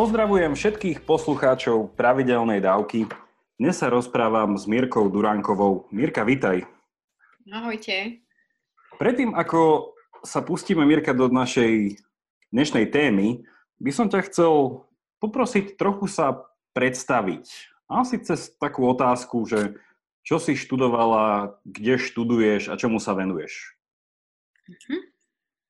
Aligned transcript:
Pozdravujem 0.00 0.56
všetkých 0.56 1.04
poslucháčov 1.04 1.92
pravidelnej 1.92 2.64
dávky. 2.64 3.04
Dnes 3.60 3.76
sa 3.76 3.92
rozprávam 3.92 4.56
s 4.56 4.64
Mirkou 4.64 5.12
Duránkovou. 5.12 5.92
Mirka, 5.92 6.24
vitaj. 6.24 6.64
Ahojte. 7.52 8.24
Predtým, 8.96 9.36
ako 9.36 9.92
sa 10.24 10.40
pustíme, 10.40 10.88
Mirka, 10.88 11.12
do 11.12 11.28
našej 11.28 12.00
dnešnej 12.48 12.88
témy, 12.88 13.44
by 13.76 13.92
som 13.92 14.08
ťa 14.08 14.24
chcel 14.32 14.88
poprosiť 15.20 15.76
trochu 15.76 16.08
sa 16.08 16.48
predstaviť. 16.72 17.44
Asi 17.84 18.24
cez 18.24 18.56
takú 18.56 18.88
otázku, 18.88 19.44
že 19.44 19.76
čo 20.24 20.40
si 20.40 20.56
študovala, 20.56 21.60
kde 21.68 22.00
študuješ 22.00 22.72
a 22.72 22.80
čomu 22.80 23.04
sa 23.04 23.12
venuješ? 23.12 23.76
Uh-huh. 24.64 25.09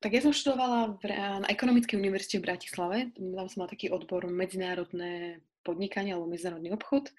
Tak 0.00 0.16
ja 0.16 0.24
som 0.24 0.32
študovala 0.32 0.96
v, 0.96 1.12
na 1.44 1.48
Ekonomickej 1.52 2.00
univerzite 2.00 2.40
v 2.40 2.46
Bratislave. 2.48 2.96
Tam 3.12 3.52
som 3.52 3.58
mala 3.60 3.68
taký 3.68 3.92
odbor 3.92 4.24
medzinárodné 4.32 5.44
podnikanie 5.60 6.16
alebo 6.16 6.32
medzinárodný 6.32 6.72
obchod. 6.72 7.12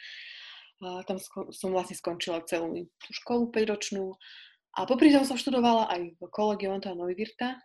A 0.81 1.05
tam 1.05 1.21
som 1.53 1.69
vlastne 1.69 1.93
skončila 1.93 2.41
celú 2.49 2.89
tú 3.05 3.09
školu 3.13 3.53
5-ročnú. 3.53 4.17
A 4.81 4.89
popri 4.89 5.13
tom 5.13 5.29
som 5.29 5.37
študovala 5.37 5.93
aj 5.93 6.17
v 6.17 6.21
kolegiu 6.33 6.73
Antona 6.73 7.05
Neuwirta, 7.05 7.61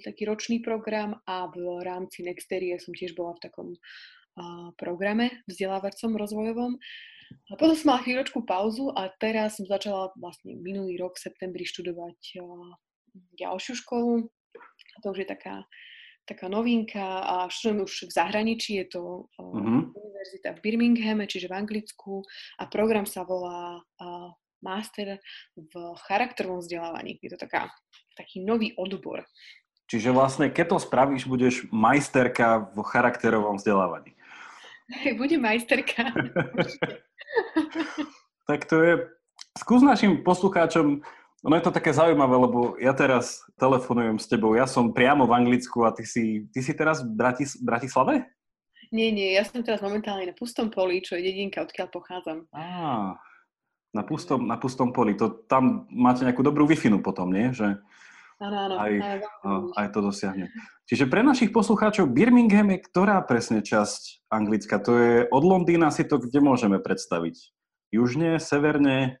taký 0.00 0.24
ročný 0.24 0.64
program 0.64 1.20
a 1.28 1.52
v 1.52 1.84
rámci 1.84 2.24
Nexterie 2.24 2.80
som 2.80 2.96
tiež 2.96 3.12
bola 3.12 3.36
v 3.36 3.44
takom 3.44 3.68
programe 4.80 5.44
vzdelávacom, 5.52 6.16
rozvojovom. 6.16 6.72
A 7.52 7.52
potom 7.60 7.76
som 7.76 7.92
mala 7.92 8.00
chvíľočku 8.08 8.40
pauzu 8.48 8.88
a 8.96 9.12
teraz 9.20 9.60
som 9.60 9.68
začala 9.68 10.16
vlastne 10.16 10.56
minulý 10.56 10.96
rok 10.96 11.20
v 11.20 11.28
septembri 11.28 11.68
študovať 11.68 12.40
ďalšiu 13.36 13.74
školu, 13.84 14.32
to 15.02 15.12
už 15.12 15.18
je 15.24 15.28
taká, 15.28 15.64
taká 16.26 16.46
novinka 16.48 17.02
a 17.22 17.34
študujem 17.48 17.84
už 17.84 17.92
v 18.08 18.12
zahraničí, 18.12 18.72
je 18.82 18.86
to 18.98 19.02
uh-huh. 19.38 19.90
univerzita 19.94 20.56
v 20.56 20.62
Birminghame, 20.62 21.30
čiže 21.30 21.48
v 21.48 21.56
Anglicku 21.56 22.26
a 22.60 22.66
program 22.66 23.06
sa 23.06 23.22
volá 23.22 23.78
uh, 23.78 24.30
Master 24.64 25.22
v 25.54 25.74
charakterovom 26.08 26.58
vzdelávaní. 26.58 27.20
Je 27.22 27.30
to 27.30 27.38
taká, 27.38 27.70
taký 28.16 28.42
nový 28.42 28.74
odbor. 28.74 29.22
Čiže 29.86 30.10
vlastne, 30.10 30.50
keď 30.50 30.74
to 30.74 30.78
spravíš, 30.82 31.30
budeš 31.30 31.70
majsterka 31.70 32.74
v 32.74 32.78
charakterovom 32.82 33.54
vzdelávaní. 33.54 34.18
Budem 35.20 35.42
majsterka. 35.42 36.10
tak 38.50 38.66
to 38.66 38.82
je... 38.82 38.92
Skús 39.56 39.80
našim 39.80 40.20
poslucháčom 40.20 41.00
ono 41.46 41.54
je 41.54 41.62
to 41.62 41.76
také 41.78 41.94
zaujímavé, 41.94 42.34
lebo 42.34 42.74
ja 42.82 42.90
teraz 42.90 43.46
telefonujem 43.54 44.18
s 44.18 44.26
tebou, 44.26 44.58
ja 44.58 44.66
som 44.66 44.90
priamo 44.90 45.30
v 45.30 45.36
Anglicku 45.38 45.86
a 45.86 45.94
ty 45.94 46.02
si, 46.02 46.50
ty 46.50 46.58
si 46.58 46.74
teraz 46.74 47.06
v 47.06 47.14
Bratis, 47.14 47.54
Bratislave? 47.62 48.26
Nie, 48.90 49.14
nie, 49.14 49.38
ja 49.38 49.46
som 49.46 49.62
teraz 49.62 49.78
momentálne 49.78 50.26
na 50.26 50.34
Pustom 50.34 50.74
poli, 50.74 50.98
čo 51.06 51.14
je 51.14 51.22
dedinka, 51.22 51.62
odkiaľ 51.62 51.88
pochádzam. 51.94 52.50
Á, 52.50 53.14
na 53.94 54.02
pustom, 54.02 54.42
na 54.44 54.58
pustom 54.58 54.90
poli. 54.90 55.14
To, 55.16 55.46
tam 55.46 55.86
máte 55.88 56.26
nejakú 56.26 56.42
dobrú 56.42 56.66
wi 56.66 56.76
potom, 56.98 57.32
nie? 57.32 57.54
Že 57.54 57.78
áno, 58.42 58.56
áno. 58.68 58.74
Aj, 58.76 58.92
áno, 59.46 59.70
aj 59.72 59.86
to 59.94 59.98
dosiahne. 60.02 60.52
Čiže 60.86 61.10
pre 61.10 61.24
našich 61.24 61.50
poslucháčov 61.50 62.12
Birmingham 62.12 62.70
je 62.74 62.78
ktorá 62.84 63.18
presne 63.26 63.64
časť 63.64 64.28
Anglicka? 64.30 64.78
To 64.86 64.92
je 64.98 65.14
od 65.30 65.42
Londýna 65.42 65.90
si 65.90 66.06
to 66.06 66.20
kde 66.20 66.38
môžeme 66.38 66.78
predstaviť? 66.78 67.54
Južne, 67.90 68.38
severne, 68.38 69.18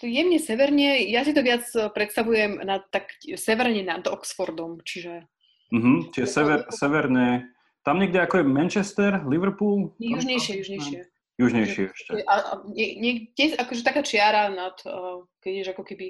jemne 0.00 0.40
severne, 0.40 1.04
ja 1.12 1.24
si 1.24 1.36
to 1.36 1.44
viac 1.44 1.68
e, 1.76 1.92
predstavujem 1.92 2.64
na, 2.64 2.80
tak 2.80 3.12
severne 3.36 3.84
nad 3.84 4.04
Oxfordom, 4.08 4.80
čiže... 4.80 5.28
Uh-huh, 5.72 6.08
čiže 6.12 6.28
sever, 6.28 6.58
severne, 6.68 7.52
tam 7.84 8.00
niekde 8.00 8.20
ako 8.20 8.40
je 8.40 8.44
Manchester, 8.48 9.10
Liverpool? 9.24 9.92
Južnejšie, 10.00 10.64
južnejšie. 10.64 11.00
Južnejšie 11.40 11.82
ešte. 11.88 12.10
A, 12.28 12.34
a 12.38 12.52
nie, 12.68 12.96
niekde, 13.00 13.56
akože 13.56 13.82
taká 13.84 14.04
čiara 14.04 14.52
nad, 14.52 14.76
uh, 14.84 15.24
keď 15.40 15.52
ješ 15.52 15.68
ako 15.72 15.84
keby 15.84 16.06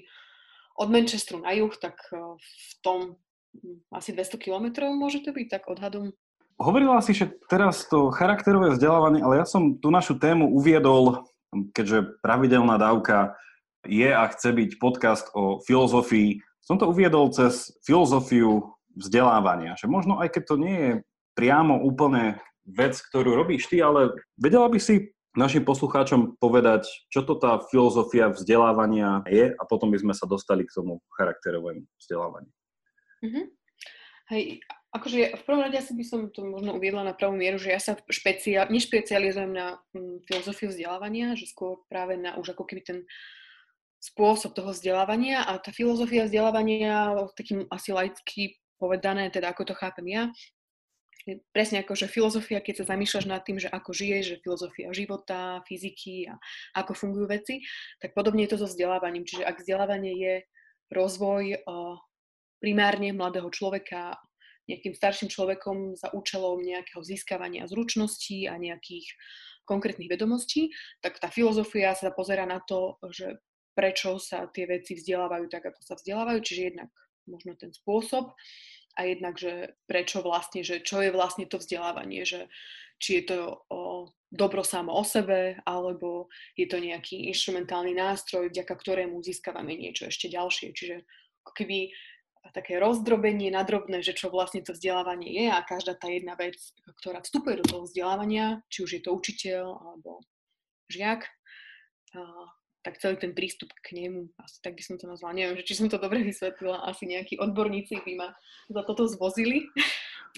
od 0.78 0.88
Manchesteru 0.91 1.43
na 1.43 1.55
juh, 1.55 1.71
tak 1.78 1.99
uh, 2.11 2.34
v 2.38 2.72
tom 2.83 2.99
asi 3.93 4.11
200 4.17 4.38
kilometrov 4.41 4.91
môže 4.97 5.22
to 5.22 5.31
byť, 5.31 5.47
tak 5.47 5.69
odhadom. 5.71 6.11
Hovorila 6.61 7.00
si, 7.03 7.17
že 7.17 7.33
teraz 7.49 7.84
to 7.88 8.12
charakterové 8.12 8.77
vzdelávanie, 8.77 9.25
ale 9.25 9.43
ja 9.43 9.47
som 9.49 9.77
tú 9.81 9.91
našu 9.91 10.21
tému 10.21 10.53
uviedol 10.53 11.27
keďže 11.53 12.19
pravidelná 12.25 12.81
dávka 12.81 13.37
je 13.85 14.09
a 14.09 14.25
chce 14.31 14.55
byť 14.55 14.71
podcast 14.79 15.27
o 15.37 15.61
filozofii, 15.63 16.41
som 16.63 16.79
to 16.79 16.89
uviedol 16.89 17.29
cez 17.35 17.75
filozofiu 17.83 18.73
vzdelávania, 18.95 19.75
že 19.75 19.91
možno 19.91 20.23
aj 20.23 20.33
keď 20.37 20.43
to 20.47 20.57
nie 20.57 20.77
je 20.79 20.93
priamo 21.35 21.81
úplne 21.83 22.39
vec, 22.62 22.95
ktorú 23.11 23.35
robíš 23.35 23.67
ty, 23.67 23.83
ale 23.83 24.15
vedela 24.39 24.71
by 24.71 24.79
si 24.79 25.11
našim 25.33 25.65
poslucháčom 25.65 26.37
povedať, 26.37 26.85
čo 27.09 27.25
to 27.25 27.41
tá 27.41 27.57
filozofia 27.73 28.29
vzdelávania 28.29 29.25
je 29.25 29.51
a 29.57 29.62
potom 29.65 29.89
by 29.89 29.99
sme 29.99 30.15
sa 30.15 30.29
dostali 30.29 30.69
k 30.69 30.77
tomu 30.77 31.01
charakterovému 31.17 31.89
vzdelávaniu. 31.97 32.53
Mm-hmm. 33.25 33.47
Hej, 34.31 34.43
Akože 34.93 35.41
v 35.41 35.43
prvom 35.49 35.65
rade 35.65 35.81
asi 35.81 35.97
by 35.97 36.05
som 36.05 36.21
to 36.29 36.45
možno 36.45 36.77
uviedla 36.77 37.01
na 37.01 37.17
pravú 37.17 37.33
mieru, 37.33 37.57
že 37.57 37.73
ja 37.73 37.81
sa 37.81 37.97
špeciál, 38.13 38.69
nešpecializujem 38.69 39.49
na 39.49 39.81
hm, 39.97 40.21
filozofiu 40.29 40.69
vzdelávania, 40.69 41.33
že 41.33 41.49
skôr 41.49 41.81
práve 41.89 42.21
na 42.21 42.37
už 42.37 42.53
ako 42.53 42.69
keby 42.69 42.83
ten 42.85 42.99
spôsob 44.03 44.53
toho 44.53 44.75
vzdelávania 44.75 45.49
a 45.49 45.57
tá 45.57 45.73
filozofia 45.73 46.29
vzdelávania, 46.29 47.17
takým 47.33 47.65
asi 47.73 47.95
laicky 47.95 48.61
povedané, 48.77 49.33
teda 49.33 49.49
ako 49.55 49.73
to 49.73 49.75
chápem 49.79 50.07
ja, 50.11 50.23
je 51.23 51.39
presne 51.55 51.79
ako, 51.81 51.95
že 51.95 52.11
filozofia, 52.11 52.59
keď 52.59 52.83
sa 52.83 52.95
zamýšľaš 52.95 53.27
nad 53.31 53.47
tým, 53.47 53.63
že 53.63 53.71
ako 53.71 53.95
žiješ, 53.95 54.25
že 54.27 54.43
filozofia 54.43 54.91
života, 54.91 55.63
fyziky 55.71 56.27
a 56.27 56.35
ako 56.75 56.99
fungujú 56.99 57.31
veci, 57.31 57.63
tak 58.03 58.11
podobne 58.13 58.43
je 58.45 58.51
to 58.51 58.59
so 58.59 58.67
vzdelávaním. 58.67 59.23
Čiže 59.23 59.47
ak 59.47 59.63
vzdelávanie 59.63 60.13
je 60.19 60.35
rozvoj 60.91 61.63
uh, 61.63 61.95
primárne 62.59 63.15
mladého 63.15 63.47
človeka 63.55 64.19
nejakým 64.71 64.95
starším 64.95 65.28
človekom 65.28 65.99
za 65.99 66.11
účelom 66.15 66.62
nejakého 66.62 67.03
získavania 67.03 67.67
zručností 67.67 68.47
a 68.47 68.55
nejakých 68.59 69.06
konkrétnych 69.67 70.11
vedomostí, 70.11 70.75
tak 70.99 71.19
tá 71.23 71.31
filozofia 71.31 71.95
sa 71.95 72.11
pozera 72.11 72.47
na 72.47 72.59
to, 72.62 72.99
že 73.15 73.39
prečo 73.73 74.19
sa 74.21 74.50
tie 74.50 74.69
veci 74.69 74.99
vzdelávajú 74.99 75.47
tak, 75.49 75.71
ako 75.73 75.81
sa 75.83 75.95
vzdelávajú, 75.97 76.39
čiže 76.45 76.62
jednak 76.75 76.91
možno 77.25 77.55
ten 77.55 77.71
spôsob 77.71 78.34
a 78.99 79.00
jednak, 79.09 79.39
že 79.41 79.73
prečo 79.89 80.21
vlastne, 80.21 80.61
že 80.67 80.84
čo 80.84 81.00
je 81.00 81.15
vlastne 81.15 81.49
to 81.49 81.56
vzdelávanie, 81.56 82.27
že 82.27 82.50
či 83.03 83.23
je 83.23 83.34
to 83.34 83.39
o, 83.73 84.06
dobro 84.31 84.62
samo 84.62 84.94
o 84.94 85.03
sebe, 85.03 85.59
alebo 85.67 86.31
je 86.55 86.71
to 86.71 86.79
nejaký 86.79 87.27
instrumentálny 87.34 87.99
nástroj, 87.99 88.53
vďaka 88.53 88.75
ktorému 88.79 89.19
získavame 89.19 89.75
niečo 89.75 90.06
ešte 90.06 90.31
ďalšie. 90.31 90.71
Čiže 90.71 91.03
keby 91.50 91.91
také 92.51 92.83
rozdrobenie 92.83 93.55
na 93.55 93.63
drobné, 93.63 94.03
že 94.03 94.19
čo 94.19 94.27
vlastne 94.29 94.67
to 94.67 94.75
vzdelávanie 94.75 95.31
je 95.31 95.47
a 95.47 95.63
každá 95.63 95.95
tá 95.95 96.11
jedna 96.11 96.35
vec, 96.35 96.59
ktorá 96.99 97.23
vstupuje 97.23 97.63
do 97.63 97.65
toho 97.65 97.83
vzdelávania, 97.87 98.67
či 98.67 98.83
už 98.83 98.91
je 98.99 99.03
to 99.07 99.15
učiteľ 99.15 99.79
alebo 99.79 100.27
žiak, 100.91 101.31
tak 102.83 102.99
celý 102.99 103.15
ten 103.15 103.33
prístup 103.33 103.71
k 103.79 103.95
nemu, 103.95 104.27
asi 104.43 104.59
tak 104.59 104.75
by 104.75 104.83
som 104.83 104.99
to 104.99 105.07
nazvala, 105.07 105.39
neviem, 105.39 105.63
či 105.63 105.79
som 105.79 105.87
to 105.87 106.03
dobre 106.03 106.27
vysvetlila, 106.27 106.83
asi 106.83 107.07
nejakí 107.07 107.39
odborníci 107.39 108.03
by 108.03 108.13
ma 108.19 108.29
za 108.69 108.83
toto 108.83 109.07
zvozili. 109.07 109.71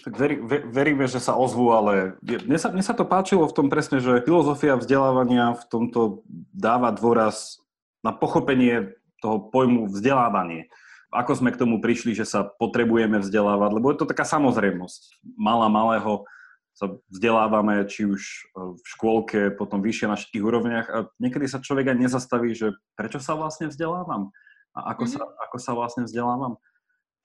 Tak 0.05 0.13
veri, 0.13 0.37
veríme, 0.69 1.09
že 1.09 1.25
sa 1.25 1.39
ozvú, 1.39 1.73
ale 1.73 2.21
mne 2.21 2.59
sa, 2.61 2.69
mne 2.69 2.85
sa 2.85 2.93
to 2.93 3.09
páčilo 3.09 3.49
v 3.49 3.57
tom 3.57 3.67
presne, 3.73 4.03
že 4.03 4.23
filozofia 4.23 4.77
vzdelávania 4.77 5.57
v 5.57 5.65
tomto 5.73 6.21
dáva 6.53 6.93
dôraz 6.93 7.65
na 8.05 8.13
pochopenie 8.13 8.93
toho 9.25 9.41
pojmu 9.49 9.89
vzdelávanie 9.89 10.69
ako 11.15 11.33
sme 11.39 11.55
k 11.55 11.61
tomu 11.63 11.79
prišli, 11.79 12.13
že 12.13 12.27
sa 12.27 12.43
potrebujeme 12.43 13.23
vzdelávať, 13.23 13.71
lebo 13.79 13.95
je 13.95 13.99
to 14.03 14.11
taká 14.11 14.27
samozrejmosť. 14.27 15.23
Malá 15.39 15.71
malého 15.71 16.27
sa 16.75 16.91
vzdelávame, 17.07 17.87
či 17.87 18.03
už 18.03 18.19
e, 18.19 18.39
v 18.75 18.85
škôlke, 18.99 19.55
potom 19.55 19.79
vyššie 19.79 20.11
na 20.11 20.19
všetkých 20.19 20.43
úrovniach 20.43 20.87
a 20.91 20.99
niekedy 21.23 21.47
sa 21.47 21.63
človek 21.63 21.95
aj 21.95 22.03
nezastaví, 22.03 22.51
že 22.51 22.75
prečo 22.99 23.23
sa 23.23 23.39
vlastne 23.39 23.71
vzdelávam 23.71 24.35
a 24.75 24.91
ako, 24.91 25.05
sa, 25.07 25.23
mhm. 25.23 25.31
ako 25.49 25.57
sa 25.63 25.73
vlastne 25.79 26.03
vzdelávam. 26.05 26.59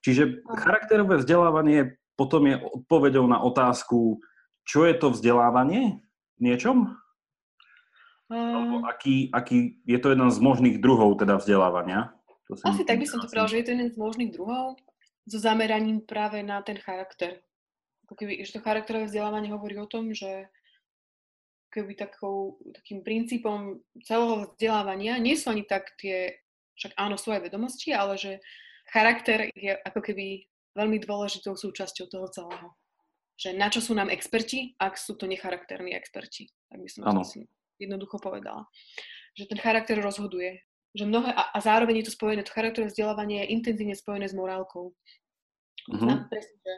Čiže 0.05 0.45
charakterové 0.45 1.19
vzdelávanie 1.19 1.97
potom 2.13 2.45
je 2.47 2.55
odpovedou 2.61 3.25
na 3.25 3.41
otázku, 3.41 4.21
čo 4.63 4.85
je 4.85 4.93
to 4.95 5.11
vzdelávanie 5.11 6.05
v 6.37 6.39
niečom? 6.39 6.95
Alebo 8.29 8.85
aký, 8.85 9.33
aký, 9.33 9.81
je 9.89 9.97
to 9.97 10.13
jeden 10.13 10.29
z 10.29 10.37
možných 10.37 10.77
druhov 10.77 11.17
teda 11.17 11.41
vzdelávania? 11.41 12.13
To 12.49 12.57
Asi 12.65 12.81
tak 12.81 12.97
by 12.97 13.05
som 13.05 13.21
to 13.21 13.29
povedal, 13.29 13.45
že 13.45 13.61
je 13.61 13.65
to 13.69 13.73
jeden 13.77 13.93
z 13.93 13.97
možných 14.01 14.33
druhov 14.33 14.73
so 15.29 15.37
zameraním 15.37 16.01
práve 16.01 16.41
na 16.41 16.65
ten 16.65 16.81
charakter. 16.81 17.45
Ako 18.09 18.17
keby, 18.17 18.41
že 18.41 18.57
to 18.57 18.65
charakterové 18.65 19.05
vzdelávanie 19.05 19.53
hovorí 19.53 19.77
o 19.77 19.85
tom, 19.85 20.09
že 20.17 20.49
keby 21.69 21.93
takou, 21.93 22.57
takým 22.73 23.05
princípom 23.05 23.77
celého 24.01 24.49
vzdelávania 24.49 25.21
nie 25.21 25.37
sú 25.37 25.53
ani 25.53 25.61
tak 25.61 25.93
tie, 26.01 26.41
však 26.73 26.97
áno, 26.97 27.21
sú 27.21 27.29
aj 27.29 27.45
vedomosti, 27.45 27.93
ale 27.93 28.17
že 28.17 28.41
charakter 28.89 29.53
je 29.53 29.77
ako 29.85 30.01
keby 30.01 30.49
veľmi 30.73 30.97
dôležitou 31.05 31.53
súčasťou 31.53 32.09
toho 32.09 32.27
celého. 32.33 32.73
že 33.39 33.55
na 33.55 33.71
čo 33.71 33.79
sú 33.79 33.95
nám 33.95 34.11
experti, 34.11 34.75
ak 34.75 34.99
sú 34.99 35.15
to 35.15 35.23
necharakterní 35.23 35.95
experti. 35.95 36.51
Tak 36.67 36.83
by 36.83 36.89
som 36.91 37.01
to 37.07 37.23
asi 37.23 37.39
jednoducho 37.79 38.19
povedala. 38.19 38.67
Že 39.39 39.55
ten 39.55 39.59
charakter 39.63 39.95
rozhoduje. 40.03 40.59
Že 40.97 41.05
mnohé, 41.05 41.29
a, 41.33 41.53
a 41.53 41.57
zároveň 41.61 42.01
je 42.01 42.05
to 42.09 42.17
spojené, 42.17 42.41
to 42.41 42.55
charakterové 42.55 42.89
vzdelávanie 42.89 43.45
je 43.45 43.51
intenzívne 43.53 43.93
spojené 43.93 44.25
s 44.25 44.33
morálkou. 44.33 44.93
Mm-hmm. 45.89 46.29
presne, 46.29 46.57
že 46.61 46.73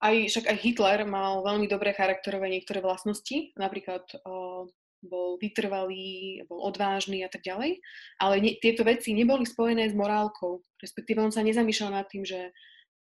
aj, 0.00 0.14
však 0.32 0.44
aj 0.48 0.56
Hitler 0.58 1.00
mal 1.06 1.44
veľmi 1.44 1.68
dobré 1.68 1.92
charakterové 1.92 2.48
niektoré 2.48 2.80
vlastnosti, 2.80 3.52
napríklad 3.54 4.02
uh, 4.26 4.64
bol 5.04 5.36
vytrvalý, 5.40 6.44
bol 6.48 6.60
odvážny 6.64 7.24
a 7.24 7.30
tak 7.32 7.44
ďalej, 7.44 7.80
ale 8.20 8.34
ne, 8.40 8.50
tieto 8.60 8.84
veci 8.84 9.12
neboli 9.12 9.44
spojené 9.44 9.88
s 9.88 9.94
morálkou, 9.96 10.64
respektíve 10.80 11.20
on 11.20 11.32
sa 11.32 11.44
nezamýšľal 11.44 11.90
nad 12.00 12.06
tým, 12.08 12.24
že 12.24 12.52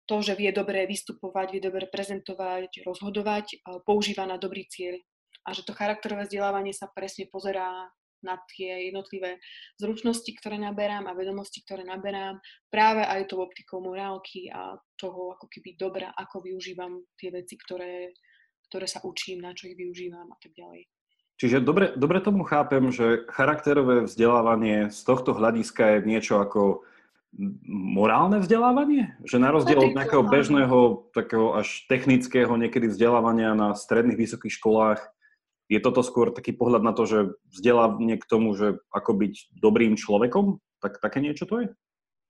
to, 0.08 0.26
že 0.26 0.34
vie 0.34 0.50
dobre 0.50 0.90
vystupovať, 0.90 1.48
vie 1.54 1.62
dobre 1.62 1.86
prezentovať, 1.86 2.82
rozhodovať, 2.82 3.62
používa 3.86 4.26
na 4.26 4.42
dobrý 4.42 4.66
cieľ. 4.66 4.98
A 5.46 5.54
že 5.54 5.62
to 5.62 5.78
charakterové 5.78 6.26
vzdelávanie 6.26 6.74
sa 6.74 6.90
presne 6.90 7.30
pozerá 7.30 7.94
na 8.24 8.40
tie 8.56 8.92
jednotlivé 8.92 9.40
zručnosti, 9.80 10.30
ktoré 10.40 10.60
naberám 10.60 11.08
a 11.08 11.18
vedomosti, 11.18 11.64
ktoré 11.64 11.88
naberám, 11.88 12.40
práve 12.70 13.04
aj 13.06 13.32
tou 13.32 13.44
optikou 13.44 13.80
morálky 13.84 14.52
a 14.52 14.78
toho 15.00 15.36
ako 15.36 15.48
keby 15.48 15.80
dobra, 15.80 16.12
ako 16.16 16.44
využívam 16.44 17.04
tie 17.16 17.32
veci, 17.32 17.56
ktoré, 17.56 18.12
ktoré 18.70 18.86
sa 18.88 19.00
učím, 19.04 19.44
na 19.44 19.56
čo 19.56 19.72
ich 19.72 19.80
využívam 19.80 20.28
a 20.28 20.38
tak 20.40 20.52
ďalej. 20.56 20.88
Čiže 21.40 21.64
dobre, 21.64 21.96
dobre 21.96 22.20
tomu 22.20 22.44
chápem, 22.44 22.92
že 22.92 23.24
charakterové 23.32 24.04
vzdelávanie 24.04 24.92
z 24.92 25.00
tohto 25.08 25.32
hľadiska 25.32 25.96
je 25.96 25.98
niečo 26.04 26.44
ako 26.44 26.84
morálne 27.70 28.42
vzdelávanie? 28.42 29.16
Že 29.24 29.38
na 29.40 29.50
rozdiel 29.54 29.80
od 29.80 29.96
nejakého 29.96 30.26
bežného, 30.28 31.08
takého 31.16 31.56
až 31.56 31.88
technického 31.88 32.52
niekedy 32.60 32.92
vzdelávania 32.92 33.56
na 33.56 33.72
stredných 33.78 34.20
vysokých 34.20 34.58
školách, 34.58 35.00
je 35.70 35.80
toto 35.80 36.02
skôr 36.02 36.34
taký 36.34 36.58
pohľad 36.58 36.82
na 36.82 36.98
to, 36.98 37.06
že 37.06 37.20
vzdelávanie 37.54 38.18
k 38.18 38.26
tomu, 38.26 38.58
že 38.58 38.82
ako 38.90 39.14
byť 39.22 39.34
dobrým 39.54 39.94
človekom? 39.94 40.58
Tak 40.82 40.98
také 40.98 41.22
niečo 41.22 41.46
to 41.46 41.62
je? 41.62 41.68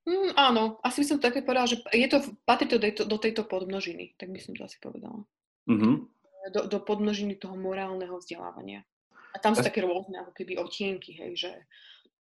Mm, 0.04 0.36
áno, 0.36 0.76
asi 0.84 1.04
by 1.04 1.06
som 1.08 1.18
také 1.24 1.40
povedala, 1.40 1.72
že 1.72 1.80
je 1.92 2.08
to, 2.08 2.20
patrí 2.44 2.68
to 2.68 2.76
do 2.76 2.84
tejto, 2.84 3.02
do 3.08 3.18
tejto 3.20 3.42
podmnožiny, 3.48 4.16
tak 4.20 4.28
by 4.28 4.40
som 4.40 4.52
to 4.52 4.64
asi 4.68 4.76
povedala. 4.80 5.24
Mm-hmm. 5.68 5.94
Do, 6.56 6.60
do 6.68 6.78
podmnožiny 6.80 7.36
toho 7.36 7.56
morálneho 7.56 8.16
vzdelávania. 8.16 8.84
A 9.32 9.36
tam 9.38 9.56
sú 9.56 9.62
také 9.64 9.84
rôzne 9.84 10.20
ako 10.24 10.32
keby 10.36 10.58
otienky, 10.60 11.16
hej, 11.16 11.32
že 11.36 11.52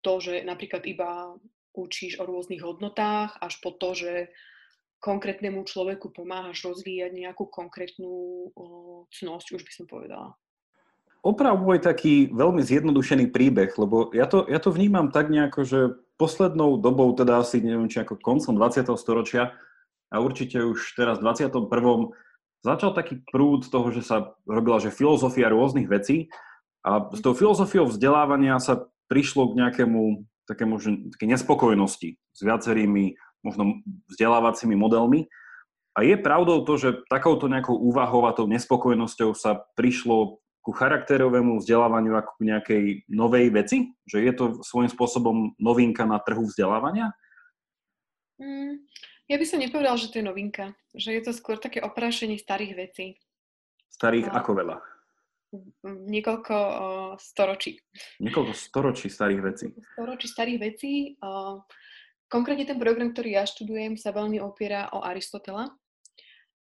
to, 0.02 0.22
že 0.22 0.42
napríklad 0.46 0.84
iba 0.86 1.34
učíš 1.72 2.18
o 2.18 2.26
rôznych 2.26 2.62
hodnotách, 2.62 3.38
až 3.38 3.54
po 3.62 3.74
to, 3.74 3.94
že 3.94 4.12
konkrétnemu 4.98 5.62
človeku 5.62 6.10
pomáhaš 6.10 6.66
rozvíjať 6.66 7.14
nejakú 7.14 7.46
konkrétnu 7.46 8.10
o, 8.52 9.06
cnosť, 9.14 9.46
už 9.54 9.62
by 9.62 9.72
som 9.72 9.86
povedala. 9.86 10.34
Oprav 11.22 11.58
môj 11.58 11.82
taký 11.82 12.30
veľmi 12.30 12.62
zjednodušený 12.62 13.34
príbeh, 13.34 13.74
lebo 13.74 14.14
ja 14.14 14.30
to, 14.30 14.46
ja 14.46 14.62
to 14.62 14.70
vnímam 14.70 15.10
tak 15.10 15.28
nejako, 15.28 15.60
že 15.66 15.80
poslednou 16.14 16.78
dobou, 16.78 17.10
teda 17.14 17.42
asi 17.42 17.58
neviem, 17.58 17.90
či 17.90 18.02
ako 18.02 18.22
koncom 18.22 18.54
20. 18.54 18.86
storočia 18.94 19.54
a 20.08 20.22
určite 20.22 20.62
už 20.62 20.94
teraz 20.94 21.18
v 21.18 21.26
21. 21.26 21.68
začal 22.62 22.90
taký 22.94 23.22
prúd 23.28 23.66
toho, 23.66 23.90
že 23.90 24.02
sa 24.02 24.34
robila 24.46 24.78
že 24.78 24.94
filozofia 24.94 25.50
rôznych 25.50 25.90
vecí 25.90 26.30
a 26.86 27.10
s 27.10 27.20
tou 27.22 27.34
filozofiou 27.34 27.90
vzdelávania 27.90 28.58
sa 28.62 28.86
prišlo 29.10 29.52
k 29.52 29.66
nejakému 29.66 30.26
takému, 30.48 30.80
že, 30.80 30.96
také 31.12 31.28
nespokojnosti 31.28 32.16
s 32.16 32.40
viacerými 32.40 33.20
možno 33.44 33.84
vzdelávacími 34.08 34.72
modelmi. 34.72 35.28
A 35.92 36.06
je 36.06 36.16
pravdou 36.16 36.64
to, 36.64 36.80
že 36.80 37.04
takouto 37.12 37.50
nejakou 37.52 37.76
úvahou 37.76 38.24
a 38.24 38.32
tou 38.32 38.48
nespokojnosťou 38.48 39.36
sa 39.36 39.68
prišlo 39.76 40.40
ku 40.68 40.76
charakterovému 40.76 41.64
vzdelávaniu 41.64 42.12
ako 42.20 42.36
k 42.36 42.42
nejakej 42.44 42.82
novej 43.08 43.48
veci? 43.56 43.96
Že 44.04 44.18
je 44.20 44.32
to 44.36 44.44
svojím 44.60 44.92
spôsobom 44.92 45.56
novinka 45.56 46.04
na 46.04 46.20
trhu 46.20 46.44
vzdelávania? 46.44 47.16
Mm, 48.36 48.84
ja 49.32 49.36
by 49.40 49.46
som 49.48 49.64
nepovedal, 49.64 49.96
že 49.96 50.12
to 50.12 50.20
je 50.20 50.28
novinka. 50.28 50.76
Že 50.92 51.10
je 51.16 51.22
to 51.24 51.32
skôr 51.32 51.56
také 51.56 51.80
oprášenie 51.80 52.36
starých 52.36 52.76
vecí. 52.76 53.16
Starých 53.88 54.28
no. 54.28 54.36
ako 54.36 54.52
veľa? 54.60 54.76
niekoľko 55.88 56.56
uh, 56.60 57.12
storočí. 57.16 57.80
Niekoľko 58.20 58.52
storočí 58.52 59.08
starých 59.08 59.40
vecí. 59.40 59.66
Storočí 59.96 60.28
starých 60.28 60.58
vecí. 60.60 60.92
Uh, 61.24 61.64
konkrétne 62.28 62.68
ten 62.68 62.76
program, 62.76 63.16
ktorý 63.16 63.40
ja 63.40 63.48
študujem, 63.48 63.96
sa 63.96 64.12
veľmi 64.12 64.36
opiera 64.44 64.92
o 64.92 65.00
Aristotela 65.00 65.72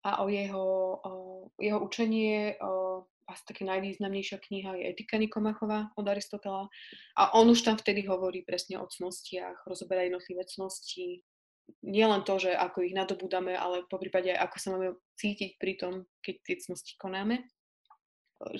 a 0.05 0.21
o 0.23 0.29
jeho, 0.29 1.01
uh, 1.01 1.43
jeho 1.56 1.81
učenie. 1.81 2.61
Uh, 2.61 3.03
asi 3.25 3.41
také 3.49 3.65
najvýznamnejšia 3.65 4.37
kniha 4.37 4.77
je 4.77 4.85
Etika 4.93 5.17
Nikomachová 5.17 5.89
od 5.97 6.05
Aristotela. 6.05 6.69
A 7.17 7.33
on 7.33 7.49
už 7.49 7.65
tam 7.65 7.81
vtedy 7.81 8.05
hovorí 8.05 8.45
presne 8.45 8.77
o 8.77 8.85
cnostiach, 8.85 9.65
rozoberá 9.65 10.05
jednotlivé 10.05 10.45
cnosti, 10.45 11.25
nie 11.81 12.05
len 12.05 12.21
to, 12.25 12.37
že 12.37 12.53
ako 12.53 12.85
ich 12.85 12.93
nadobúdame, 12.97 13.56
ale 13.56 13.89
po 13.89 13.97
prípade 13.97 14.33
aj 14.33 14.49
ako 14.49 14.56
sa 14.61 14.69
máme 14.77 14.89
cítiť 15.17 15.56
pri 15.56 15.73
tom, 15.81 15.93
keď 16.21 16.35
tie 16.45 16.56
cnosti 16.61 16.93
konáme. 17.01 17.49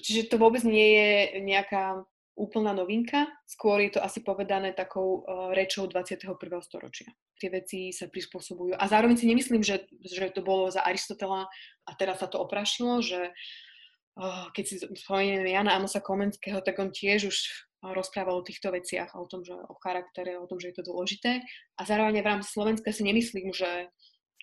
Čiže 0.01 0.33
to 0.33 0.41
vôbec 0.41 0.65
nie 0.65 0.97
je 0.97 1.11
nejaká 1.45 2.01
úplná 2.35 2.75
novinka, 2.75 3.31
skôr 3.47 3.79
je 3.79 3.95
to 3.95 4.01
asi 4.03 4.21
povedané 4.21 4.75
takou 4.75 5.23
uh, 5.23 5.55
rečou 5.55 5.87
21. 5.87 6.35
storočia. 6.67 7.07
Tie 7.39 7.47
veci 7.51 7.95
sa 7.95 8.11
prispôsobujú. 8.11 8.75
A 8.75 8.85
zároveň 8.91 9.17
si 9.19 9.27
nemyslím, 9.31 9.63
že, 9.63 9.87
že 10.03 10.35
to 10.35 10.43
bolo 10.43 10.71
za 10.71 10.83
Aristotela 10.83 11.47
a 11.87 11.91
teraz 11.95 12.19
sa 12.19 12.27
to 12.27 12.43
oprašilo, 12.43 12.99
že 13.07 13.31
uh, 13.31 14.51
keď 14.51 14.65
si 14.67 14.75
spomenieme 14.83 15.47
Jana 15.47 15.79
Amosa 15.79 16.03
Komenského, 16.03 16.59
tak 16.59 16.75
on 16.83 16.91
tiež 16.91 17.31
už 17.31 17.37
rozprával 17.85 18.41
o 18.41 18.47
týchto 18.47 18.73
veciach, 18.73 19.15
o 19.15 19.29
tom, 19.31 19.45
že 19.45 19.55
o 19.55 19.77
charaktere, 19.79 20.41
o 20.41 20.49
tom, 20.49 20.59
že 20.59 20.73
je 20.73 20.77
to 20.81 20.89
dôležité. 20.91 21.45
A 21.79 21.83
zároveň 21.85 22.25
v 22.25 22.29
rámci 22.33 22.49
Slovenska 22.51 22.91
si 22.91 23.05
nemyslím, 23.05 23.53
že, 23.53 23.93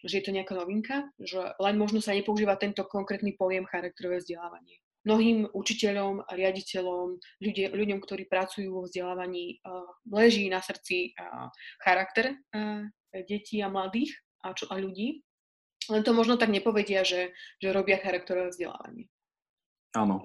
že 0.05 0.13
je 0.21 0.23
to 0.23 0.31
nejaká 0.31 0.53
novinka, 0.53 1.09
že 1.17 1.57
len 1.57 1.75
možno 1.75 1.99
sa 2.05 2.13
nepoužíva 2.13 2.55
tento 2.61 2.85
konkrétny 2.85 3.33
pojem 3.33 3.65
charakterové 3.65 4.21
vzdelávanie 4.21 4.77
mnohým 5.01 5.49
učiteľom 5.49 6.29
riaditeľom, 6.29 7.17
ľudia, 7.41 7.73
ľuďom, 7.73 7.99
ktorí 8.01 8.29
pracujú 8.29 8.69
vo 8.69 8.81
vzdelávaní, 8.85 9.61
uh, 9.65 9.85
leží 10.13 10.45
na 10.49 10.61
srdci 10.61 11.17
uh, 11.17 11.49
charakter 11.81 12.37
uh, 12.53 12.85
detí 13.25 13.59
a 13.65 13.69
mladých 13.69 14.13
a, 14.45 14.53
čo, 14.53 14.69
a 14.69 14.77
ľudí. 14.77 15.25
Len 15.89 16.05
to 16.05 16.13
možno 16.13 16.37
tak 16.37 16.53
nepovedia, 16.53 17.01
že, 17.01 17.33
že 17.57 17.73
robia 17.73 17.97
charakterové 17.97 18.53
vzdelávanie. 18.53 19.09
Áno. 19.97 20.23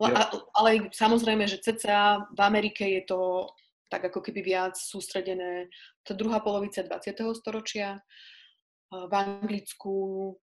Ja. 0.00 0.32
Ale 0.56 0.88
samozrejme, 0.96 1.44
že 1.44 1.60
cca 1.60 2.24
v 2.32 2.40
Amerike 2.40 2.88
je 2.88 3.04
to 3.04 3.52
tak 3.90 4.06
ako 4.06 4.22
keby 4.22 4.40
viac 4.40 4.78
sústredené 4.78 5.66
to 6.06 6.14
druhá 6.14 6.40
polovica 6.40 6.80
20. 6.80 7.20
storočia. 7.36 8.00
V 8.90 9.12
Anglicku 9.12 9.94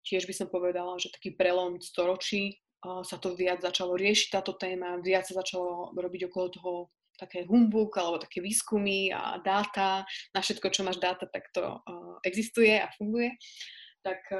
tiež 0.04 0.28
by 0.28 0.34
som 0.36 0.48
povedala, 0.48 0.96
že 1.00 1.12
taký 1.12 1.34
prelom 1.34 1.80
storočí 1.80 2.60
sa 2.80 3.16
to 3.20 3.36
viac 3.36 3.60
začalo 3.60 3.96
riešiť 3.96 4.28
táto 4.32 4.56
téma, 4.56 5.00
viac 5.04 5.28
sa 5.28 5.36
začalo 5.40 5.92
robiť 5.92 6.32
okolo 6.32 6.46
toho 6.48 6.72
také 7.20 7.44
humbuk 7.44 7.92
alebo 8.00 8.16
také 8.16 8.40
výskumy 8.40 9.12
a 9.12 9.36
dáta. 9.44 10.08
Na 10.32 10.40
všetko, 10.40 10.72
čo 10.72 10.80
máš 10.88 10.96
dáta, 10.96 11.28
tak 11.28 11.52
to 11.52 11.84
existuje 12.24 12.80
a 12.80 12.88
funguje. 12.96 13.36
Tak 14.00 14.32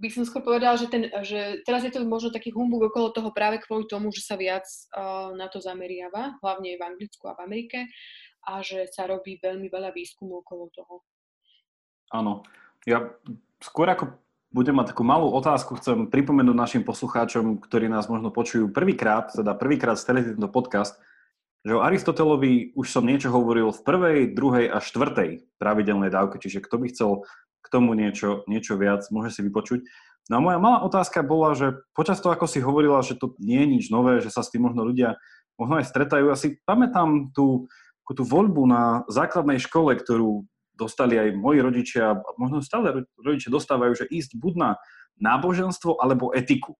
by 0.00 0.08
som 0.08 0.24
skôr 0.24 0.40
povedala, 0.40 0.80
že, 0.80 0.88
ten, 0.88 1.12
že 1.20 1.60
teraz 1.68 1.84
je 1.84 1.92
to 1.92 2.00
možno 2.08 2.32
taký 2.32 2.48
humbuk 2.56 2.88
okolo 2.88 3.12
toho 3.12 3.28
práve 3.36 3.60
kvôli 3.60 3.84
tomu, 3.84 4.08
že 4.08 4.24
sa 4.24 4.40
viac 4.40 4.64
na 5.36 5.52
to 5.52 5.60
zameriava, 5.60 6.40
hlavne 6.40 6.80
v 6.80 6.86
Anglicku 6.88 7.28
a 7.28 7.36
v 7.36 7.44
Amerike 7.44 7.84
a 8.48 8.64
že 8.64 8.88
sa 8.88 9.04
robí 9.04 9.36
veľmi 9.44 9.68
veľa 9.68 9.92
výskumu 9.92 10.40
okolo 10.40 10.72
toho. 10.72 11.04
Áno. 12.16 12.40
Ja 12.88 13.04
skôr 13.60 13.92
ako 13.92 14.23
budem 14.54 14.78
mať 14.78 14.94
takú 14.94 15.02
malú 15.02 15.34
otázku, 15.34 15.74
chcem 15.82 16.06
pripomenúť 16.06 16.54
našim 16.54 16.82
poslucháčom, 16.86 17.58
ktorí 17.58 17.90
nás 17.90 18.06
možno 18.06 18.30
počujú 18.30 18.70
prvýkrát, 18.70 19.34
teda 19.34 19.58
prvýkrát 19.58 19.98
z 19.98 20.30
tento 20.30 20.46
podcast, 20.46 20.94
že 21.66 21.74
o 21.74 21.82
Aristotelovi 21.82 22.78
už 22.78 22.86
som 22.86 23.02
niečo 23.02 23.34
hovoril 23.34 23.74
v 23.74 23.80
prvej, 23.82 24.18
druhej 24.30 24.70
a 24.70 24.78
štvrtej 24.78 25.58
pravidelnej 25.58 26.14
dávke, 26.14 26.38
čiže 26.38 26.62
kto 26.62 26.76
by 26.78 26.86
chcel 26.94 27.10
k 27.64 27.66
tomu 27.66 27.98
niečo, 27.98 28.46
niečo 28.46 28.78
viac, 28.78 29.02
môže 29.10 29.34
si 29.34 29.42
vypočuť. 29.42 29.82
No 30.30 30.38
a 30.38 30.44
moja 30.44 30.58
malá 30.62 30.78
otázka 30.86 31.26
bola, 31.26 31.58
že 31.58 31.82
počas 31.92 32.22
toho, 32.22 32.32
ako 32.32 32.46
si 32.46 32.62
hovorila, 32.62 33.02
že 33.02 33.18
to 33.18 33.34
nie 33.42 33.58
je 33.58 33.68
nič 33.68 33.84
nové, 33.90 34.22
že 34.22 34.30
sa 34.30 34.46
s 34.46 34.54
tým 34.54 34.70
možno 34.70 34.86
ľudia 34.86 35.18
možno 35.58 35.82
aj 35.82 35.90
stretajú, 35.90 36.30
asi 36.30 36.62
pamätám 36.62 37.34
tú, 37.34 37.66
tú 38.06 38.22
voľbu 38.22 38.62
na 38.70 38.82
základnej 39.10 39.58
škole, 39.58 39.98
ktorú 39.98 40.46
dostali 40.74 41.18
aj 41.18 41.38
moji 41.38 41.58
rodičia, 41.62 42.18
možno 42.38 42.60
stále 42.60 43.06
rodičia 43.18 43.50
dostávajú, 43.50 44.04
že 44.04 44.10
ísť 44.10 44.36
buď 44.38 44.54
na 44.58 44.70
náboženstvo 45.22 46.02
alebo 46.02 46.34
etiku. 46.34 46.74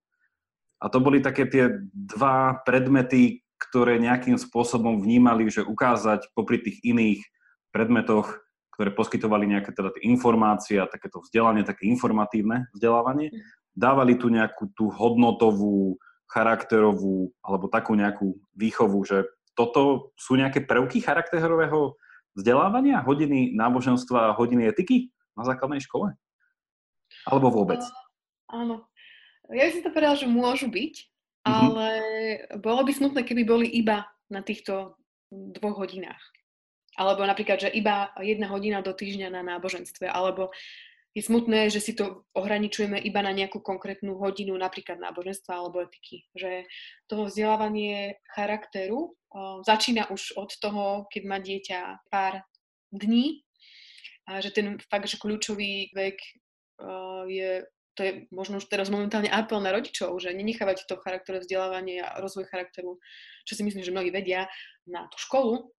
A 0.82 0.90
to 0.90 0.98
boli 1.00 1.22
také 1.22 1.46
tie 1.46 1.70
dva 1.94 2.60
predmety, 2.66 3.46
ktoré 3.56 3.96
nejakým 4.02 4.36
spôsobom 4.36 5.00
vnímali, 5.00 5.48
že 5.48 5.64
ukázať 5.64 6.34
popri 6.34 6.60
tých 6.60 6.82
iných 6.84 7.22
predmetoch, 7.70 8.44
ktoré 8.74 8.90
poskytovali 8.90 9.46
nejaké 9.48 9.70
teda 9.70 9.94
informácie 10.02 10.82
a 10.82 10.90
takéto 10.90 11.22
vzdelanie, 11.22 11.62
také 11.62 11.86
informatívne 11.86 12.68
vzdelávanie, 12.74 13.30
mhm. 13.30 13.38
dávali 13.72 14.18
tu 14.18 14.28
nejakú 14.28 14.74
tú 14.74 14.90
hodnotovú, 14.90 15.96
charakterovú 16.34 17.30
alebo 17.46 17.70
takú 17.70 17.94
nejakú 17.94 18.34
výchovu, 18.58 18.98
že 19.06 19.30
toto 19.54 20.10
sú 20.18 20.34
nejaké 20.34 20.66
prvky 20.66 20.98
charakterového 20.98 21.94
vzdelávania, 22.34 23.02
hodiny 23.02 23.54
náboženstva 23.54 24.30
a 24.30 24.36
hodiny 24.36 24.68
etiky 24.70 25.10
na 25.38 25.46
základnej 25.46 25.82
škole? 25.82 26.14
Alebo 27.26 27.50
vôbec? 27.50 27.80
Uh, 27.80 28.62
áno. 28.62 28.76
Ja 29.52 29.68
by 29.68 29.72
som 29.76 29.82
to 29.84 29.94
povedala, 29.94 30.16
že 30.18 30.26
môžu 30.26 30.66
byť, 30.72 30.94
mm-hmm. 30.98 31.52
ale 31.52 31.88
bolo 32.58 32.80
by 32.82 32.92
smutné, 32.92 33.20
keby 33.22 33.42
boli 33.44 33.66
iba 33.68 34.08
na 34.32 34.40
týchto 34.40 34.98
dvoch 35.30 35.78
hodinách. 35.84 36.20
Alebo 36.94 37.26
napríklad, 37.26 37.58
že 37.58 37.74
iba 37.74 38.14
jedna 38.22 38.46
hodina 38.46 38.78
do 38.78 38.94
týždňa 38.94 39.28
na 39.34 39.42
náboženstve, 39.42 40.06
alebo 40.06 40.54
je 41.14 41.22
smutné, 41.22 41.70
že 41.70 41.78
si 41.78 41.94
to 41.94 42.26
ohraničujeme 42.34 42.98
iba 42.98 43.22
na 43.22 43.30
nejakú 43.30 43.62
konkrétnu 43.62 44.18
hodinu, 44.18 44.58
napríklad 44.58 44.98
náboženstva 44.98 45.54
alebo 45.54 45.86
etiky. 45.86 46.26
Že 46.34 46.66
toho 47.06 47.30
vzdelávanie 47.30 48.18
charakteru 48.34 49.14
uh, 49.14 49.62
začína 49.62 50.10
už 50.10 50.34
od 50.34 50.50
toho, 50.58 51.06
keď 51.06 51.22
má 51.22 51.38
dieťa 51.38 52.10
pár 52.10 52.42
dní 52.90 53.46
a 54.26 54.42
že 54.42 54.50
ten 54.50 54.82
fakt, 54.90 55.06
že 55.06 55.22
kľúčový 55.22 55.94
vek 55.94 56.18
uh, 56.82 57.30
je 57.30 57.62
to 57.94 58.02
je 58.02 58.12
možno 58.34 58.58
už 58.58 58.66
teraz 58.66 58.90
momentálne 58.90 59.30
apel 59.30 59.62
na 59.62 59.70
rodičov, 59.70 60.18
že 60.18 60.34
nenechávať 60.34 60.90
to 60.90 60.98
charakterové 60.98 61.46
vzdelávanie 61.46 62.02
a 62.02 62.18
rozvoj 62.18 62.50
charakteru, 62.50 62.98
čo 63.46 63.54
si 63.54 63.62
myslím, 63.62 63.86
že 63.86 63.94
mnohí 63.94 64.10
vedia, 64.10 64.50
na 64.82 65.06
tú 65.06 65.16
školu, 65.22 65.70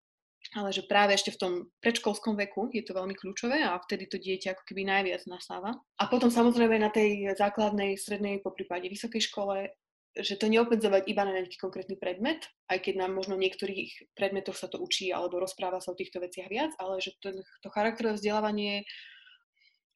ale 0.54 0.70
že 0.70 0.86
práve 0.86 1.18
ešte 1.18 1.34
v 1.34 1.42
tom 1.42 1.54
predškolskom 1.82 2.38
veku 2.38 2.70
je 2.70 2.86
to 2.86 2.94
veľmi 2.94 3.18
kľúčové 3.18 3.66
a 3.66 3.80
vtedy 3.82 4.06
to 4.06 4.22
dieťa 4.22 4.54
ako 4.54 4.64
keby 4.70 4.86
najviac 4.86 5.26
nasáva. 5.26 5.74
A 5.98 6.04
potom 6.06 6.30
samozrejme 6.30 6.78
na 6.78 6.94
tej 6.94 7.34
základnej, 7.34 7.98
strednej, 7.98 8.46
po 8.46 8.54
prípade 8.54 8.86
vysokej 8.86 9.26
škole, 9.26 9.74
že 10.16 10.40
to 10.40 10.48
neobmedzovať 10.48 11.12
iba 11.12 11.28
na 11.28 11.36
nejaký 11.36 11.60
konkrétny 11.60 12.00
predmet, 12.00 12.48
aj 12.72 12.88
keď 12.88 13.04
nám 13.04 13.12
možno 13.20 13.36
v 13.36 13.50
niektorých 13.50 14.16
predmetoch 14.16 14.56
sa 14.56 14.72
to 14.72 14.80
učí 14.80 15.12
alebo 15.12 15.44
rozpráva 15.44 15.84
sa 15.84 15.92
o 15.92 16.00
týchto 16.00 16.24
veciach 16.24 16.48
viac, 16.48 16.72
ale 16.80 17.04
že 17.04 17.20
to, 17.20 17.36
to 17.60 17.68
charakterové 17.68 18.16
vzdelávanie 18.16 18.88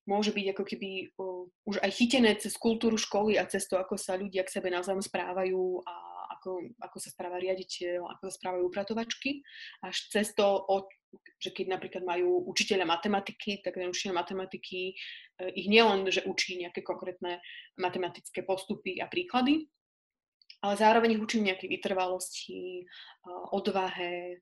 môže 0.10 0.34
byť 0.34 0.46
ako 0.58 0.64
keby 0.66 0.90
uh, 1.16 1.46
už 1.70 1.80
aj 1.86 1.92
chytené 1.94 2.34
cez 2.42 2.58
kultúru 2.58 2.98
školy 2.98 3.38
a 3.38 3.46
cez 3.46 3.70
to, 3.70 3.78
ako 3.78 3.96
sa 3.96 4.18
ľudia 4.18 4.42
k 4.42 4.54
sebe 4.60 4.74
navzájom 4.74 5.06
správajú 5.06 5.86
a 5.86 6.19
ako, 6.40 6.72
ako 6.80 6.98
sa 7.04 7.12
správa 7.12 7.36
riaditeľ, 7.44 8.08
ako 8.16 8.32
sa 8.32 8.34
správajú 8.40 8.64
upratovačky, 8.72 9.44
až 9.84 9.96
cez 10.08 10.32
to, 10.32 10.64
že 11.36 11.52
keď 11.52 11.76
napríklad 11.76 12.08
majú 12.08 12.48
učiteľa 12.48 12.88
matematiky, 12.88 13.60
tak 13.60 13.76
ten 13.76 13.92
učiteľ 13.92 14.24
matematiky 14.24 14.96
eh, 14.96 15.52
ich 15.52 15.68
nielen, 15.68 16.08
že 16.08 16.24
učí 16.24 16.56
nejaké 16.64 16.80
konkrétne 16.80 17.44
matematické 17.76 18.48
postupy 18.48 19.04
a 19.04 19.12
príklady, 19.12 19.68
ale 20.64 20.74
zároveň 20.80 21.20
ich 21.20 21.24
učí 21.24 21.44
nejaké 21.44 21.68
vytrvalosti, 21.68 22.88
eh, 22.88 23.44
odvahe, 23.52 24.40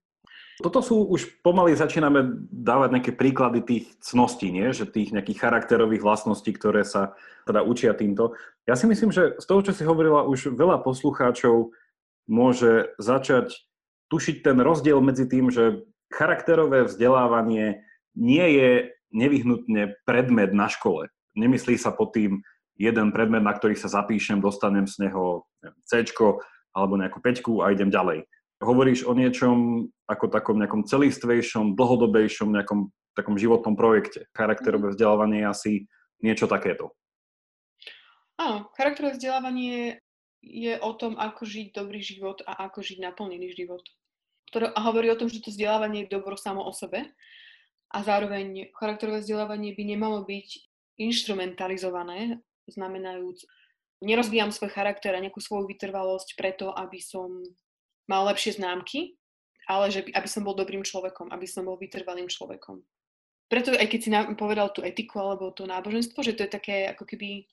toto 0.57 0.81
sú 0.81 1.05
už 1.05 1.45
pomaly 1.45 1.77
začíname 1.77 2.49
dávať 2.49 2.89
nejaké 2.89 3.11
príklady 3.13 3.61
tých 3.61 3.85
cností, 4.01 4.49
nie? 4.49 4.73
že 4.73 4.89
tých 4.89 5.13
nejakých 5.13 5.37
charakterových 5.37 6.01
vlastností, 6.01 6.49
ktoré 6.57 6.81
sa 6.81 7.13
teda 7.45 7.61
učia 7.61 7.93
týmto. 7.93 8.33
Ja 8.65 8.73
si 8.73 8.89
myslím, 8.89 9.13
že 9.13 9.37
z 9.37 9.45
toho, 9.45 9.61
čo 9.61 9.71
si 9.71 9.85
hovorila, 9.85 10.25
už 10.25 10.57
veľa 10.57 10.81
poslucháčov 10.81 11.77
môže 12.27 12.91
začať 13.01 13.55
tušiť 14.11 14.43
ten 14.43 14.59
rozdiel 14.59 14.99
medzi 15.03 15.27
tým, 15.27 15.51
že 15.51 15.83
charakterové 16.11 16.87
vzdelávanie 16.87 17.83
nie 18.15 18.47
je 18.55 18.69
nevyhnutne 19.11 19.95
predmet 20.03 20.51
na 20.51 20.67
škole. 20.71 21.11
Nemyslí 21.35 21.79
sa 21.79 21.91
pod 21.95 22.15
tým 22.15 22.43
jeden 22.77 23.09
predmet, 23.11 23.43
na 23.43 23.55
ktorý 23.55 23.75
sa 23.75 23.91
zapíšem, 23.91 24.39
dostanem 24.43 24.87
z 24.87 25.07
neho 25.07 25.47
C 25.87 26.03
alebo 26.77 26.93
nejakú 26.93 27.19
peťku 27.23 27.65
a 27.65 27.73
idem 27.73 27.89
ďalej 27.89 28.27
hovoríš 28.61 29.05
o 29.05 29.13
niečom 29.13 29.89
ako 30.09 30.25
takom 30.33 30.57
nejakom 30.57 30.87
celistvejšom, 30.87 31.77
dlhodobejšom 31.77 32.49
nejakom 32.49 32.89
takom 33.13 33.35
životnom 33.37 33.73
projekte. 33.77 34.29
Charakterové 34.33 34.89
mhm. 34.89 34.93
vzdelávanie 34.93 35.39
je 35.41 35.47
asi 35.47 35.71
niečo 36.21 36.49
takéto. 36.49 36.93
Áno, 38.37 38.69
charakterové 38.77 39.17
vzdelávanie 39.17 40.01
je 40.47 40.79
o 40.79 40.91
tom, 40.95 41.19
ako 41.19 41.43
žiť 41.43 41.75
dobrý 41.75 41.99
život 41.99 42.39
a 42.47 42.67
ako 42.71 42.81
žiť 42.81 43.03
naplnený 43.03 43.53
život. 43.53 43.83
Ktoré, 44.47 44.71
a 44.71 44.79
hovorí 44.87 45.11
o 45.11 45.19
tom, 45.19 45.27
že 45.27 45.43
to 45.43 45.51
vzdelávanie 45.51 46.07
je 46.07 46.13
dobro 46.15 46.39
samo 46.39 46.63
o 46.63 46.71
sebe 46.71 47.11
a 47.91 47.97
zároveň 47.99 48.71
charakterové 48.75 49.19
vzdelávanie 49.19 49.75
by 49.75 49.83
nemalo 49.83 50.23
byť 50.23 50.49
instrumentalizované, 50.97 52.39
znamenajúc, 52.67 53.43
nerozvíjam 54.01 54.51
svoj 54.51 54.71
charakter 54.71 55.13
a 55.15 55.23
nejakú 55.23 55.39
svoju 55.39 55.67
vytrvalosť 55.67 56.35
preto, 56.39 56.71
aby 56.71 56.99
som 57.03 57.43
mal 58.07 58.23
lepšie 58.31 58.55
známky, 58.59 59.19
ale 59.67 59.91
že 59.91 60.07
aby 60.15 60.27
som 60.31 60.47
bol 60.47 60.55
dobrým 60.55 60.81
človekom, 60.81 61.27
aby 61.31 61.47
som 61.47 61.67
bol 61.67 61.75
vytrvalým 61.75 62.31
človekom. 62.31 62.81
Preto 63.47 63.71
aj 63.75 63.87
keď 63.87 63.99
si 63.99 64.09
povedal 64.35 64.71
tú 64.75 64.83
etiku 64.83 65.23
alebo 65.23 65.55
to 65.55 65.63
náboženstvo, 65.67 66.19
že 66.19 66.35
to 66.35 66.43
je 66.47 66.51
také 66.51 66.91
ako 66.91 67.07
keby 67.07 67.47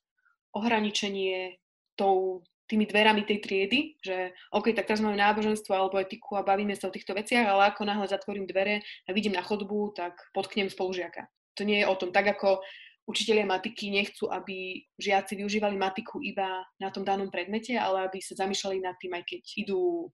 ohraničenie 0.54 1.58
tou, 1.98 2.42
tými 2.64 2.88
dverami 2.88 3.28
tej 3.28 3.38
triedy, 3.44 4.00
že 4.00 4.32
OK, 4.52 4.72
tak 4.72 4.88
teraz 4.88 5.04
máme 5.04 5.20
náboženstvo 5.20 5.72
alebo 5.76 6.00
etiku 6.00 6.40
a 6.40 6.46
bavíme 6.46 6.72
sa 6.72 6.88
o 6.88 6.94
týchto 6.94 7.12
veciach, 7.12 7.44
ale 7.44 7.68
ako 7.72 7.84
náhle 7.84 8.08
zatvorím 8.08 8.48
dvere 8.48 8.80
a 9.04 9.10
vidím 9.12 9.36
na 9.36 9.44
chodbu, 9.44 9.92
tak 9.92 10.16
potknem 10.32 10.72
spolužiaka. 10.72 11.28
To 11.60 11.62
nie 11.62 11.84
je 11.84 11.86
o 11.86 11.94
tom. 11.94 12.10
Tak 12.10 12.34
ako 12.34 12.64
učitelia 13.04 13.44
matiky 13.44 13.92
nechcú, 13.92 14.32
aby 14.32 14.80
žiaci 14.96 15.36
využívali 15.36 15.76
matiku 15.76 16.24
iba 16.24 16.64
na 16.80 16.88
tom 16.88 17.04
danom 17.04 17.28
predmete, 17.28 17.76
ale 17.76 18.08
aby 18.08 18.18
sa 18.24 18.40
zamýšľali 18.40 18.80
nad 18.80 18.96
tým, 18.96 19.12
aj 19.12 19.24
keď 19.28 19.42
idú 19.60 20.08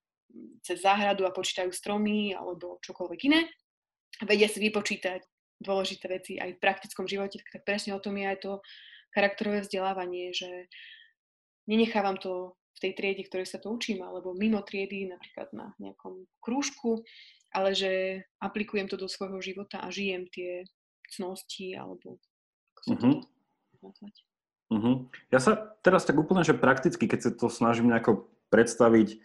cez 0.62 0.82
záhradu 0.82 1.26
a 1.26 1.34
počítajú 1.34 1.70
stromy 1.70 2.34
alebo 2.34 2.82
čokoľvek 2.82 3.20
iné. 3.30 3.46
Vedia 4.26 4.50
si 4.50 4.58
vypočítať 4.58 5.22
dôležité 5.62 6.06
veci 6.10 6.32
aj 6.40 6.58
v 6.58 6.62
praktickom 6.62 7.06
živote, 7.06 7.38
tak 7.38 7.62
presne 7.62 7.94
o 7.94 8.02
tom 8.02 8.18
je 8.18 8.26
aj 8.26 8.38
to 8.42 8.52
charakterové 9.14 9.66
vzdelávanie, 9.66 10.30
že 10.34 10.70
nenechávam 11.70 12.18
to 12.18 12.58
v 12.74 12.78
tej 12.82 12.92
triede, 12.98 13.22
ktorej 13.30 13.46
sa 13.46 13.62
to 13.62 13.70
učím, 13.70 14.02
alebo 14.02 14.34
mimo 14.34 14.58
triedy, 14.66 15.06
napríklad 15.06 15.54
na 15.54 15.70
nejakom 15.78 16.26
krúžku, 16.42 17.06
ale 17.54 17.78
že 17.78 18.24
aplikujem 18.42 18.90
to 18.90 18.98
do 18.98 19.06
svojho 19.06 19.38
života 19.38 19.78
a 19.78 19.94
žijem 19.94 20.26
tie 20.26 20.66
cnosti, 21.14 21.78
alebo 21.78 22.18
ako 22.74 22.80
sa 22.82 22.94
uh-huh. 22.94 23.00
to 23.00 23.10
nazvať. 23.82 24.14
Uh-huh. 24.70 24.96
Ja 25.30 25.38
sa 25.42 25.52
teraz 25.82 26.06
tak 26.06 26.18
úplne, 26.18 26.42
že 26.46 26.58
prakticky, 26.58 27.06
keď 27.06 27.20
sa 27.22 27.30
to 27.34 27.46
snažím 27.50 27.90
nejako 27.90 28.30
predstaviť, 28.50 29.18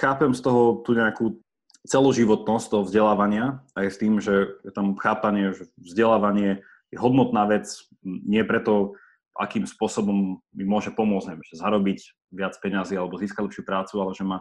chápem 0.00 0.32
z 0.32 0.40
toho 0.40 0.84
tú 0.84 0.96
nejakú 0.96 1.40
celoživotnosť 1.84 2.66
toho 2.72 2.82
vzdelávania 2.88 3.60
aj 3.76 3.86
s 3.92 4.00
tým, 4.00 4.16
že 4.18 4.56
je 4.64 4.72
tam 4.72 4.96
chápanie, 4.96 5.52
že 5.52 5.68
vzdelávanie 5.76 6.64
je 6.88 6.96
hodnotná 6.96 7.44
vec, 7.44 7.68
nie 8.02 8.40
preto, 8.40 8.96
akým 9.34 9.66
spôsobom 9.66 10.38
mi 10.54 10.64
môže 10.64 10.94
pomôcť, 10.94 11.34
neviem, 11.34 11.46
že 11.46 11.58
zarobiť 11.58 11.98
viac 12.30 12.54
peňazí 12.62 12.94
alebo 12.94 13.18
získať 13.18 13.50
lepšiu 13.50 13.62
prácu, 13.66 13.94
ale 13.98 14.12
že 14.14 14.24
ma 14.24 14.38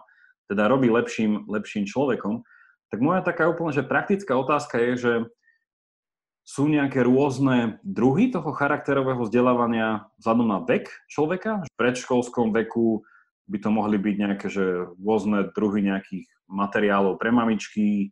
teda 0.50 0.70
robí 0.70 0.90
lepším, 0.90 1.50
lepším 1.50 1.90
človekom. 1.90 2.46
Tak 2.94 3.00
moja 3.02 3.26
taká 3.26 3.50
úplne, 3.50 3.74
že 3.74 3.82
praktická 3.82 4.38
otázka 4.38 4.78
je, 4.78 4.92
že 4.98 5.14
sú 6.44 6.68
nejaké 6.68 7.02
rôzne 7.02 7.80
druhy 7.82 8.30
toho 8.30 8.52
charakterového 8.52 9.24
vzdelávania 9.24 10.12
vzhľadom 10.20 10.48
na 10.48 10.60
vek 10.62 10.92
človeka. 11.08 11.64
V 11.64 11.80
predškolskom 11.80 12.52
veku 12.52 13.02
by 13.48 13.58
to 13.64 13.70
mohli 13.72 13.98
byť 13.98 14.16
nejaké 14.20 14.48
že 14.52 14.94
rôzne 15.00 15.50
druhy 15.56 15.82
nejakých 15.88 16.28
materiálov 16.52 17.18
pre 17.18 17.32
mamičky, 17.32 18.12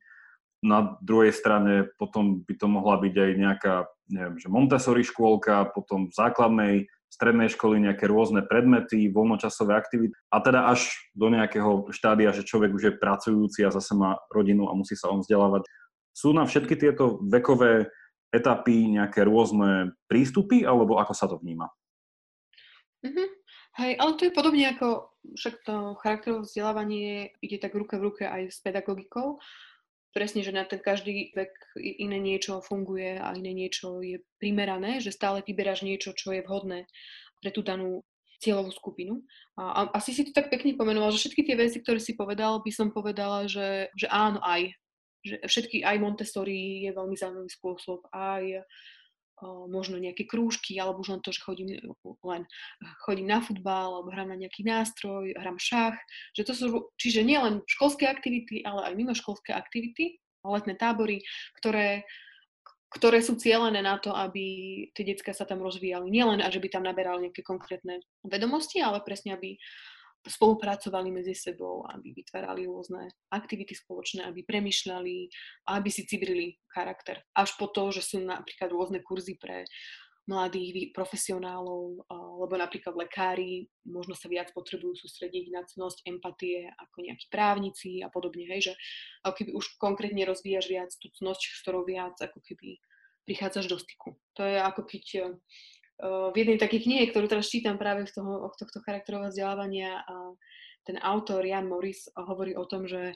na 0.62 0.96
druhej 1.02 1.34
strane 1.34 1.90
potom 1.98 2.46
by 2.46 2.54
to 2.54 2.68
mohla 2.70 3.02
byť 3.02 3.14
aj 3.18 3.32
nejaká, 3.34 3.76
neviem, 4.12 4.38
že 4.38 4.52
Montessori 4.52 5.02
škôlka, 5.02 5.72
potom 5.72 6.08
v 6.08 6.14
základnej, 6.14 6.76
strednej 7.12 7.52
školy 7.52 7.84
nejaké 7.84 8.08
rôzne 8.08 8.44
predmety, 8.48 9.12
voľnočasové 9.12 9.76
aktivity 9.76 10.16
a 10.32 10.40
teda 10.40 10.72
až 10.72 10.96
do 11.12 11.28
nejakého 11.28 11.92
štádia, 11.92 12.32
že 12.32 12.48
človek 12.48 12.72
už 12.72 12.84
je 12.88 12.94
pracujúci 12.96 13.68
a 13.68 13.74
zase 13.74 13.92
má 13.96 14.16
rodinu 14.32 14.72
a 14.72 14.78
musí 14.78 14.96
sa 14.96 15.12
on 15.12 15.20
vzdelávať. 15.20 15.68
Sú 16.16 16.32
na 16.32 16.48
všetky 16.48 16.80
tieto 16.80 17.20
vekové 17.28 17.92
etapy 18.32 18.88
nejaké 18.88 19.28
rôzne 19.28 19.92
prístupy 20.08 20.64
alebo 20.64 21.00
ako 21.00 21.14
sa 21.16 21.28
to 21.28 21.36
vníma? 21.40 21.68
Mm-hmm. 23.04 23.28
Hej, 23.72 23.92
ale 24.00 24.12
to 24.20 24.22
je 24.28 24.36
podobne 24.36 24.66
ako 24.72 25.12
však 25.36 25.56
to 25.64 25.96
charakterové 26.02 26.44
vzdelávanie 26.44 27.32
ide 27.40 27.58
tak 27.62 27.76
ruka 27.78 27.96
v 28.00 28.12
ruke 28.12 28.24
aj 28.28 28.52
s 28.52 28.60
pedagogikou. 28.64 29.40
Presne, 30.12 30.44
že 30.44 30.52
na 30.52 30.68
ten 30.68 30.84
každý 30.84 31.32
vek 31.32 31.52
iné 31.80 32.20
niečo 32.20 32.60
funguje 32.60 33.16
a 33.16 33.32
iné 33.32 33.56
niečo 33.56 34.04
je 34.04 34.20
primerané, 34.44 35.00
že 35.00 35.16
stále 35.16 35.40
vyberáš 35.40 35.88
niečo, 35.88 36.12
čo 36.12 36.36
je 36.36 36.44
vhodné 36.44 36.84
pre 37.40 37.50
tú 37.56 37.64
danú 37.64 38.04
cieľovú 38.42 38.74
skupinu. 38.74 39.22
A, 39.56 39.64
a 39.72 40.02
asi 40.02 40.12
si 40.12 40.26
to 40.28 40.34
tak 40.34 40.50
pekne 40.50 40.74
pomenoval, 40.74 41.14
že 41.14 41.22
všetky 41.24 41.46
tie 41.46 41.56
veci, 41.56 41.78
ktoré 41.80 42.02
si 42.02 42.18
povedal, 42.18 42.60
by 42.60 42.72
som 42.74 42.90
povedala, 42.90 43.46
že, 43.46 43.94
že 43.94 44.10
áno 44.10 44.42
aj. 44.42 44.74
že 45.22 45.38
všetky, 45.46 45.86
aj 45.86 46.02
Montessori 46.02 46.90
je 46.90 46.92
veľmi 46.92 47.14
zaujímavý 47.14 47.52
spôsob, 47.54 48.10
aj 48.10 48.66
možno 49.70 49.98
nejaké 49.98 50.30
krúžky, 50.30 50.78
alebo 50.78 51.02
už 51.02 51.18
len 51.18 51.22
to, 51.26 51.34
že 51.34 51.42
chodím 51.42 51.74
len 52.24 52.46
chodím 53.04 53.28
na 53.28 53.42
futbal, 53.42 54.00
alebo 54.00 54.14
hrám 54.14 54.30
na 54.30 54.38
nejaký 54.38 54.62
nástroj, 54.62 55.34
hrám 55.34 55.58
šach. 55.58 55.98
Že 56.38 56.44
to 56.46 56.54
sú, 56.54 56.66
čiže 57.02 57.26
nie 57.26 57.38
len 57.38 57.66
školské 57.66 58.06
aktivity, 58.06 58.62
ale 58.62 58.92
aj 58.92 58.94
mimoškolské 58.98 59.52
aktivity, 59.54 60.22
letné 60.46 60.74
tábory, 60.78 61.22
ktoré, 61.62 62.06
ktoré 62.92 63.22
sú 63.22 63.38
cieľené 63.38 63.82
na 63.82 63.98
to, 64.02 64.14
aby 64.14 64.44
tie 64.94 65.06
detská 65.06 65.34
sa 65.34 65.46
tam 65.46 65.62
rozvíjali. 65.62 66.10
Nielen, 66.10 66.42
že 66.42 66.62
by 66.62 66.68
tam 66.70 66.84
naberali 66.86 67.30
nejaké 67.30 67.46
konkrétne 67.46 68.02
vedomosti, 68.26 68.82
ale 68.82 69.02
presne, 69.06 69.38
aby 69.38 69.58
spolupracovali 70.22 71.10
medzi 71.10 71.34
sebou, 71.34 71.82
aby 71.90 72.14
vytvárali 72.14 72.70
rôzne 72.70 73.10
aktivity 73.34 73.74
spoločné, 73.74 74.30
aby 74.30 74.46
premyšľali 74.46 75.18
a 75.66 75.82
aby 75.82 75.90
si 75.90 76.06
cibrili 76.06 76.62
charakter. 76.70 77.26
Až 77.34 77.58
po 77.58 77.74
to, 77.74 77.90
že 77.90 78.06
sú 78.06 78.22
napríklad 78.22 78.70
rôzne 78.70 79.02
kurzy 79.02 79.38
pre 79.42 79.66
mladých 80.30 80.94
profesionálov, 80.94 82.06
lebo 82.46 82.54
napríklad 82.54 82.94
lekári 82.94 83.66
možno 83.90 84.14
sa 84.14 84.30
viac 84.30 84.54
potrebujú 84.54 84.94
sústrediť 84.94 85.50
na 85.50 85.66
cnosť 85.66 86.06
empatie 86.06 86.70
ako 86.78 87.10
nejakí 87.10 87.26
právnici 87.34 88.06
a 88.06 88.08
podobne, 88.14 88.46
hej, 88.46 88.72
že 88.72 88.74
ako 89.26 89.34
keby 89.42 89.52
už 89.58 89.66
konkrétne 89.82 90.22
rozvíjaš 90.30 90.70
viac 90.70 90.94
tú 91.02 91.10
cnosť, 91.10 91.42
s 91.42 91.62
ktorou 91.66 91.84
viac 91.90 92.14
ako 92.22 92.38
keby 92.38 92.78
prichádzaš 93.26 93.66
do 93.66 93.78
styku. 93.82 94.14
To 94.38 94.46
je 94.46 94.62
ako 94.62 94.82
keď 94.86 95.04
v 96.02 96.36
jednej 96.36 96.58
takej 96.58 96.82
knihe, 96.82 97.04
ktorú 97.14 97.30
teraz 97.30 97.48
čítam 97.54 97.78
práve 97.78 98.10
z 98.10 98.18
toho, 98.18 98.50
tohto 98.58 98.82
charakterového 98.82 99.30
vzdelávania, 99.30 100.02
ten 100.82 100.98
autor 100.98 101.46
Jan 101.46 101.70
Morris 101.70 102.10
hovorí 102.18 102.58
o 102.58 102.66
tom, 102.66 102.90
že, 102.90 103.14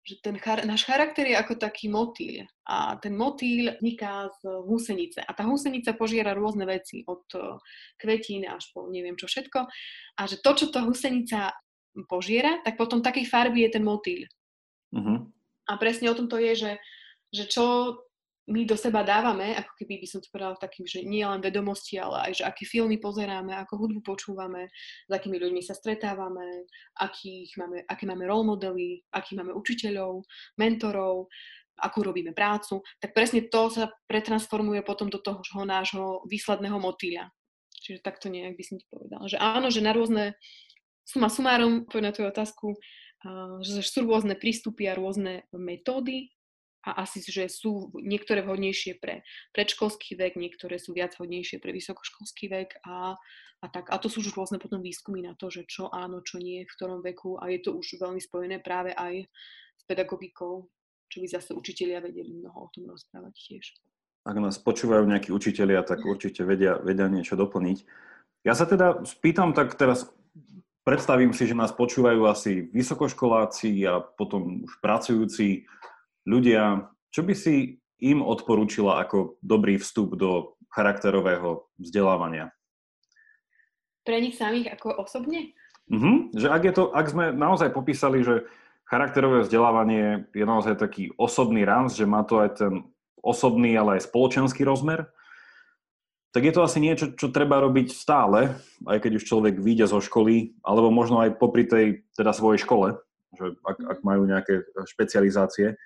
že 0.00 0.14
ten 0.24 0.40
char- 0.40 0.64
náš 0.64 0.88
charakter 0.88 1.28
je 1.28 1.36
ako 1.36 1.60
taký 1.60 1.92
motýl 1.92 2.48
a 2.64 2.96
ten 2.96 3.12
motýl 3.12 3.76
vzniká 3.76 4.32
z 4.40 4.48
húsenice 4.64 5.20
a 5.20 5.30
tá 5.36 5.44
húsenica 5.44 5.92
požiera 5.92 6.32
rôzne 6.32 6.64
veci 6.64 7.04
od 7.04 7.28
kvetín 8.00 8.48
až 8.48 8.72
po 8.72 8.88
neviem 8.88 9.18
čo 9.20 9.28
všetko 9.28 9.60
a 10.16 10.20
že 10.24 10.40
to, 10.40 10.50
čo 10.56 10.66
tá 10.72 10.80
húsenica 10.88 11.52
požiera, 12.08 12.60
tak 12.64 12.76
potom 12.76 13.00
takej 13.00 13.24
farby 13.24 13.64
je 13.64 13.70
ten 13.76 13.84
motýl. 13.84 14.28
Uh-huh. 14.92 15.32
A 15.64 15.72
presne 15.80 16.12
o 16.12 16.16
tom 16.16 16.28
to 16.28 16.36
je, 16.36 16.52
že, 16.52 16.72
že 17.32 17.48
čo 17.48 17.96
my 18.46 18.62
do 18.62 18.78
seba 18.78 19.02
dávame, 19.02 19.58
ako 19.58 19.74
keby 19.74 19.98
by 19.98 20.06
som 20.06 20.22
to 20.22 20.30
povedala 20.30 20.54
takým, 20.54 20.86
že 20.86 21.02
nie 21.02 21.26
len 21.26 21.42
vedomosti, 21.42 21.98
ale 21.98 22.30
aj, 22.30 22.32
že 22.38 22.44
aké 22.46 22.62
filmy 22.62 23.02
pozeráme, 23.02 23.50
ako 23.58 23.74
hudbu 23.74 24.00
počúvame, 24.06 24.70
s 25.06 25.10
akými 25.10 25.42
ľuďmi 25.42 25.58
sa 25.66 25.74
stretávame, 25.74 26.70
akých 27.02 27.58
máme, 27.58 27.82
aké 27.90 28.06
máme 28.06 28.22
role 28.22 28.46
modely, 28.46 29.02
akých 29.10 29.42
máme 29.42 29.50
učiteľov, 29.50 30.22
mentorov, 30.54 31.26
akú 31.82 32.06
robíme 32.06 32.32
prácu, 32.32 32.80
tak 33.02 33.12
presne 33.12 33.50
to 33.50 33.68
sa 33.68 33.90
pretransformuje 34.06 34.80
potom 34.86 35.10
do 35.10 35.18
toho 35.18 35.42
nášho 35.66 36.22
výsledného 36.30 36.78
motýľa. 36.78 37.28
Čiže 37.82 38.00
takto 38.00 38.30
nejak 38.32 38.56
by 38.56 38.64
som 38.64 38.76
ti 38.78 38.86
povedala. 38.88 39.26
Že 39.28 39.38
áno, 39.42 39.68
že 39.68 39.84
na 39.84 39.92
rôzne, 39.92 40.24
suma 41.02 41.28
sumárom, 41.28 41.84
na 41.98 42.10
tvoju 42.14 42.30
otázku, 42.30 42.66
že 43.60 43.82
sú 43.82 44.06
rôzne 44.06 44.38
prístupy 44.38 44.86
a 44.86 44.96
rôzne 44.96 45.44
metódy, 45.52 46.35
a 46.86 47.02
asi, 47.02 47.18
že 47.18 47.50
sú 47.50 47.90
niektoré 47.98 48.46
vhodnejšie 48.46 49.02
pre 49.02 49.26
predškolský 49.50 50.14
vek, 50.14 50.38
niektoré 50.38 50.78
sú 50.78 50.94
viac 50.94 51.18
vhodnejšie 51.18 51.58
pre 51.58 51.74
vysokoškolský 51.74 52.46
vek 52.46 52.78
a, 52.86 53.18
a 53.60 53.66
tak. 53.66 53.90
A 53.90 53.98
to 53.98 54.06
sú 54.06 54.22
už 54.22 54.38
rôzne 54.38 54.62
potom 54.62 54.78
výskumy 54.78 55.26
na 55.26 55.34
to, 55.34 55.50
že 55.50 55.66
čo 55.66 55.90
áno, 55.90 56.22
čo 56.22 56.38
nie, 56.38 56.62
v 56.62 56.74
ktorom 56.78 57.02
veku 57.02 57.42
a 57.42 57.50
je 57.50 57.58
to 57.58 57.74
už 57.74 57.98
veľmi 57.98 58.22
spojené 58.22 58.62
práve 58.62 58.94
aj 58.94 59.26
s 59.74 59.82
pedagogikou, 59.90 60.70
čo 61.10 61.16
by 61.18 61.26
zase 61.26 61.50
učitelia 61.58 61.98
vedeli 61.98 62.38
mnoho 62.38 62.70
o 62.70 62.70
tom 62.70 62.86
rozprávať 62.86 63.34
tiež. 63.34 63.66
Ak 64.26 64.38
nás 64.38 64.58
počúvajú 64.58 65.06
nejakí 65.06 65.30
učitelia, 65.30 65.86
tak 65.86 66.02
určite 66.02 66.42
vedia, 66.42 66.78
vedia 66.82 67.06
niečo 67.06 67.38
doplniť. 67.38 67.78
Ja 68.42 68.54
sa 68.54 68.66
teda 68.66 69.02
spýtam 69.06 69.54
tak 69.54 69.74
teraz, 69.78 70.06
predstavím 70.82 71.30
si, 71.30 71.46
že 71.46 71.54
nás 71.54 71.70
počúvajú 71.74 72.26
asi 72.26 72.66
vysokoškoláci 72.70 73.86
a 73.86 74.02
potom 74.02 74.66
už 74.66 74.78
pracujúci 74.82 75.66
ľudia, 76.26 76.90
čo 77.14 77.22
by 77.22 77.32
si 77.32 77.80
im 78.02 78.20
odporúčila 78.20 79.00
ako 79.00 79.40
dobrý 79.40 79.80
vstup 79.80 80.18
do 80.18 80.58
charakterového 80.68 81.64
vzdelávania? 81.80 82.52
Pre 84.04 84.18
nich 84.20 84.36
samých 84.36 84.76
ako 84.76 85.00
osobne? 85.00 85.56
Uh-huh. 85.88 86.28
Že 86.34 86.46
ak, 86.50 86.62
je 86.66 86.72
to, 86.74 86.84
ak 86.92 87.06
sme 87.08 87.24
naozaj 87.32 87.72
popísali, 87.72 88.20
že 88.26 88.44
charakterové 88.86 89.46
vzdelávanie 89.46 90.28
je 90.34 90.44
naozaj 90.44 90.78
taký 90.78 91.14
osobný 91.16 91.62
rámc, 91.66 91.94
že 91.94 92.06
má 92.06 92.22
to 92.22 92.42
aj 92.42 92.50
ten 92.58 92.86
osobný, 93.22 93.74
ale 93.74 93.98
aj 93.98 94.06
spoločenský 94.06 94.62
rozmer, 94.62 95.10
tak 96.30 96.44
je 96.44 96.52
to 96.52 96.60
asi 96.62 96.78
niečo, 96.84 97.16
čo 97.16 97.32
treba 97.32 97.58
robiť 97.64 97.96
stále, 97.96 98.60
aj 98.84 98.98
keď 99.00 99.12
už 99.18 99.24
človek 99.24 99.56
vyjde 99.56 99.88
zo 99.88 100.04
školy, 100.04 100.52
alebo 100.60 100.92
možno 100.92 101.24
aj 101.24 101.40
popri 101.40 101.64
tej 101.64 102.04
teda 102.12 102.36
svojej 102.36 102.60
škole, 102.60 103.00
že 103.32 103.56
ak, 103.64 103.78
ak 103.80 103.98
majú 104.04 104.28
nejaké 104.28 104.68
špecializácie 104.84 105.80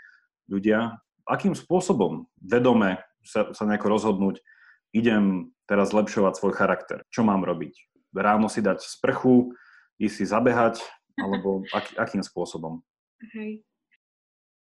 ľudia, 0.50 0.98
akým 1.30 1.54
spôsobom 1.54 2.26
vedome 2.42 2.98
sa, 3.22 3.54
sa 3.54 3.62
nejako 3.64 3.86
rozhodnúť, 3.86 4.42
idem 4.90 5.54
teraz 5.70 5.94
zlepšovať 5.94 6.34
svoj 6.34 6.54
charakter. 6.58 7.06
Čo 7.14 7.22
mám 7.22 7.46
robiť? 7.46 7.78
Ráno 8.10 8.50
si 8.50 8.58
dať 8.58 8.82
sprchu, 8.82 9.54
ísť 10.02 10.14
si 10.18 10.24
zabehať, 10.26 10.82
alebo 11.14 11.62
ak, 11.70 11.94
akým 11.94 12.26
spôsobom? 12.26 12.82
Hej. 13.38 13.62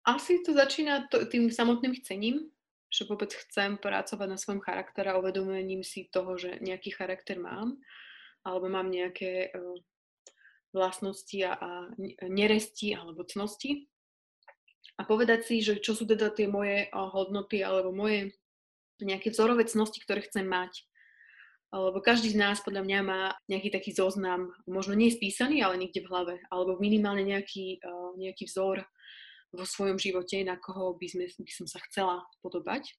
Asi 0.04 0.44
to 0.44 0.52
začína 0.52 1.08
to, 1.08 1.24
tým 1.30 1.48
samotným 1.48 1.96
chcením, 1.96 2.52
že 2.92 3.08
vôbec 3.08 3.32
chcem 3.32 3.80
pracovať 3.80 4.28
na 4.28 4.36
svojom 4.36 4.60
charaktere 4.60 5.14
a 5.14 5.22
uvedomením 5.22 5.86
si 5.86 6.12
toho, 6.12 6.36
že 6.36 6.60
nejaký 6.60 6.92
charakter 6.92 7.40
mám, 7.40 7.80
alebo 8.44 8.68
mám 8.68 8.92
nejaké 8.92 9.54
uh, 9.54 9.78
vlastnosti 10.76 11.38
a, 11.46 11.54
a 11.56 11.72
neresti 12.28 12.98
alebo 12.98 13.24
cnosti 13.24 13.91
a 15.02 15.06
povedať 15.10 15.50
si, 15.50 15.66
že 15.66 15.82
čo 15.82 15.98
sú 15.98 16.06
teda 16.06 16.30
tie 16.30 16.46
moje 16.46 16.86
hodnoty 16.94 17.66
alebo 17.66 17.90
moje 17.90 18.38
nejaké 19.02 19.34
vzorové 19.34 19.66
cnosti, 19.66 19.98
ktoré 19.98 20.22
chcem 20.22 20.46
mať. 20.46 20.86
Lebo 21.74 22.04
každý 22.06 22.30
z 22.30 22.38
nás 22.38 22.62
podľa 22.62 22.86
mňa 22.86 23.00
má 23.02 23.22
nejaký 23.50 23.74
taký 23.74 23.98
zoznam, 23.98 24.54
možno 24.70 24.94
nie 24.94 25.10
spísaný, 25.10 25.66
ale 25.66 25.82
niekde 25.82 26.06
v 26.06 26.10
hlave, 26.12 26.36
alebo 26.54 26.78
minimálne 26.78 27.26
nejaký, 27.26 27.82
nejaký 28.22 28.46
vzor 28.46 28.86
vo 29.56 29.66
svojom 29.66 29.98
živote, 29.98 30.38
na 30.46 30.62
koho 30.62 30.94
by, 31.00 31.08
sme, 31.10 31.26
by 31.32 31.52
som 31.52 31.66
sa 31.66 31.82
chcela 31.90 32.22
podobať. 32.46 32.92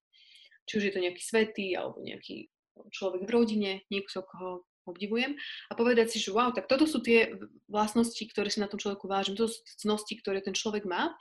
Či 0.67 0.73
už 0.81 0.85
je 0.89 0.93
to 0.99 1.05
nejaký 1.05 1.23
svetý, 1.23 1.77
alebo 1.79 2.03
nejaký 2.03 2.51
človek 2.91 3.29
v 3.29 3.31
rodine, 3.31 3.73
niekto, 3.93 4.25
koho 4.25 4.65
obdivujem. 4.89 5.39
A 5.71 5.79
povedať 5.79 6.11
si, 6.11 6.19
že 6.19 6.35
wow, 6.35 6.51
tak 6.51 6.67
toto 6.67 6.89
sú 6.89 7.05
tie 7.05 7.31
vlastnosti, 7.71 8.25
ktoré 8.33 8.51
si 8.51 8.59
na 8.59 8.67
tom 8.67 8.81
človeku 8.81 9.07
vážim, 9.07 9.37
to 9.37 9.47
sú 9.47 9.63
cnosti, 9.85 10.19
ktoré 10.19 10.43
ten 10.43 10.57
človek 10.57 10.89
má 10.89 11.15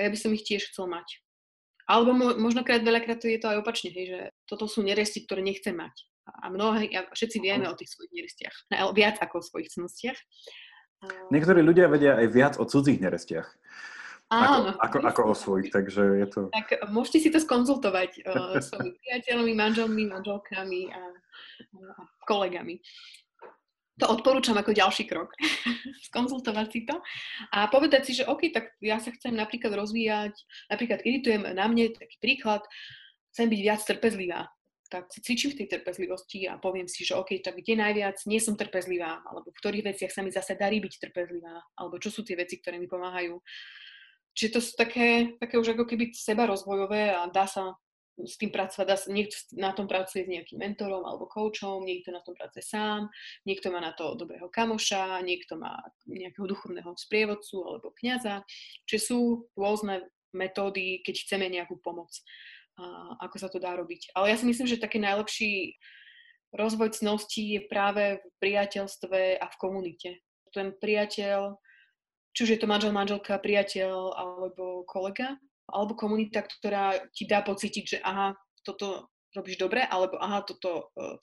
a 0.00 0.08
ja 0.08 0.10
by 0.10 0.16
som 0.16 0.32
ich 0.32 0.48
tiež 0.48 0.72
chcel 0.72 0.88
mať. 0.88 1.20
Alebo 1.84 2.16
mo- 2.16 2.38
možnokrát 2.40 2.80
veľakrát 2.80 3.20
to 3.20 3.28
je 3.28 3.36
to 3.36 3.52
aj 3.52 3.60
opačne, 3.60 3.92
hej, 3.92 4.06
že 4.08 4.20
toto 4.48 4.64
sú 4.64 4.80
neresti, 4.80 5.26
ktoré 5.28 5.44
nechcem 5.44 5.76
mať. 5.76 5.92
A 6.24 6.48
mnohé, 6.48 6.88
a 6.94 7.10
všetci 7.10 7.42
vieme 7.42 7.66
o 7.66 7.74
tých 7.74 7.90
svojich 7.92 8.14
nerestiach. 8.14 8.56
Viac 8.94 9.18
ako 9.18 9.42
o 9.42 9.46
svojich 9.46 9.68
cnostiach. 9.74 10.18
Niektorí 11.34 11.60
ľudia 11.60 11.90
vedia 11.90 12.14
aj 12.16 12.26
viac 12.30 12.54
o 12.56 12.64
cudzích 12.64 13.02
nerestiach. 13.02 13.48
Áno. 14.30 14.78
Ako, 14.78 15.02
ako, 15.02 15.10
ako 15.10 15.20
o 15.26 15.34
svojich, 15.34 15.74
takže 15.74 16.22
je 16.22 16.26
to... 16.30 16.40
Tak 16.54 16.86
môžete 16.94 17.18
si 17.18 17.28
to 17.34 17.42
skonzultovať 17.42 18.22
uh, 18.22 18.62
s 18.62 18.70
svojimi 18.70 18.94
priateľmi, 18.94 19.52
manželmi, 19.58 20.02
manželkami 20.06 20.86
a, 20.94 21.02
a 21.98 22.02
kolegami 22.30 22.78
to 24.00 24.08
odporúčam 24.08 24.56
ako 24.56 24.72
ďalší 24.72 25.04
krok, 25.04 25.36
skonzultovať 26.08 26.66
si 26.72 26.80
to 26.88 26.96
a 27.52 27.68
povedať 27.68 28.08
si, 28.08 28.12
že 28.16 28.24
OK, 28.24 28.48
tak 28.50 28.74
ja 28.80 28.96
sa 28.96 29.12
chcem 29.12 29.36
napríklad 29.36 29.76
rozvíjať, 29.76 30.34
napríklad 30.72 31.04
iritujem 31.04 31.44
na 31.52 31.64
mne, 31.68 31.92
taký 31.92 32.16
príklad, 32.18 32.64
chcem 33.36 33.46
byť 33.52 33.60
viac 33.60 33.80
trpezlivá, 33.84 34.48
tak 34.90 35.06
si 35.14 35.22
cvičím 35.22 35.54
v 35.54 35.58
tej 35.62 35.68
trpezlivosti 35.78 36.50
a 36.50 36.58
poviem 36.58 36.90
si, 36.90 37.06
že 37.06 37.14
OK, 37.14 37.38
tak 37.38 37.54
kde 37.60 37.78
najviac 37.78 38.18
nie 38.26 38.42
som 38.42 38.58
trpezlivá, 38.58 39.22
alebo 39.22 39.54
v 39.54 39.60
ktorých 39.62 39.86
veciach 39.94 40.10
sa 40.10 40.24
mi 40.26 40.34
zase 40.34 40.58
darí 40.58 40.82
byť 40.82 40.94
trpezlivá, 40.98 41.62
alebo 41.78 42.02
čo 42.02 42.10
sú 42.10 42.26
tie 42.26 42.34
veci, 42.34 42.58
ktoré 42.58 42.82
mi 42.82 42.90
pomáhajú. 42.90 43.38
Čiže 44.34 44.50
to 44.50 44.60
sú 44.62 44.72
také, 44.74 45.38
také 45.38 45.62
už 45.62 45.78
ako 45.78 45.86
keby 45.86 46.10
seba 46.10 46.50
rozvojové 46.50 47.14
a 47.14 47.30
dá 47.30 47.46
sa 47.46 47.78
s 48.26 48.36
tým 48.40 48.50
pracovať, 48.52 48.86
dá, 48.86 48.96
niekto 49.08 49.36
na 49.56 49.70
tom 49.72 49.84
pracuje 49.88 50.24
s 50.24 50.32
nejakým 50.32 50.58
mentorom 50.60 51.04
alebo 51.04 51.30
koučom, 51.30 51.84
niekto 51.84 52.12
na 52.12 52.20
tom 52.20 52.36
pracuje 52.36 52.64
sám, 52.64 53.08
niekto 53.44 53.72
má 53.72 53.80
na 53.80 53.92
to 53.92 54.16
dobrého 54.16 54.48
kamoša, 54.48 55.20
niekto 55.24 55.60
má 55.60 55.80
nejakého 56.08 56.48
duchovného 56.48 56.92
sprievodcu 56.96 57.56
alebo 57.64 57.94
kniaza. 57.96 58.44
Čiže 58.88 59.00
sú 59.00 59.48
rôzne 59.56 60.08
metódy, 60.32 61.02
keď 61.02 61.14
chceme 61.26 61.46
nejakú 61.50 61.78
pomoc, 61.82 62.10
a 62.80 63.16
ako 63.28 63.36
sa 63.36 63.48
to 63.52 63.60
dá 63.60 63.76
robiť. 63.76 64.16
Ale 64.16 64.32
ja 64.32 64.36
si 64.40 64.48
myslím, 64.48 64.64
že 64.64 64.80
taký 64.80 65.02
najlepší 65.02 65.76
rozvoj 66.56 66.96
cností 66.96 67.58
je 67.58 67.60
práve 67.68 68.18
v 68.18 68.26
priateľstve 68.40 69.36
a 69.36 69.46
v 69.46 69.56
komunite. 69.60 70.10
Ten 70.50 70.72
priateľ 70.72 71.60
či 72.30 72.46
už 72.46 72.50
je 72.56 72.60
to 72.62 72.70
manžel, 72.70 72.94
manželka, 72.94 73.42
priateľ 73.42 74.14
alebo 74.14 74.86
kolega, 74.86 75.34
alebo 75.70 75.98
komunita, 75.98 76.42
ktorá 76.44 76.98
ti 77.14 77.24
dá 77.24 77.40
pocítiť, 77.40 77.84
že 77.86 77.98
aha, 78.02 78.34
toto 78.66 79.10
robíš 79.34 79.58
dobre, 79.58 79.86
alebo 79.86 80.18
aha, 80.18 80.42
toto, 80.42 80.90
uh, 80.98 81.16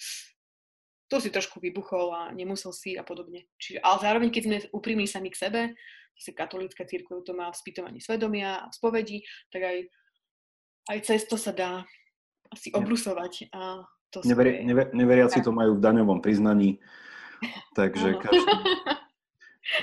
to 1.11 1.19
si 1.19 1.31
trošku 1.31 1.59
vybuchol 1.59 2.11
a 2.15 2.21
nemusel 2.31 2.71
si 2.71 2.95
a 2.95 3.03
podobne. 3.03 3.47
Čiže, 3.59 3.79
ale 3.83 3.97
zároveň, 4.03 4.29
keď 4.31 4.43
sme 4.43 4.57
úprimní 4.75 5.07
sami 5.07 5.31
k 5.31 5.39
sebe, 5.39 5.61
zase 6.17 6.31
katolícka 6.33 6.83
církev 6.83 7.21
to 7.21 7.33
má 7.37 7.51
v 7.53 7.59
spýtovaní 7.59 7.99
svedomia 8.01 8.65
a 8.65 8.69
v 8.71 8.75
spovedi, 8.75 9.17
tak 9.53 9.61
aj, 9.63 9.77
aj 10.89 10.97
cez 11.05 11.21
to 11.29 11.37
sa 11.37 11.53
dá 11.53 11.85
asi 12.49 12.73
obrusovať. 12.73 13.53
A 13.53 13.85
to 14.09 14.23
Neveri, 14.23 14.63
never, 14.63 14.87
neveriaci 14.95 15.43
to 15.43 15.51
majú 15.51 15.77
v 15.77 15.83
daňovom 15.83 16.23
priznaní, 16.23 16.79
takže 17.77 18.17
každý, 18.17 18.55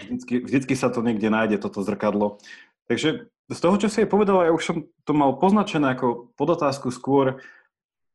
vždycky, 0.08 0.34
vždycky 0.42 0.74
sa 0.74 0.88
to 0.88 1.04
niekde 1.04 1.28
nájde, 1.28 1.60
toto 1.60 1.84
zrkadlo. 1.84 2.40
Takže 2.88 3.32
z 3.52 3.58
toho, 3.60 3.76
čo 3.76 3.92
si 3.92 4.04
je 4.04 4.08
povedala, 4.08 4.48
ja 4.48 4.52
už 4.56 4.64
som 4.64 4.76
to 5.04 5.12
mal 5.12 5.36
poznačené 5.36 5.92
ako 5.92 6.32
podotázku 6.40 6.88
skôr. 6.88 7.44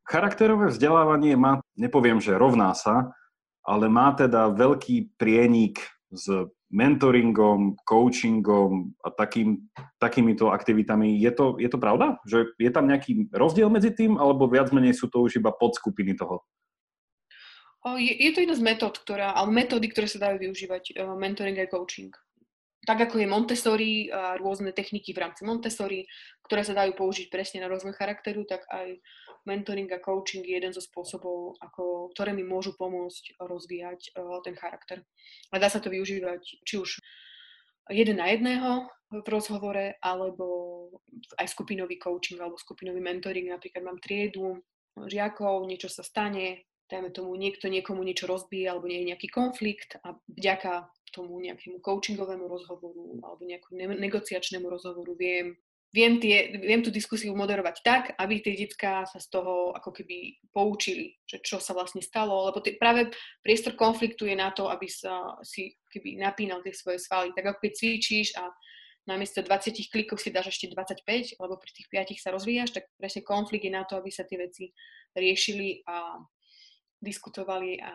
Charakterové 0.09 0.73
vzdelávanie 0.73 1.37
má, 1.37 1.61
nepoviem, 1.77 2.17
že 2.17 2.33
rovná 2.33 2.73
sa, 2.73 3.13
ale 3.61 3.85
má 3.85 4.09
teda 4.17 4.49
veľký 4.49 5.13
prienik 5.21 5.85
s 6.09 6.49
mentoringom, 6.73 7.77
coachingom 7.85 8.97
a 9.05 9.13
takým, 9.13 9.69
takýmito 10.01 10.49
aktivitami. 10.49 11.21
Je 11.21 11.29
to, 11.29 11.61
je 11.61 11.69
to 11.69 11.77
pravda? 11.77 12.17
Že 12.25 12.57
je 12.57 12.71
tam 12.73 12.89
nejaký 12.89 13.29
rozdiel 13.29 13.69
medzi 13.69 13.93
tým, 13.93 14.17
alebo 14.17 14.49
viac 14.49 14.73
menej 14.73 14.97
sú 14.97 15.13
to 15.13 15.21
už 15.21 15.37
iba 15.37 15.53
podskupiny 15.53 16.17
toho? 16.17 16.41
Je, 18.01 18.11
je 18.17 18.31
to 18.33 18.41
jedna 18.41 18.57
z 18.57 18.65
metód, 18.65 18.97
ktorá, 18.97 19.37
ale 19.37 19.53
metódy, 19.53 19.93
ktoré 19.93 20.09
sa 20.09 20.29
dajú 20.29 20.49
využívať, 20.49 20.97
mentoring 21.17 21.57
a 21.61 21.69
coaching 21.69 22.13
tak 22.89 23.05
ako 23.05 23.21
je 23.21 23.29
Montessori 23.29 23.93
rôzne 24.41 24.73
techniky 24.73 25.13
v 25.13 25.21
rámci 25.21 25.45
Montessori, 25.45 26.09
ktoré 26.41 26.65
sa 26.65 26.73
dajú 26.73 26.97
použiť 26.97 27.29
presne 27.29 27.61
na 27.61 27.69
rozvoj 27.69 27.93
charakteru, 27.93 28.49
tak 28.49 28.65
aj 28.65 28.97
mentoring 29.45 29.85
a 29.93 30.01
coaching 30.01 30.41
je 30.41 30.57
jeden 30.57 30.73
zo 30.73 30.81
spôsobov, 30.81 31.61
ako, 31.61 32.09
ktoré 32.17 32.33
mi 32.33 32.41
môžu 32.41 32.73
pomôcť 32.73 33.37
rozvíjať 33.37 34.17
uh, 34.17 34.41
ten 34.41 34.57
charakter. 34.57 35.05
A 35.53 35.61
dá 35.61 35.69
sa 35.69 35.77
to 35.77 35.93
využívať 35.93 36.65
či 36.65 36.75
už 36.81 36.97
jeden 37.93 38.17
na 38.17 38.33
jedného 38.33 38.89
v 39.09 39.27
rozhovore, 39.29 39.97
alebo 40.01 40.45
aj 41.37 41.45
skupinový 41.45 42.01
coaching 42.01 42.41
alebo 42.41 42.57
skupinový 42.57 43.01
mentoring. 43.05 43.53
Napríklad 43.53 43.85
mám 43.85 44.01
triedu 44.01 44.65
žiakov, 44.97 45.69
niečo 45.69 45.93
sa 45.93 46.01
stane, 46.01 46.65
dajme 46.89 47.13
tomu, 47.13 47.37
niekto 47.37 47.69
niekomu 47.69 48.01
niečo 48.01 48.25
rozbije 48.25 48.65
alebo 48.65 48.89
nie 48.89 49.05
je 49.05 49.09
nejaký 49.13 49.29
konflikt 49.29 50.01
a 50.01 50.17
vďaka 50.25 50.89
tomu 51.11 51.39
nejakému 51.41 51.81
coachingovému 51.81 52.45
rozhovoru 52.45 53.19
alebo 53.23 53.41
nejakému 53.45 53.97
negociačnému 53.97 54.67
rozhovoru 54.69 55.13
viem, 55.17 55.57
viem, 55.89 56.21
tie, 56.21 56.53
viem 56.61 56.81
tú 56.85 56.93
diskusiu 56.93 57.33
moderovať 57.33 57.75
tak, 57.81 58.03
aby 58.21 58.41
tie 58.41 58.53
detská 58.53 59.09
sa 59.09 59.17
z 59.17 59.27
toho 59.33 59.73
ako 59.73 59.89
keby 59.89 60.37
poučili, 60.53 61.17
že 61.25 61.41
čo 61.41 61.57
sa 61.57 61.73
vlastne 61.73 62.01
stalo, 62.05 62.45
lebo 62.45 62.61
tie, 62.61 62.77
práve 62.77 63.09
priestor 63.41 63.73
konfliktu 63.73 64.29
je 64.29 64.37
na 64.37 64.53
to, 64.53 64.69
aby 64.69 64.85
sa 64.85 65.37
si 65.41 65.73
keby 65.89 66.21
napínal 66.21 66.61
tie 66.61 66.73
svoje 66.73 67.01
svaly. 67.01 67.33
Tak 67.33 67.45
ako 67.55 67.59
keď 67.65 67.73
cvičíš 67.73 68.37
a 68.37 68.53
namiesto 69.09 69.41
20 69.41 69.73
klikov 69.89 70.21
si 70.21 70.29
dáš 70.29 70.53
ešte 70.53 70.69
25, 70.69 71.41
alebo 71.41 71.57
pri 71.57 71.71
tých 71.73 71.89
5 71.89 72.21
sa 72.21 72.29
rozvíjaš, 72.29 72.69
tak 72.77 72.85
presne 72.93 73.25
konflikt 73.25 73.65
je 73.65 73.73
na 73.73 73.81
to, 73.89 73.97
aby 73.97 74.13
sa 74.13 74.21
tie 74.29 74.37
veci 74.37 74.69
riešili 75.17 75.81
a 75.89 76.21
diskutovali 77.01 77.81
a 77.81 77.93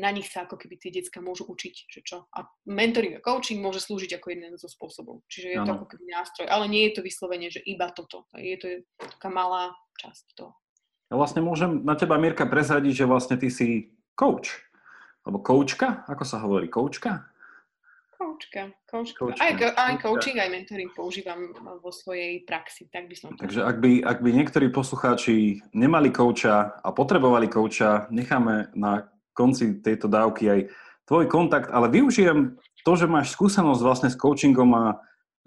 na 0.00 0.08
nich 0.08 0.32
sa 0.32 0.48
ako 0.48 0.56
keby 0.56 0.80
tie 0.80 0.88
decka 0.88 1.20
môžu 1.20 1.44
učiť, 1.44 1.74
že 1.92 2.00
čo. 2.00 2.24
A 2.32 2.48
mentoring 2.64 3.20
a 3.20 3.24
coaching 3.24 3.60
môže 3.60 3.84
slúžiť 3.84 4.16
ako 4.16 4.26
jeden 4.32 4.56
zo 4.56 4.66
spôsobov. 4.66 5.20
Čiže 5.28 5.46
je 5.52 5.56
ano. 5.60 5.66
to 5.68 5.72
ako 5.76 5.86
keby 5.92 6.04
nástroj. 6.08 6.46
Ale 6.48 6.64
nie 6.72 6.88
je 6.88 6.96
to 6.96 7.00
vyslovene, 7.04 7.52
že 7.52 7.60
iba 7.68 7.92
toto. 7.92 8.24
Je 8.32 8.56
to 8.56 8.80
taká 8.96 9.28
malá 9.28 9.76
časť 10.00 10.24
toho. 10.32 10.56
Ja 11.12 11.20
vlastne 11.20 11.44
môžem 11.44 11.84
na 11.84 11.98
teba, 11.98 12.16
Mirka, 12.16 12.48
prezradiť, 12.48 13.04
že 13.04 13.10
vlastne 13.10 13.36
ty 13.36 13.52
si 13.52 13.92
coach. 14.16 14.56
Alebo 15.26 15.44
koučka? 15.44 16.08
Ako 16.08 16.24
sa 16.24 16.40
hovorí? 16.40 16.72
Koučka? 16.72 17.28
Koučka. 18.14 18.72
Koučka. 18.84 19.32
Aj, 19.40 19.52
aj 19.56 19.94
coaching, 20.00 20.36
aj 20.40 20.52
mentoring 20.52 20.92
používam 20.92 21.56
vo 21.80 21.88
svojej 21.88 22.44
praxi. 22.44 22.88
Tak 22.92 23.08
by 23.08 23.14
som 23.16 23.28
to... 23.32 23.48
Takže 23.48 23.60
ak 23.64 23.76
by, 23.80 24.04
ak 24.04 24.18
by 24.20 24.30
niektorí 24.32 24.66
poslucháči 24.68 25.64
nemali 25.72 26.12
kouča 26.12 26.84
a 26.84 26.88
potrebovali 26.92 27.48
kouča, 27.48 28.12
necháme 28.12 28.72
na 28.76 29.08
konci 29.40 29.80
tejto 29.80 30.12
dávky 30.12 30.44
aj 30.52 30.60
tvoj 31.08 31.24
kontakt, 31.32 31.72
ale 31.72 31.88
využijem 31.88 32.60
to, 32.84 32.92
že 32.92 33.08
máš 33.08 33.32
skúsenosť 33.32 33.80
vlastne 33.80 34.08
s 34.12 34.20
coachingom 34.20 34.68
a 34.76 34.84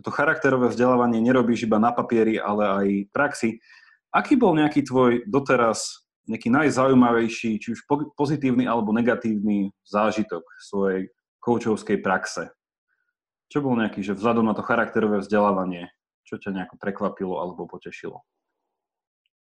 to 0.02 0.10
charakterové 0.10 0.74
vzdelávanie 0.74 1.22
nerobíš 1.22 1.70
iba 1.70 1.78
na 1.78 1.94
papieri, 1.94 2.42
ale 2.42 2.64
aj 2.66 2.88
praxi. 3.14 3.62
Aký 4.10 4.34
bol 4.34 4.58
nejaký 4.58 4.82
tvoj 4.82 5.30
doteraz 5.30 6.04
nejaký 6.24 6.50
najzaujímavejší, 6.50 7.60
či 7.60 7.68
už 7.76 7.84
pozitívny 8.16 8.64
alebo 8.64 8.96
negatívny 8.96 9.76
zážitok 9.84 10.44
svojej 10.56 11.12
koučovskej 11.44 12.00
praxe? 12.00 12.48
Čo 13.52 13.60
bol 13.62 13.76
nejaký, 13.76 14.02
že 14.02 14.16
vzhľadom 14.16 14.48
na 14.48 14.56
to 14.56 14.64
charakterové 14.64 15.20
vzdelávanie, 15.20 15.92
čo 16.24 16.40
ťa 16.40 16.56
nejako 16.56 16.76
prekvapilo 16.80 17.38
alebo 17.38 17.68
potešilo? 17.68 18.24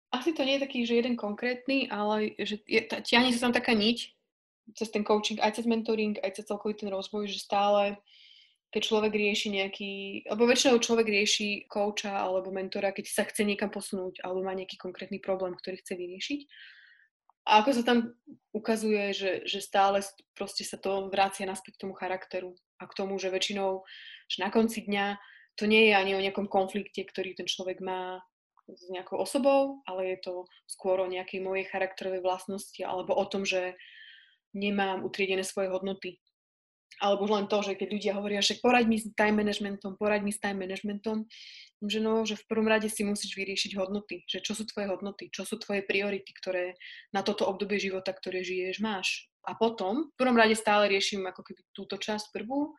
Asi 0.09 0.33
to 0.33 0.41
nie 0.41 0.57
je 0.57 0.65
taký, 0.65 0.79
že 0.89 0.97
jeden 0.97 1.13
konkrétny, 1.13 1.85
ale 1.91 2.33
že 2.41 2.65
je, 2.65 2.81
ťahne 2.81 3.29
sa 3.29 3.45
tam 3.45 3.53
taká 3.53 3.77
niť, 3.77 4.17
cez 4.75 4.89
ten 4.91 5.03
coaching, 5.05 5.39
aj 5.41 5.61
cez 5.61 5.65
mentoring, 5.65 6.17
aj 6.21 6.41
cez 6.41 6.45
celkový 6.45 6.75
ten 6.77 6.89
rozvoj, 6.89 7.29
že 7.29 7.41
stále 7.41 7.97
keď 8.69 8.81
človek 8.85 9.13
rieši 9.17 9.47
nejaký, 9.49 9.93
alebo 10.29 10.45
väčšinou 10.45 10.77
človek 10.77 11.09
rieši 11.09 11.65
kouča 11.65 12.13
alebo 12.13 12.53
mentora, 12.53 12.93
keď 12.93 13.05
sa 13.09 13.23
chce 13.25 13.41
niekam 13.41 13.73
posunúť 13.73 14.21
alebo 14.21 14.45
má 14.45 14.53
nejaký 14.53 14.77
konkrétny 14.77 15.17
problém, 15.17 15.57
ktorý 15.57 15.81
chce 15.81 15.97
vyriešiť. 15.97 16.39
A 17.49 17.65
ako 17.65 17.81
sa 17.81 17.81
tam 17.81 18.13
ukazuje, 18.53 19.09
že, 19.09 19.31
že 19.49 19.57
stále 19.65 20.05
proste 20.37 20.61
sa 20.61 20.77
to 20.77 21.09
vrácia 21.09 21.49
naspäť 21.49 21.81
k 21.81 21.89
tomu 21.89 21.97
charakteru 21.97 22.53
a 22.77 22.85
k 22.85 22.93
tomu, 22.93 23.17
že 23.17 23.33
väčšinou, 23.33 23.81
že 24.29 24.37
na 24.45 24.53
konci 24.53 24.85
dňa 24.85 25.17
to 25.57 25.65
nie 25.65 25.89
je 25.89 25.93
ani 25.97 26.13
o 26.13 26.21
nejakom 26.21 26.45
konflikte, 26.45 27.01
ktorý 27.01 27.33
ten 27.33 27.49
človek 27.49 27.81
má 27.81 28.21
s 28.69 28.85
nejakou 28.93 29.17
osobou, 29.17 29.81
ale 29.89 30.13
je 30.13 30.29
to 30.29 30.33
skôr 30.69 31.01
o 31.01 31.09
nejakej 31.09 31.41
mojej 31.41 31.65
charakterovej 31.65 32.21
vlastnosti 32.21 32.77
alebo 32.85 33.17
o 33.17 33.25
tom, 33.25 33.41
že 33.41 33.73
nemám 34.53 35.05
utriedené 35.05 35.45
svoje 35.45 35.69
hodnoty. 35.69 36.17
Alebo 36.99 37.31
len 37.31 37.47
to, 37.47 37.63
že 37.63 37.79
keď 37.79 37.87
ľudia 37.95 38.13
hovoria, 38.19 38.43
že 38.43 38.59
poraď 38.59 38.91
mi 38.91 38.99
s 38.99 39.07
time 39.15 39.39
managementom, 39.39 39.95
poraď 39.95 40.19
mi 40.19 40.35
s 40.35 40.41
time 40.43 40.67
managementom, 40.67 41.23
že 41.79 42.03
no, 42.03 42.27
že 42.27 42.35
v 42.35 42.43
prvom 42.43 42.67
rade 42.67 42.91
si 42.91 43.07
musíš 43.07 43.39
vyriešiť 43.39 43.79
hodnoty, 43.79 44.27
že 44.27 44.43
čo 44.43 44.51
sú 44.51 44.67
tvoje 44.67 44.91
hodnoty, 44.91 45.31
čo 45.31 45.47
sú 45.47 45.55
tvoje 45.63 45.79
priority, 45.87 46.35
ktoré 46.35 46.75
na 47.15 47.23
toto 47.23 47.47
obdobie 47.47 47.79
života, 47.79 48.11
ktoré 48.11 48.43
žiješ, 48.43 48.83
máš. 48.83 49.31
A 49.47 49.55
potom, 49.55 50.11
v 50.11 50.17
prvom 50.19 50.35
rade 50.35 50.59
stále 50.59 50.91
riešim 50.91 51.23
ako 51.23 51.39
keby 51.47 51.61
túto 51.71 51.95
časť 51.95 52.35
prvú, 52.35 52.75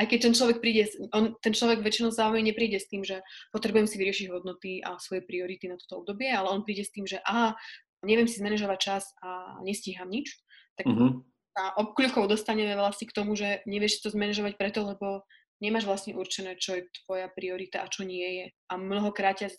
aj 0.00 0.08
keď 0.08 0.18
ten 0.24 0.32
človek 0.32 0.58
príde, 0.64 0.88
on, 1.12 1.36
ten 1.44 1.52
človek 1.52 1.84
väčšinou 1.84 2.08
zároveň 2.08 2.48
nepríde 2.48 2.80
s 2.80 2.88
tým, 2.88 3.04
že 3.04 3.20
potrebujem 3.52 3.84
si 3.84 4.00
vyriešiť 4.00 4.26
hodnoty 4.32 4.80
a 4.80 4.96
svoje 4.96 5.20
priority 5.20 5.68
na 5.68 5.76
toto 5.76 6.00
obdobie, 6.00 6.32
ale 6.32 6.48
on 6.48 6.64
príde 6.64 6.88
s 6.88 6.94
tým, 6.96 7.04
že 7.04 7.20
aha, 7.28 7.52
neviem 8.00 8.24
si 8.24 8.40
zmanéžovať 8.40 8.78
čas 8.80 9.04
a 9.20 9.60
nestíham 9.60 10.08
nič, 10.08 10.40
tak 10.80 10.88
uh-huh. 10.88 11.20
a 11.60 11.62
obkľukov 11.84 12.32
dostaneme 12.32 12.72
vlastne 12.72 13.04
k 13.04 13.16
tomu, 13.16 13.36
že 13.36 13.60
nevieš 13.68 14.00
to 14.00 14.08
zmanéžovať 14.08 14.56
preto, 14.56 14.80
lebo 14.82 15.28
nemáš 15.60 15.84
vlastne 15.84 16.16
určené, 16.16 16.56
čo 16.56 16.80
je 16.80 16.88
tvoja 17.04 17.28
priorita 17.28 17.84
a 17.84 17.92
čo 17.92 18.02
nie 18.02 18.24
je. 18.24 18.46
A 18.72 18.80
mnohokrát 18.80 19.44
ťa 19.44 19.52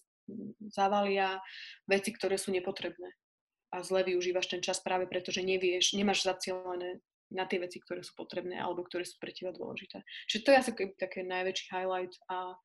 zavalia 0.74 1.40
veci, 1.86 2.10
ktoré 2.12 2.42
sú 2.42 2.50
nepotrebné. 2.50 3.14
A 3.72 3.86
zle 3.86 4.04
využívaš 4.04 4.52
ten 4.52 4.60
čas 4.60 4.84
práve 4.84 5.08
preto, 5.08 5.32
že 5.32 5.46
nevieš, 5.46 5.96
nemáš 5.96 6.28
zacielené 6.28 7.00
na 7.32 7.48
tie 7.48 7.64
veci, 7.64 7.80
ktoré 7.80 8.04
sú 8.04 8.12
potrebné 8.20 8.60
alebo 8.60 8.84
ktoré 8.84 9.08
sú 9.08 9.16
pre 9.16 9.32
teba 9.32 9.56
dôležité. 9.56 10.04
Čiže 10.28 10.44
to 10.44 10.50
je 10.52 10.60
asi 10.60 10.72
také 11.00 11.24
najväčší 11.24 11.72
highlight 11.72 12.12
a, 12.28 12.60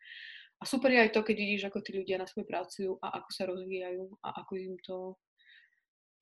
a 0.59 0.63
super 0.67 0.91
je 0.91 1.07
aj 1.07 1.15
to, 1.15 1.23
keď 1.23 1.37
vidíš, 1.39 1.63
ako 1.71 1.79
tí 1.87 1.95
ľudia 1.95 2.19
na 2.19 2.27
svoje 2.27 2.51
pracujú 2.51 2.99
a 2.99 3.23
ako 3.23 3.31
sa 3.31 3.47
rozvíjajú 3.47 4.05
a 4.27 4.29
ako 4.43 4.53
im 4.59 4.75
to 4.83 5.15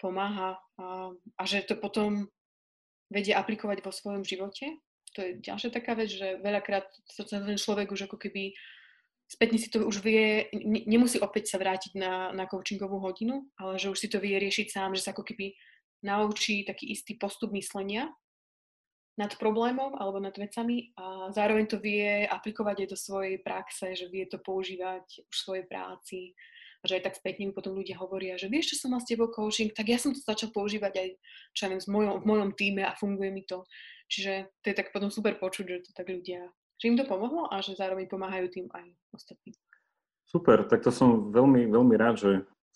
pomáha 0.01 0.59
a, 0.79 1.11
a 1.15 1.43
že 1.47 1.65
to 1.65 1.79
potom 1.79 2.29
vedie 3.13 3.37
aplikovať 3.37 3.85
vo 3.85 3.93
svojom 3.95 4.27
živote. 4.27 4.81
To 5.15 5.23
je 5.23 5.39
ďalšia 5.39 5.71
taká 5.71 5.95
vec, 5.95 6.11
že 6.11 6.43
veľakrát 6.43 6.91
ten 7.15 7.59
človek 7.59 7.95
už 7.95 8.11
ako 8.11 8.19
keby 8.19 8.51
spätne 9.31 9.59
si 9.59 9.71
to 9.71 9.87
už 9.87 10.05
vie, 10.05 10.51
nemusí 10.87 11.17
opäť 11.23 11.55
sa 11.55 11.57
vrátiť 11.57 11.97
na, 11.97 12.35
na 12.35 12.45
coachingovú 12.45 13.01
hodinu, 13.01 13.49
ale 13.57 13.81
že 13.81 13.89
už 13.89 13.99
si 13.99 14.09
to 14.11 14.21
vie 14.21 14.37
riešiť 14.37 14.69
sám, 14.69 14.93
že 14.93 15.05
sa 15.07 15.17
ako 15.17 15.25
keby 15.25 15.55
naučí 16.05 16.67
taký 16.67 16.93
istý 16.93 17.17
postup 17.17 17.55
myslenia 17.57 18.13
nad 19.15 19.31
problémom 19.39 19.95
alebo 19.95 20.19
nad 20.19 20.35
vecami 20.35 20.91
a 20.99 21.31
zároveň 21.31 21.71
to 21.71 21.79
vie 21.79 22.27
aplikovať 22.27 22.85
aj 22.85 22.89
do 22.91 22.99
svojej 22.99 23.37
praxe, 23.41 23.95
že 23.95 24.11
vie 24.11 24.27
to 24.27 24.43
používať 24.43 25.07
už 25.31 25.35
v 25.35 25.43
svojej 25.47 25.65
práci, 25.71 26.35
že 26.85 27.01
aj 27.01 27.05
tak 27.11 27.15
spätne 27.17 27.49
mi 27.49 27.53
potom 27.57 27.73
ľudia 27.73 27.97
hovoria, 27.97 28.37
že 28.37 28.53
vieš, 28.53 28.77
čo 28.77 28.87
som 28.87 28.93
mal 28.93 29.01
s 29.01 29.09
tebou 29.09 29.33
coaching, 29.33 29.73
tak 29.73 29.89
ja 29.89 29.97
som 29.97 30.13
to 30.13 30.21
začal 30.21 30.53
používať 30.53 30.93
aj 31.01 31.09
čo 31.57 31.61
ja 31.65 31.69
viem, 31.73 31.81
v 31.81 31.91
mojom, 31.91 32.15
v 32.21 32.27
mojom 32.29 32.51
týme 32.53 32.83
a 32.85 32.93
funguje 32.93 33.33
mi 33.33 33.43
to. 33.43 33.65
Čiže 34.13 34.53
to 34.61 34.67
je 34.69 34.77
tak 34.77 34.93
potom 34.93 35.09
super 35.09 35.35
počuť, 35.41 35.65
že 35.65 35.79
to 35.89 35.91
tak 35.97 36.13
ľudia 36.13 36.53
že 36.79 36.91
im 36.91 36.99
to 36.99 37.07
pomohlo 37.07 37.47
a 37.51 37.63
že 37.63 37.79
zároveň 37.79 38.11
pomáhajú 38.11 38.47
tým 38.51 38.67
aj 38.75 38.87
ostatným. 39.15 39.55
Super, 40.27 40.67
tak 40.67 40.83
to 40.83 40.91
som 40.91 41.31
veľmi, 41.31 41.71
veľmi 41.71 41.95
rád, 41.95 42.15
že 42.19 42.31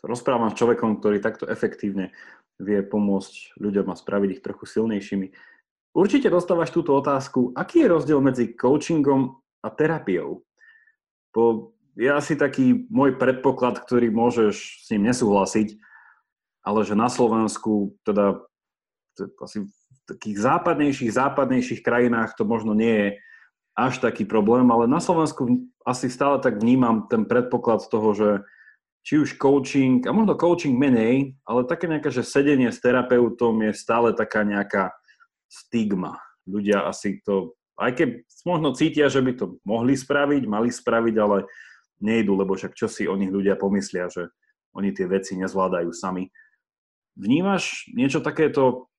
rozprávam 0.05 0.53
s 0.53 0.59
človekom, 0.59 1.03
ktorý 1.03 1.19
takto 1.19 1.45
efektívne 1.51 2.15
vie 2.59 2.81
pomôcť 2.87 3.59
ľuďom 3.59 3.91
a 3.91 3.99
spraviť 3.99 4.39
ich 4.39 4.45
trochu 4.45 4.65
silnejšími. 4.67 5.27
Určite 5.93 6.31
dostávaš 6.31 6.71
túto 6.71 6.95
otázku, 6.95 7.51
aký 7.59 7.83
je 7.83 7.93
rozdiel 7.93 8.21
medzi 8.23 8.55
coachingom 8.55 9.43
a 9.61 9.69
terapiou? 9.75 10.47
Po, 11.35 11.75
je 11.99 12.11
asi 12.15 12.39
taký 12.39 12.87
môj 12.89 13.19
predpoklad, 13.19 13.83
ktorý 13.83 14.15
môžeš 14.15 14.87
s 14.87 14.95
ním 14.95 15.11
nesúhlasiť, 15.11 15.75
ale 16.63 16.87
že 16.87 16.95
na 16.95 17.11
Slovensku, 17.11 17.99
teda 18.07 18.39
asi 19.43 19.67
v 19.67 19.99
takých 20.07 20.39
západnejších, 20.39 21.11
západnejších 21.11 21.81
krajinách 21.83 22.39
to 22.39 22.47
možno 22.47 22.71
nie 22.79 22.95
je 22.95 23.09
až 23.75 23.99
taký 23.99 24.23
problém, 24.23 24.71
ale 24.71 24.87
na 24.87 25.03
Slovensku 25.03 25.67
asi 25.83 26.07
stále 26.07 26.39
tak 26.39 26.63
vnímam 26.63 27.11
ten 27.11 27.27
predpoklad 27.27 27.91
toho, 27.91 28.15
že 28.15 28.31
či 29.03 29.19
už 29.19 29.39
coaching, 29.39 30.05
a 30.07 30.15
možno 30.15 30.39
coaching 30.39 30.79
menej, 30.79 31.35
ale 31.47 31.67
také 31.67 31.91
nejaké, 31.91 32.15
že 32.15 32.27
sedenie 32.27 32.71
s 32.71 32.83
terapeutom 32.83 33.59
je 33.67 33.73
stále 33.75 34.15
taká 34.15 34.47
nejaká 34.47 34.95
stigma. 35.51 36.21
Ľudia 36.47 36.87
asi 36.87 37.23
to, 37.25 37.57
aj 37.81 37.97
keď 37.97 38.09
možno 38.45 38.77
cítia, 38.77 39.09
že 39.09 39.25
by 39.25 39.33
to 39.35 39.59
mohli 39.65 39.97
spraviť, 39.97 40.43
mali 40.45 40.69
spraviť, 40.69 41.15
ale 41.19 41.49
nejdu, 42.01 42.35
lebo 42.39 42.55
však 42.55 42.75
čo 42.75 42.87
si 42.87 43.07
o 43.07 43.15
nich 43.15 43.31
ľudia 43.31 43.59
pomyslia, 43.59 44.11
že 44.11 44.31
oni 44.75 44.95
tie 44.95 45.09
veci 45.11 45.35
nezvládajú 45.35 45.91
sami. 45.91 46.31
Vnímaš 47.19 47.91
niečo 47.95 48.23
takéto, 48.23 48.93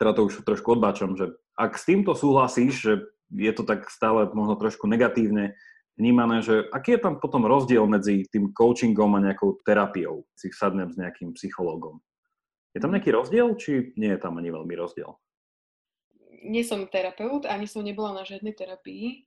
teda 0.00 0.16
to 0.16 0.28
už 0.30 0.40
trošku 0.46 0.78
odbáčam, 0.78 1.18
že 1.18 1.36
ak 1.58 1.76
s 1.76 1.84
týmto 1.84 2.16
súhlasíš, 2.16 2.74
že 2.80 2.92
je 3.34 3.52
to 3.52 3.66
tak 3.66 3.92
stále 3.92 4.30
možno 4.32 4.56
trošku 4.56 4.88
negatívne 4.88 5.52
vnímané, 5.98 6.40
že 6.40 6.64
aký 6.70 6.96
je 6.96 7.04
tam 7.04 7.20
potom 7.20 7.44
rozdiel 7.44 7.84
medzi 7.84 8.24
tým 8.30 8.54
coachingom 8.54 9.18
a 9.18 9.24
nejakou 9.28 9.58
terapiou, 9.66 10.24
si 10.38 10.48
sadnem 10.54 10.88
s 10.88 10.96
nejakým 10.96 11.34
psychológom. 11.34 12.00
Je 12.72 12.80
tam 12.80 12.94
nejaký 12.94 13.10
rozdiel, 13.10 13.58
či 13.58 13.92
nie 13.98 14.14
je 14.14 14.20
tam 14.22 14.38
ani 14.38 14.54
veľmi 14.54 14.74
rozdiel? 14.78 15.18
Nie 16.38 16.62
som 16.62 16.86
terapeut, 16.86 17.46
ani 17.50 17.66
som 17.66 17.82
nebola 17.82 18.14
na 18.14 18.22
žiadnej 18.22 18.54
terapii, 18.54 19.26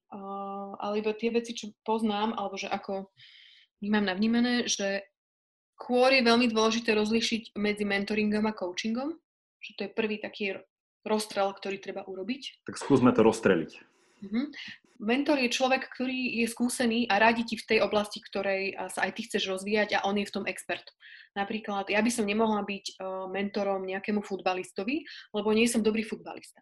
ale 0.79 1.03
iba 1.03 1.11
tie 1.11 1.27
veci, 1.27 1.51
čo 1.51 1.75
poznám, 1.83 2.35
alebo 2.39 2.55
že 2.55 2.71
ako 2.71 3.11
vnímam 3.83 4.07
navnímané, 4.07 4.69
že 4.71 5.03
skôr 5.75 6.13
je 6.13 6.23
veľmi 6.23 6.47
dôležité 6.47 6.93
rozlišiť 6.95 7.57
medzi 7.57 7.83
mentoringom 7.83 8.45
a 8.47 8.55
coachingom, 8.55 9.17
že 9.59 9.71
to 9.75 9.81
je 9.85 9.91
prvý 9.91 10.21
taký 10.21 10.55
rozstrel, 11.01 11.51
ktorý 11.51 11.81
treba 11.81 12.05
urobiť. 12.05 12.63
Tak 12.69 12.77
skúsme 12.77 13.09
to 13.11 13.25
rozstreliť. 13.25 13.71
Mm-hmm. 14.21 14.45
Mentor 15.01 15.41
je 15.41 15.49
človek, 15.49 15.89
ktorý 15.89 16.45
je 16.45 16.47
skúsený 16.47 17.09
a 17.09 17.17
radí 17.17 17.41
ti 17.41 17.57
v 17.57 17.65
tej 17.65 17.79
oblasti, 17.81 18.21
ktorej 18.21 18.77
sa 18.93 19.09
aj 19.09 19.17
ty 19.17 19.25
chceš 19.25 19.49
rozvíjať 19.49 19.97
a 19.97 20.05
on 20.05 20.21
je 20.21 20.29
v 20.29 20.35
tom 20.37 20.45
expert. 20.45 20.85
Napríklad, 21.33 21.89
ja 21.89 22.05
by 22.05 22.11
som 22.13 22.29
nemohla 22.29 22.61
byť 22.61 23.01
mentorom 23.33 23.81
nejakému 23.89 24.21
futbalistovi, 24.21 25.01
lebo 25.33 25.49
nie 25.57 25.65
som 25.65 25.81
dobrý 25.81 26.05
futbalista. 26.05 26.61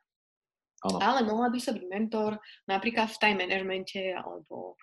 Ano. 0.88 0.98
Ale 1.04 1.28
mohla 1.28 1.52
by 1.52 1.60
som 1.60 1.76
byť 1.76 1.86
mentor 1.92 2.40
napríklad 2.70 3.12
v 3.12 3.20
time 3.20 3.38
managemente 3.44 4.16
alebo 4.16 4.80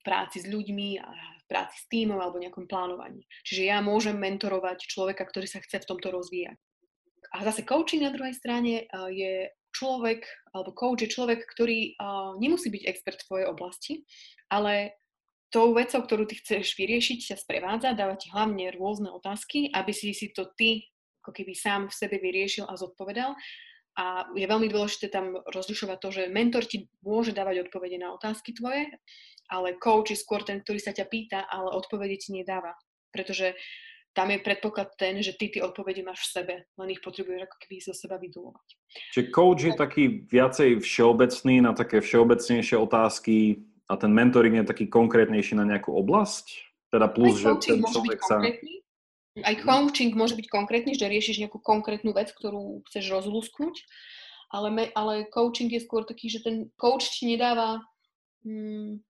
práci 0.00 0.40
s 0.40 0.46
ľuďmi 0.48 0.96
a 1.02 1.08
práci 1.44 1.76
s 1.76 1.84
týmom 1.92 2.16
alebo 2.16 2.40
nejakom 2.40 2.64
plánovaní. 2.64 3.28
Čiže 3.44 3.68
ja 3.68 3.84
môžem 3.84 4.16
mentorovať 4.16 4.88
človeka, 4.88 5.28
ktorý 5.28 5.44
sa 5.44 5.60
chce 5.60 5.84
v 5.84 5.88
tomto 5.92 6.08
rozvíjať. 6.08 6.56
A 7.36 7.44
zase 7.44 7.66
coaching 7.66 8.00
na 8.00 8.14
druhej 8.14 8.32
strane 8.32 8.88
je 9.12 9.50
človek, 9.74 10.24
alebo 10.54 10.70
coach 10.72 11.02
je 11.02 11.10
človek, 11.10 11.42
ktorý 11.50 11.98
uh, 11.98 12.38
nemusí 12.38 12.70
byť 12.70 12.82
expert 12.86 13.18
v 13.18 13.26
tvojej 13.26 13.46
oblasti, 13.50 13.94
ale 14.46 14.94
tou 15.50 15.74
vecou, 15.74 16.02
ktorú 16.02 16.30
ty 16.30 16.38
chceš 16.38 16.78
vyriešiť, 16.78 17.34
ťa 17.34 17.36
sprevádza, 17.42 17.98
dáva 17.98 18.14
ti 18.14 18.30
hlavne 18.30 18.70
rôzne 18.74 19.10
otázky, 19.10 19.70
aby 19.74 19.90
si 19.90 20.14
si 20.14 20.30
to 20.30 20.50
ty 20.54 20.86
ako 21.24 21.30
keby 21.32 21.56
sám 21.56 21.88
v 21.88 21.94
sebe 21.94 22.16
vyriešil 22.20 22.68
a 22.68 22.76
zodpovedal. 22.76 23.32
A 23.94 24.26
je 24.34 24.46
veľmi 24.46 24.66
dôležité 24.66 25.06
tam 25.06 25.38
rozlišovať 25.46 25.98
to, 26.02 26.08
že 26.10 26.32
mentor 26.32 26.66
ti 26.66 26.90
môže 27.06 27.30
dávať 27.30 27.70
odpovede 27.70 27.94
na 27.94 28.10
otázky 28.10 28.50
tvoje, 28.50 28.90
ale 29.46 29.78
coach 29.78 30.10
je 30.10 30.18
skôr 30.18 30.42
ten, 30.42 30.58
ktorý 30.58 30.82
sa 30.82 30.90
ťa 30.90 31.06
pýta, 31.06 31.46
ale 31.46 31.70
odpovede 31.70 32.18
ti 32.18 32.34
nedáva. 32.34 32.74
Pretože 33.14 33.54
tam 34.14 34.30
je 34.30 34.38
predpoklad 34.38 34.94
ten, 34.94 35.18
že 35.22 35.34
ty 35.34 35.50
tie 35.50 35.62
odpovede 35.62 36.06
máš 36.06 36.30
v 36.30 36.32
sebe, 36.38 36.54
len 36.78 36.88
ich 36.90 37.02
potrebuješ 37.02 37.50
ako 37.50 37.56
keby 37.66 37.74
zo 37.82 37.94
seba 37.94 38.16
vydulovať. 38.18 38.66
Čiže 39.10 39.30
coach 39.34 39.62
je 39.66 39.74
taký 39.74 40.04
viacej 40.30 40.78
všeobecný 40.82 41.54
na 41.66 41.74
také 41.74 41.98
všeobecnejšie 41.98 42.78
otázky 42.78 43.66
a 43.90 43.98
ten 43.98 44.14
mentoring 44.14 44.62
je 44.62 44.70
taký 44.70 44.86
konkrétnejší 44.86 45.58
na 45.58 45.66
nejakú 45.66 45.90
oblasť? 45.94 46.46
Teda 46.94 47.10
plus, 47.10 47.42
že 47.42 47.50
ten 47.58 47.82
človek 47.82 48.22
sa... 48.22 48.38
Konkrétny. 48.38 48.83
Aj 49.42 49.54
coaching 49.58 50.14
môže 50.14 50.38
byť 50.38 50.46
konkrétny, 50.46 50.94
že 50.94 51.10
riešiš 51.10 51.42
nejakú 51.42 51.58
konkrétnu 51.58 52.14
vec, 52.14 52.30
ktorú 52.30 52.86
chceš 52.86 53.10
rozlúsknuť, 53.10 53.74
ale, 54.54 54.68
me, 54.70 54.84
ale 54.94 55.26
coaching 55.26 55.72
je 55.74 55.82
skôr 55.82 56.06
taký, 56.06 56.30
že 56.30 56.46
ten 56.46 56.70
coach 56.78 57.10
ti 57.10 57.26
nedáva 57.26 57.82
hmm, 58.46 59.02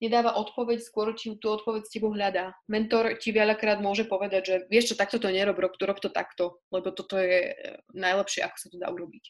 nedáva 0.00 0.34
odpoveď, 0.40 0.80
skôr 0.80 1.12
ti 1.12 1.36
tú 1.36 1.52
odpoveď 1.52 1.84
s 1.84 1.92
tebou 1.92 2.10
hľadá. 2.16 2.56
Mentor 2.66 3.20
ti 3.20 3.30
veľakrát 3.30 3.84
môže 3.84 4.08
povedať, 4.08 4.42
že 4.42 4.56
vieš 4.72 4.92
čo, 4.92 4.94
takto 4.96 5.20
to 5.20 5.28
nerob, 5.28 5.60
rob, 5.60 5.76
rob 5.76 5.98
to 6.00 6.08
takto, 6.08 6.64
lebo 6.72 6.88
toto 6.90 7.20
je 7.20 7.52
e, 7.52 7.54
najlepšie, 7.92 8.40
ako 8.42 8.56
sa 8.56 8.68
to 8.72 8.76
dá 8.80 8.88
urobiť. 8.88 9.24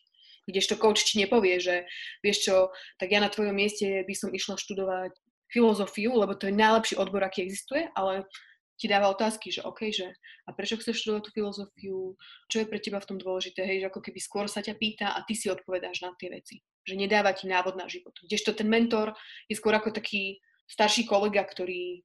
Kdežto 0.46 0.79
coach 0.79 1.03
ti 1.03 1.18
nepovie, 1.18 1.59
že 1.59 1.85
vieš 2.22 2.48
čo, 2.48 2.55
tak 3.03 3.11
ja 3.11 3.18
na 3.18 3.29
tvojom 3.29 3.53
mieste 3.53 4.07
by 4.07 4.14
som 4.14 4.31
išla 4.31 4.57
študovať 4.57 5.12
filozofiu, 5.50 6.14
lebo 6.14 6.38
to 6.38 6.46
je 6.46 6.55
najlepší 6.55 6.94
odbor, 6.96 7.26
aký 7.26 7.42
existuje, 7.42 7.90
ale 7.98 8.24
ti 8.80 8.88
dáva 8.88 9.12
otázky, 9.12 9.52
že 9.52 9.60
OK, 9.60 9.92
že 9.92 10.08
a 10.48 10.56
prečo 10.56 10.80
chceš 10.80 11.04
študovať 11.04 11.22
tú 11.28 11.30
filozofiu, 11.36 11.96
čo 12.48 12.56
je 12.64 12.66
pre 12.66 12.80
teba 12.80 12.96
v 12.96 13.08
tom 13.12 13.18
dôležité, 13.20 13.60
hej, 13.60 13.84
že 13.84 13.88
ako 13.92 14.00
keby 14.00 14.18
skôr 14.24 14.48
sa 14.48 14.64
ťa 14.64 14.74
pýta 14.80 15.12
a 15.12 15.20
ty 15.28 15.36
si 15.36 15.52
odpovedáš 15.52 16.00
na 16.00 16.16
tie 16.16 16.32
veci. 16.32 16.64
Že 16.88 17.04
nedáva 17.04 17.36
ti 17.36 17.44
návod 17.44 17.76
na 17.76 17.84
život. 17.92 18.16
Kdežto 18.24 18.56
ten 18.56 18.72
mentor 18.72 19.12
je 19.52 19.60
skôr 19.60 19.76
ako 19.76 19.92
taký 19.92 20.40
starší 20.64 21.04
kolega, 21.04 21.44
ktorý 21.44 22.00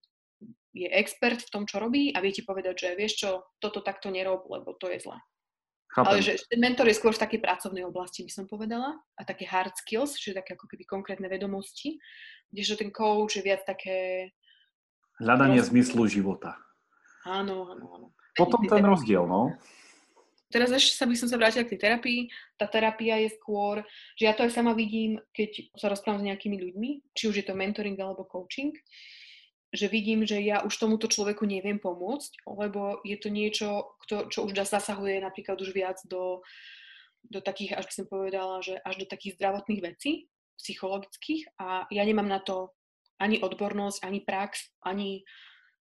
je 0.76 0.92
expert 0.92 1.40
v 1.40 1.52
tom, 1.56 1.64
čo 1.64 1.80
robí 1.80 2.12
a 2.12 2.20
vie 2.20 2.36
ti 2.36 2.44
povedať, 2.44 2.76
že 2.76 2.90
vieš 3.00 3.24
čo, 3.24 3.30
toto 3.64 3.80
takto 3.80 4.12
nerob, 4.12 4.44
lebo 4.52 4.76
to 4.76 4.92
je 4.92 5.00
zlé. 5.00 5.16
Chápem. 5.96 6.12
Ale 6.12 6.20
že 6.20 6.36
ten 6.52 6.60
mentor 6.60 6.92
je 6.92 7.00
skôr 7.00 7.16
v 7.16 7.24
takej 7.24 7.40
pracovnej 7.40 7.88
oblasti, 7.88 8.28
by 8.28 8.32
som 8.36 8.52
povedala, 8.52 9.00
a 9.16 9.22
také 9.24 9.48
hard 9.48 9.72
skills, 9.80 10.20
čiže 10.20 10.44
také 10.44 10.60
ako 10.60 10.68
keby 10.68 10.84
konkrétne 10.84 11.32
vedomosti, 11.32 11.96
kdežto 12.52 12.84
ten 12.84 12.92
coach 12.92 13.40
je 13.40 13.44
viac 13.48 13.64
také... 13.64 14.30
Hľadanie 15.20 15.62
roz... 15.64 15.70
zmyslu 15.72 16.08
života. 16.12 16.60
Áno, 17.26 17.72
áno, 17.72 17.86
áno. 17.96 18.08
Potom 18.36 18.62
ten 18.68 18.84
rozdiel, 18.84 19.24
no. 19.24 19.56
Teraz 20.52 20.70
ešte 20.72 20.96
sa 20.96 21.10
by 21.10 21.16
som 21.18 21.28
sa 21.28 21.40
vrátila 21.42 21.66
k 21.66 21.76
tej 21.76 21.82
terapii. 21.84 22.20
Tá 22.56 22.70
terapia 22.70 23.18
je 23.24 23.34
skôr, 23.34 23.82
že 24.16 24.30
ja 24.30 24.34
to 24.38 24.46
aj 24.46 24.54
sama 24.54 24.78
vidím, 24.78 25.18
keď 25.34 25.74
sa 25.76 25.90
rozprávam 25.90 26.22
s 26.22 26.28
nejakými 26.32 26.56
ľuďmi, 26.62 26.90
či 27.18 27.28
už 27.28 27.42
je 27.42 27.46
to 27.48 27.58
mentoring 27.58 27.98
alebo 27.98 28.28
coaching, 28.28 28.72
že 29.76 29.92
vidím, 29.92 30.24
že 30.24 30.40
ja 30.40 30.64
už 30.64 30.72
tomuto 30.78 31.12
človeku 31.12 31.44
neviem 31.44 31.82
pomôcť, 31.82 32.48
lebo 32.48 33.04
je 33.04 33.18
to 33.20 33.28
niečo, 33.34 34.00
kto, 34.06 34.32
čo 34.32 34.48
už 34.48 34.56
zasahuje 34.56 35.20
napríklad 35.20 35.60
už 35.60 35.76
viac 35.76 36.00
do, 36.08 36.46
do 37.26 37.44
takých, 37.44 37.76
až 37.76 37.92
by 37.92 37.94
som 37.94 38.06
povedala, 38.08 38.64
že 38.64 38.80
až 38.86 39.04
do 39.04 39.06
takých 39.10 39.36
zdravotných 39.36 39.82
vecí, 39.84 40.32
psychologických 40.56 41.60
a 41.60 41.84
ja 41.92 42.04
nemám 42.08 42.32
na 42.32 42.40
to 42.40 42.72
ani 43.22 43.40
odbornosť, 43.40 44.04
ani 44.04 44.20
prax, 44.22 44.72
ani 44.84 45.24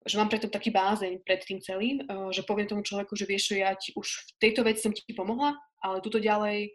že 0.01 0.17
mám 0.17 0.33
preto 0.33 0.49
taký 0.49 0.73
bázeň 0.73 1.21
pred 1.21 1.45
tým 1.45 1.61
celým, 1.61 2.01
eh, 2.01 2.29
že 2.33 2.41
poviem 2.41 2.65
tomu 2.65 2.81
človeku, 2.81 3.13
že 3.13 3.29
vieš, 3.29 3.53
ja 3.53 3.77
ti 3.77 3.93
už 3.93 4.07
v 4.07 4.31
tejto 4.41 4.65
veci 4.65 4.81
som 4.81 4.93
ti 4.93 5.13
pomohla, 5.13 5.53
ale 5.81 6.01
tuto 6.01 6.17
ďalej 6.17 6.73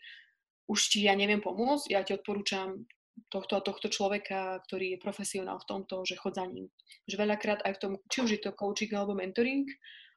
už 0.67 0.81
ti 0.91 1.07
ja 1.07 1.15
neviem 1.15 1.43
pomôcť, 1.43 1.91
ja 1.91 2.03
ti 2.03 2.15
odporúčam 2.15 2.87
tohto 3.31 3.57
a 3.57 3.65
tohto 3.65 3.89
človeka, 3.89 4.61
ktorý 4.69 4.95
je 4.95 5.03
profesionál 5.03 5.59
v 5.63 5.69
tomto, 5.69 6.05
že 6.05 6.21
chod 6.21 6.37
za 6.37 6.45
ním. 6.45 6.69
Že 7.09 7.23
veľakrát 7.23 7.65
aj 7.65 7.73
v 7.79 7.81
tom, 7.81 7.93
či 8.13 8.19
už 8.23 8.31
je 8.37 8.41
to 8.43 8.53
coaching 8.53 8.93
alebo 8.93 9.17
mentoring, 9.17 9.67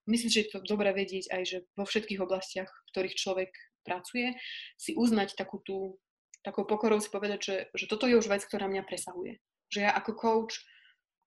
myslím, 0.09 0.29
že 0.29 0.41
je 0.45 0.49
to 0.51 0.59
dobré 0.65 0.91
vedieť 0.91 1.31
aj, 1.31 1.41
že 1.45 1.57
vo 1.77 1.85
všetkých 1.85 2.19
oblastiach, 2.19 2.67
v 2.67 2.89
ktorých 2.91 3.15
človek 3.15 3.51
pracuje, 3.87 4.35
si 4.75 4.97
uznať 4.97 5.37
takú 5.39 5.63
tú, 5.63 6.01
takou 6.43 6.67
pokorou 6.67 6.99
si 6.99 7.07
povedať, 7.07 7.39
že, 7.39 7.55
že 7.77 7.85
toto 7.87 8.09
je 8.09 8.19
už 8.19 8.27
vec, 8.27 8.43
ktorá 8.43 8.67
mňa 8.67 8.83
presahuje. 8.83 9.39
Že 9.69 9.79
ja 9.85 9.91
ako 9.93 10.11
coach 10.17 10.65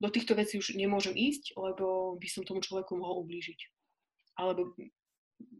do 0.03 0.11
týchto 0.11 0.35
vecí 0.35 0.59
už 0.59 0.75
nemôžem 0.75 1.15
ísť, 1.15 1.55
lebo 1.55 2.19
by 2.19 2.29
som 2.29 2.43
tomu 2.43 2.59
človeku 2.59 2.99
mohol 2.99 3.23
ublížiť. 3.23 3.61
Alebo 4.35 4.75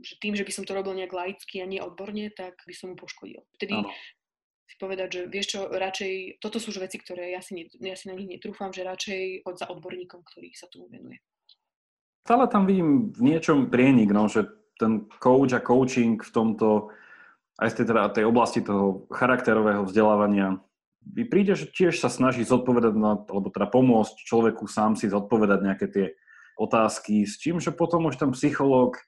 že 0.03 0.19
tým, 0.19 0.35
že 0.35 0.47
by 0.47 0.53
som 0.55 0.65
to 0.67 0.75
robil 0.75 0.95
nejak 0.95 1.15
laicky 1.15 1.63
a 1.63 1.67
nie 1.67 1.83
odborne, 1.83 2.31
tak 2.35 2.59
by 2.67 2.75
som 2.75 2.95
mu 2.95 2.97
poškodil. 2.99 3.43
Vtedy 3.59 3.75
ano. 3.75 3.91
si 4.67 4.75
povedať, 4.79 5.09
že 5.11 5.21
vieš 5.31 5.47
čo, 5.55 5.61
radšej, 5.71 6.43
toto 6.43 6.59
sú 6.63 6.75
už 6.75 6.83
veci, 6.83 6.99
ktoré 6.99 7.35
ja 7.35 7.43
si, 7.43 7.55
ne, 7.55 7.67
ja 7.83 7.95
si 7.99 8.11
na 8.11 8.15
nich 8.19 8.31
netrúfam, 8.31 8.71
že 8.75 8.87
radšej 8.87 9.47
od 9.47 9.55
za 9.59 9.67
odborníkom, 9.71 10.23
ktorý 10.23 10.55
sa 10.55 10.71
tomu 10.71 10.91
venuje. 10.91 11.19
Stále 12.23 12.47
tam 12.47 12.71
vidím 12.71 13.11
v 13.11 13.35
niečom 13.35 13.67
prienik, 13.67 14.15
no, 14.15 14.31
že 14.31 14.47
ten 14.79 15.11
coach 15.19 15.55
a 15.55 15.61
coaching 15.63 16.23
v 16.23 16.31
tomto, 16.31 16.95
aj 17.59 17.75
z 17.75 17.83
tej, 17.83 17.87
teda, 17.91 18.03
tej 18.15 18.25
oblasti 18.27 18.63
toho 18.63 19.07
charakterového 19.11 19.83
vzdelávania 19.87 20.63
mi 21.03 21.25
príde, 21.27 21.59
že 21.59 21.67
tiež 21.67 21.99
sa 21.99 22.07
snaží 22.07 22.47
zodpovedať 22.47 22.95
na, 22.95 23.19
alebo 23.19 23.51
teda 23.51 23.67
pomôcť 23.67 24.15
človeku 24.23 24.71
sám 24.71 24.95
si 24.95 25.11
zodpovedať 25.11 25.61
nejaké 25.63 25.87
tie 25.91 26.07
otázky, 26.57 27.27
s 27.27 27.41
čím, 27.43 27.59
že 27.59 27.75
potom 27.75 28.07
už 28.07 28.21
ten 28.21 28.31
psychológ, 28.31 29.01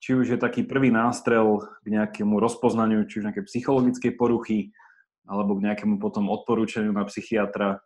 či 0.00 0.16
už 0.16 0.36
je 0.36 0.38
taký 0.40 0.64
prvý 0.64 0.92
nástrel 0.92 1.60
k 1.84 1.86
nejakému 1.92 2.36
rozpoznaniu, 2.40 3.04
či 3.08 3.20
už 3.20 3.26
nejaké 3.32 3.42
psychologickej 3.44 4.12
poruchy, 4.16 4.72
alebo 5.26 5.58
k 5.58 5.64
nejakému 5.70 5.98
potom 5.98 6.30
odporúčaniu 6.30 6.94
na 6.94 7.04
psychiatra. 7.08 7.82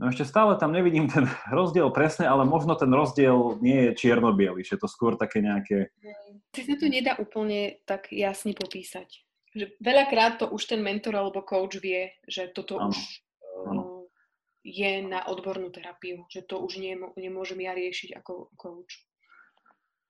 No 0.00 0.10
ešte 0.10 0.26
stále 0.26 0.58
tam 0.58 0.72
nevidím 0.72 1.06
ten 1.06 1.28
rozdiel 1.52 1.92
presne, 1.94 2.26
ale 2.26 2.42
možno 2.48 2.74
ten 2.74 2.90
rozdiel 2.90 3.60
nie 3.62 3.90
je 3.90 4.08
čierno 4.08 4.34
že 4.64 4.80
to 4.80 4.88
skôr 4.90 5.14
také 5.14 5.44
nejaké... 5.44 5.92
Si 6.52 6.64
sa 6.64 6.74
to 6.74 6.88
nedá 6.88 7.14
úplne 7.20 7.78
tak 7.86 8.10
jasne 8.10 8.56
popísať. 8.56 9.31
Že 9.52 9.64
veľakrát 9.84 10.40
to 10.40 10.48
už 10.48 10.64
ten 10.64 10.80
mentor 10.80 11.12
alebo 11.12 11.44
coach 11.44 11.76
vie, 11.76 12.08
že 12.24 12.48
toto 12.52 12.80
ano. 12.80 12.88
už 12.88 12.98
ano. 13.68 13.82
Eh, 13.82 14.02
je 14.62 14.90
na 15.04 15.26
odbornú 15.26 15.68
terapiu, 15.74 16.24
že 16.30 16.46
to 16.46 16.62
už 16.62 16.78
nemôžem 17.18 17.60
ja 17.60 17.74
riešiť 17.74 18.16
ako 18.22 18.54
coach. 18.56 19.04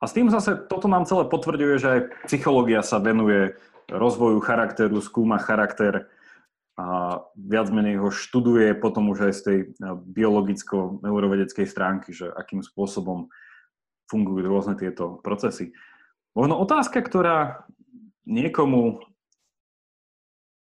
A 0.02 0.10
s 0.10 0.14
tým 0.18 0.28
zase 0.28 0.58
toto 0.66 0.90
nám 0.90 1.06
celé 1.06 1.26
potvrďuje, 1.30 1.74
že 1.78 1.88
aj 1.88 2.00
psychológia 2.26 2.82
sa 2.82 2.98
venuje 2.98 3.54
rozvoju 3.86 4.42
charakteru, 4.42 4.98
skúma 4.98 5.38
charakter 5.38 6.10
a 6.74 7.20
viac 7.36 7.68
menej 7.70 8.02
ho 8.02 8.08
študuje 8.10 8.74
potom 8.80 9.12
už 9.12 9.30
aj 9.30 9.32
z 9.36 9.42
tej 9.46 9.58
biologicko-neurovedeckej 10.10 11.66
stránky, 11.68 12.10
že 12.10 12.32
akým 12.32 12.64
spôsobom 12.64 13.30
fungujú 14.10 14.42
rôzne 14.44 14.74
tieto 14.74 15.20
procesy. 15.20 15.76
Možno 16.32 16.56
otázka, 16.58 17.04
ktorá 17.04 17.68
niekomu 18.24 19.04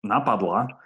napadla, 0.00 0.80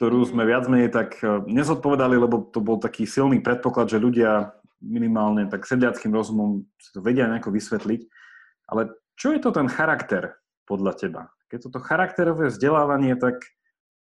ktorú 0.00 0.24
sme 0.24 0.48
viac 0.48 0.64
menej 0.64 0.90
tak 0.92 1.20
e, 1.20 1.44
nezodpovedali, 1.44 2.16
lebo 2.16 2.48
to 2.48 2.64
bol 2.64 2.80
taký 2.80 3.04
silný 3.04 3.44
predpoklad, 3.44 3.92
že 3.92 4.00
ľudia 4.00 4.56
minimálne 4.80 5.44
tak 5.52 5.68
sedliackým 5.68 6.08
rozumom 6.08 6.64
si 6.80 6.90
to 6.96 7.04
vedia 7.04 7.28
nejako 7.28 7.52
vysvetliť. 7.52 8.00
Ale 8.72 8.96
čo 9.20 9.36
je 9.36 9.40
to 9.44 9.52
ten 9.52 9.68
charakter 9.68 10.40
podľa 10.64 10.96
teba? 10.96 11.22
Keď 11.52 11.68
toto 11.68 11.84
charakterové 11.84 12.48
vzdelávanie, 12.48 13.12
tak 13.20 13.44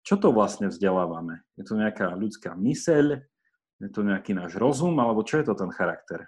čo 0.04 0.20
to 0.20 0.36
vlastne 0.36 0.68
vzdelávame? 0.68 1.42
Je 1.56 1.64
to 1.64 1.80
nejaká 1.80 2.12
ľudská 2.14 2.54
myseľ? 2.60 3.24
Je 3.80 3.90
to 3.92 4.04
nejaký 4.04 4.36
náš 4.36 4.60
rozum? 4.60 5.00
Alebo 5.00 5.24
čo 5.24 5.40
je 5.40 5.48
to 5.48 5.56
ten 5.56 5.72
charakter? 5.72 6.28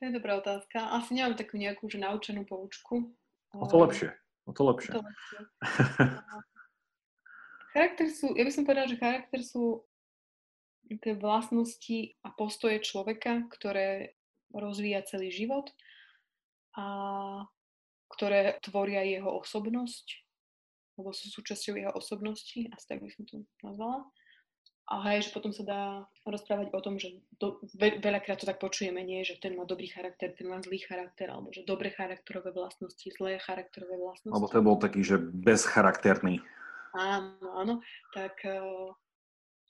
To 0.00 0.08
je 0.08 0.16
dobrá 0.16 0.40
otázka. 0.40 0.96
Asi 0.96 1.12
nemám 1.16 1.36
takú 1.36 1.60
nejakú 1.60 1.88
že 1.88 2.00
naučenú 2.00 2.44
poučku. 2.48 3.12
O 3.52 3.66
to 3.68 3.76
lepšie. 3.84 4.12
O 4.48 4.52
to 4.56 4.62
lepšie. 4.64 4.92
To 4.96 5.02
lepšie. 5.04 5.38
charakter 7.72 8.06
sú, 8.10 8.34
ja 8.34 8.42
by 8.42 8.52
som 8.52 8.64
povedala, 8.66 8.90
že 8.90 9.00
charakter 9.00 9.40
sú 9.46 9.86
tie 10.90 11.14
vlastnosti 11.14 12.18
a 12.26 12.34
postoje 12.34 12.82
človeka, 12.82 13.46
ktoré 13.46 14.18
rozvíja 14.50 15.06
celý 15.06 15.30
život 15.30 15.70
a 16.74 16.86
ktoré 18.10 18.58
tvoria 18.66 19.06
jeho 19.06 19.38
osobnosť, 19.38 20.06
alebo 20.98 21.14
sú 21.14 21.30
súčasťou 21.30 21.78
jeho 21.78 21.92
osobnosti, 21.94 22.66
asi 22.74 22.84
tak 22.90 23.06
by 23.06 23.10
som 23.14 23.22
to 23.30 23.46
nazvala. 23.62 24.02
A 24.90 24.98
hej, 25.06 25.30
že 25.30 25.30
potom 25.30 25.54
sa 25.54 25.62
dá 25.62 25.82
rozprávať 26.26 26.74
o 26.74 26.80
tom, 26.82 26.98
že 26.98 27.14
do, 27.38 27.62
ve, 27.78 28.02
veľakrát 28.02 28.42
to 28.42 28.50
tak 28.50 28.58
počujeme, 28.58 28.98
nie, 29.06 29.22
že 29.22 29.38
ten 29.38 29.54
má 29.54 29.62
dobrý 29.62 29.86
charakter, 29.86 30.34
ten 30.34 30.50
má 30.50 30.58
zlý 30.58 30.82
charakter, 30.82 31.30
alebo 31.30 31.54
že 31.54 31.62
dobré 31.62 31.94
charakterové 31.94 32.50
vlastnosti, 32.50 33.06
zlé 33.14 33.38
charakterové 33.38 33.94
vlastnosti. 33.94 34.34
Alebo 34.34 34.50
to 34.50 34.66
bol 34.66 34.82
taký, 34.82 35.06
že 35.06 35.22
bezcharakterný. 35.22 36.42
Áno, 36.98 37.38
áno. 37.54 37.74
Tak 38.10 38.34
eh, 38.42 38.90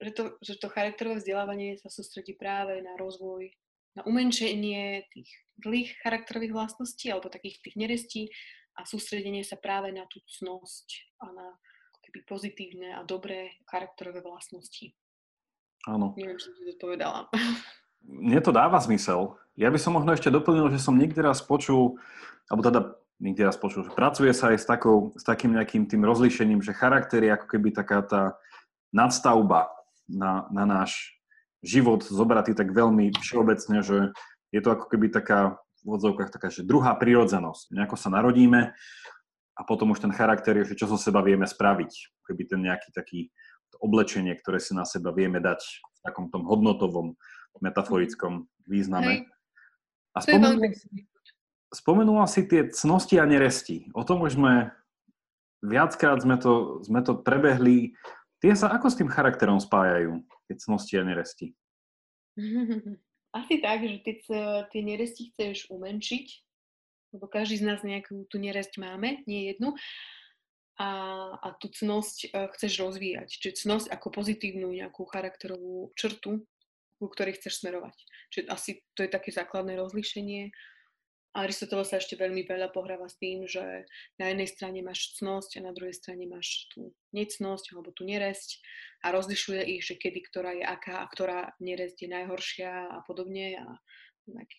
že 0.01 0.11
to, 0.17 0.23
že 0.41 0.57
to 0.57 0.73
charakterové 0.73 1.21
vzdelávanie 1.21 1.77
sa 1.77 1.93
sústredí 1.93 2.33
práve 2.33 2.81
na 2.81 2.97
rozvoj, 2.97 3.53
na 4.01 4.03
umenšenie 4.09 5.05
tých 5.13 5.29
zlých 5.61 6.01
charakterových 6.01 6.57
vlastností 6.57 7.13
alebo 7.13 7.29
takých 7.29 7.61
tých 7.61 7.77
nerestí 7.77 8.23
a 8.81 8.89
sústredenie 8.89 9.45
sa 9.45 9.61
práve 9.61 9.93
na 9.93 10.09
tú 10.09 10.25
cnosť 10.25 11.21
a 11.21 11.27
na 11.37 11.49
keby 12.09 12.25
pozitívne 12.25 12.97
a 12.97 13.05
dobré 13.05 13.61
charakterové 13.69 14.25
vlastnosti. 14.25 14.97
Áno. 15.89 16.13
Neviem, 16.17 16.37
či 16.37 16.53
si 16.53 16.77
to 16.77 16.77
povedala. 16.77 17.31
Mne 18.05 18.41
to 18.45 18.53
dáva 18.53 18.81
zmysel. 18.81 19.37
Ja 19.57 19.69
by 19.69 19.79
som 19.81 19.97
možno 19.97 20.13
ešte 20.17 20.33
doplnil, 20.33 20.73
že 20.73 20.81
som 20.81 20.97
niekde 20.97 21.21
raz 21.21 21.45
počul, 21.45 22.01
alebo 22.49 22.65
teda 22.65 22.81
niekde 23.21 23.45
raz 23.45 23.61
počul, 23.61 23.85
že 23.85 23.93
pracuje 23.93 24.33
sa 24.33 24.53
aj 24.53 24.59
s, 24.61 24.67
takou, 24.67 25.13
s 25.17 25.25
takým 25.25 25.53
nejakým 25.53 25.85
tým 25.85 26.03
rozlíšením, 26.05 26.65
že 26.65 26.77
charakter 26.77 27.21
je 27.21 27.33
ako 27.37 27.47
keby 27.47 27.69
taká 27.77 28.01
tá 28.01 28.23
nadstavba 28.91 29.69
na, 30.09 30.49
na 30.49 30.65
náš 30.65 31.21
život 31.61 32.01
zobratý 32.01 32.57
tak 32.57 32.73
veľmi 32.73 33.13
všeobecne, 33.21 33.85
že 33.85 34.17
je 34.51 34.61
to 34.65 34.73
ako 34.73 34.89
keby 34.89 35.13
taká 35.13 35.61
v 35.81 35.97
odzovkách 35.97 36.33
taká, 36.33 36.53
že 36.53 36.65
druhá 36.65 36.93
prírodzenosť. 36.97 37.73
Nejako 37.73 37.97
sa 37.97 38.13
narodíme 38.13 38.73
a 39.57 39.61
potom 39.65 39.93
už 39.93 40.01
ten 40.05 40.13
charakter 40.13 40.57
je, 40.61 40.73
že 40.73 40.85
čo 40.85 40.87
zo 40.89 41.01
seba 41.01 41.25
vieme 41.25 41.49
spraviť. 41.49 41.93
Keby 42.25 42.43
ten 42.49 42.61
nejaký 42.69 42.93
taký 42.93 43.33
oblečenie, 43.79 44.35
ktoré 44.35 44.59
si 44.59 44.75
na 44.75 44.83
seba 44.83 45.15
vieme 45.15 45.39
dať 45.39 45.61
v 45.63 45.99
takom 46.03 46.33
tom 46.33 46.49
hodnotovom, 46.49 47.15
metaforickom 47.61 48.49
význame. 48.65 49.13
Hej. 49.13 49.21
A 50.17 50.19
spomenula, 50.25 50.69
spomenula 51.71 52.27
si 52.27 52.49
tie 52.49 52.67
cnosti 52.73 53.21
a 53.21 53.29
neresti. 53.29 53.93
O 53.95 54.03
tom 54.03 54.25
už 54.27 54.35
sme 54.35 54.75
viackrát 55.63 56.19
sme 56.25 56.41
to, 56.41 56.81
sme 56.83 57.05
to 57.05 57.21
prebehli. 57.21 57.95
Tie 58.41 58.57
sa 58.57 58.73
ako 58.73 58.89
s 58.89 58.99
tým 58.99 59.13
charakterom 59.13 59.61
spájajú, 59.61 60.25
tie 60.49 60.57
cnosti 60.57 60.95
a 60.97 61.05
neresti? 61.05 61.47
Asi 63.39 63.63
tak, 63.63 63.87
že 63.87 64.03
ty 64.03 64.13
tie 64.75 64.83
neresti 64.83 65.31
chceš 65.31 65.71
umenšiť, 65.71 66.27
lebo 67.15 67.31
každý 67.31 67.63
z 67.63 67.65
nás 67.69 67.79
nejakú 67.87 68.27
tú 68.27 68.43
neresť 68.43 68.83
máme, 68.83 69.23
nie 69.31 69.55
jednu, 69.55 69.79
a, 70.81 70.91
a 71.37 71.49
tú 71.61 71.69
cnosť 71.69 72.33
e, 72.33 72.49
chceš 72.57 72.81
rozvíjať. 72.81 73.29
Čiže 73.29 73.69
cnosť 73.69 73.87
ako 73.93 74.09
pozitívnu 74.17 74.73
nejakú 74.73 75.05
charakterovú 75.05 75.93
črtu, 75.93 76.49
ku 76.97 77.07
ktorej 77.13 77.37
chceš 77.37 77.61
smerovať. 77.61 77.97
Čiže 78.33 78.45
asi 78.49 78.71
to 78.97 79.05
je 79.05 79.13
také 79.13 79.29
základné 79.29 79.77
rozlíšenie 79.77 80.49
Aristoteles 81.31 81.87
sa 81.87 82.03
ešte 82.03 82.19
veľmi 82.19 82.43
veľa 82.43 82.75
pohráva 82.75 83.07
s 83.07 83.15
tým, 83.15 83.47
že 83.47 83.87
na 84.19 84.35
jednej 84.35 84.51
strane 84.51 84.83
máš 84.83 85.15
cnosť 85.15 85.63
a 85.63 85.71
na 85.71 85.71
druhej 85.71 85.95
strane 85.95 86.27
máš 86.27 86.67
tú 86.75 86.91
necnosť 87.15 87.71
alebo 87.71 87.95
tú 87.95 88.03
neresť 88.03 88.59
a 89.07 89.15
rozlišuje 89.15 89.63
ich, 89.79 89.87
že 89.87 89.95
kedy 89.95 90.27
ktorá 90.27 90.51
je 90.59 90.67
aká 90.67 91.07
a 91.07 91.11
ktorá 91.11 91.55
neresť 91.63 92.03
je 92.03 92.09
najhoršia 92.11 92.71
a 92.91 92.99
podobne 93.07 93.63
a 93.63 93.79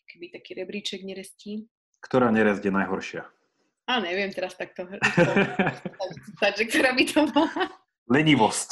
keby 0.07 0.31
taký 0.31 0.55
rebríček 0.55 1.03
nerestí. 1.03 1.67
Ktorá 1.99 2.31
neresť 2.31 2.63
je 2.63 2.71
najhoršia? 2.71 3.23
A 3.89 3.99
neviem 3.99 4.29
teraz 4.31 4.53
takto, 4.55 4.85
že 6.57 6.63
ktorá 6.69 6.93
by 6.93 7.03
to 7.07 7.25
bola. 7.33 7.65
Lenivosť. 8.11 8.69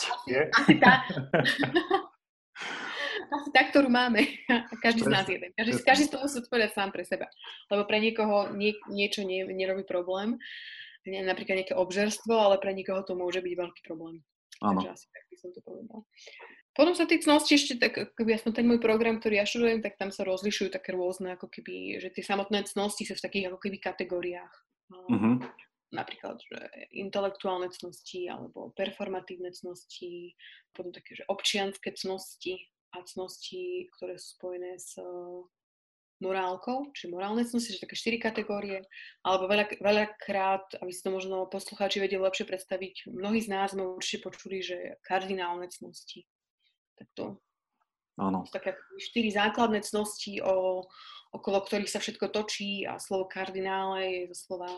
Asi 0.54 0.76
tá. 0.78 1.06
asi 3.36 3.50
tá, 3.54 3.62
ktorú 3.70 3.90
máme. 3.90 4.26
Každý 4.84 5.06
z 5.06 5.12
nás 5.12 5.26
jeden. 5.30 5.50
Každý, 5.56 5.74
každý 5.86 6.04
z 6.10 6.12
toho 6.12 6.24
musí 6.26 6.38
odpovedať 6.42 6.72
sám 6.76 6.90
pre 6.92 7.04
seba. 7.06 7.26
Lebo 7.72 7.88
pre 7.88 7.98
niekoho 8.02 8.52
nie, 8.54 8.76
niečo 8.90 9.24
nie, 9.24 9.46
nerobí 9.48 9.86
problém. 9.86 10.38
Napríklad 11.08 11.64
nejaké 11.64 11.76
obžerstvo, 11.78 12.36
ale 12.36 12.62
pre 12.62 12.76
niekoho 12.76 13.02
to 13.02 13.16
môže 13.16 13.40
byť 13.40 13.54
veľký 13.56 13.82
problém. 13.88 14.22
Áno. 14.60 14.84
Takže 14.84 14.90
asi 14.92 15.08
tak 15.10 15.24
by 15.32 15.36
som 15.40 15.50
to 15.56 15.60
povedal. 15.64 16.00
Potom 16.76 16.94
sa 16.96 17.04
tie 17.10 17.20
cnosti 17.20 17.60
ešte, 17.60 17.74
tak 17.76 18.16
keby 18.16 18.40
aspoň 18.40 18.52
ten 18.56 18.66
môj 18.68 18.80
program, 18.80 19.20
ktorý 19.20 19.42
ja 19.42 19.46
študujem, 19.48 19.84
tak 19.84 20.00
tam 20.00 20.14
sa 20.14 20.24
rozlišujú 20.24 20.72
také 20.72 20.96
rôzne, 20.96 21.36
ako 21.36 21.50
keby, 21.52 22.00
že 22.00 22.14
tie 22.14 22.24
samotné 22.24 22.64
cnosti 22.70 23.04
sú 23.04 23.20
v 23.20 23.24
takých 23.26 23.46
ako 23.52 23.58
keby 23.60 23.78
kategóriách. 23.84 24.54
Uh-huh. 24.90 25.38
Napríklad, 25.90 26.38
že 26.38 26.58
intelektuálne 26.94 27.70
cnosti 27.74 28.30
alebo 28.30 28.74
performatívne 28.78 29.50
cnosti, 29.54 30.38
potom 30.74 30.94
také, 30.94 31.18
že 31.18 31.26
občianské 31.30 31.94
cnosti, 31.98 32.58
a 32.94 33.06
cnosti, 33.06 33.90
ktoré 33.98 34.18
sú 34.18 34.38
spojené 34.38 34.78
s 34.82 34.98
eh, 34.98 35.06
morálkou, 36.20 36.92
či 36.92 37.08
morálne 37.08 37.46
cnosti, 37.46 37.78
že 37.78 37.84
také 37.86 37.96
štyri 37.96 38.18
kategórie, 38.20 38.84
alebo 39.24 39.48
veľa, 39.48 39.80
veľakrát, 39.80 40.82
aby 40.82 40.92
si 40.92 41.02
to 41.06 41.14
možno 41.14 41.48
poslucháči 41.48 42.04
vedeli 42.04 42.20
lepšie 42.20 42.50
predstaviť, 42.50 43.08
mnohí 43.14 43.40
z 43.40 43.50
nás 43.50 43.72
sme 43.72 43.88
určite 43.88 44.28
počuli, 44.28 44.60
že 44.60 45.00
kardinálne 45.06 45.70
cnosti. 45.72 46.28
Tak 47.00 47.08
to 47.16 47.26
Áno. 48.20 48.44
také 48.52 48.76
štyri 49.00 49.32
základné 49.32 49.80
cnosti 49.86 50.44
o 50.44 50.84
okolo 51.30 51.62
ktorých 51.62 51.92
sa 51.92 52.02
všetko 52.02 52.34
točí 52.34 52.90
a 52.90 52.98
slovo 52.98 53.30
kardinále 53.30 54.26
je 54.26 54.34
zo 54.34 54.38
slova, 54.50 54.72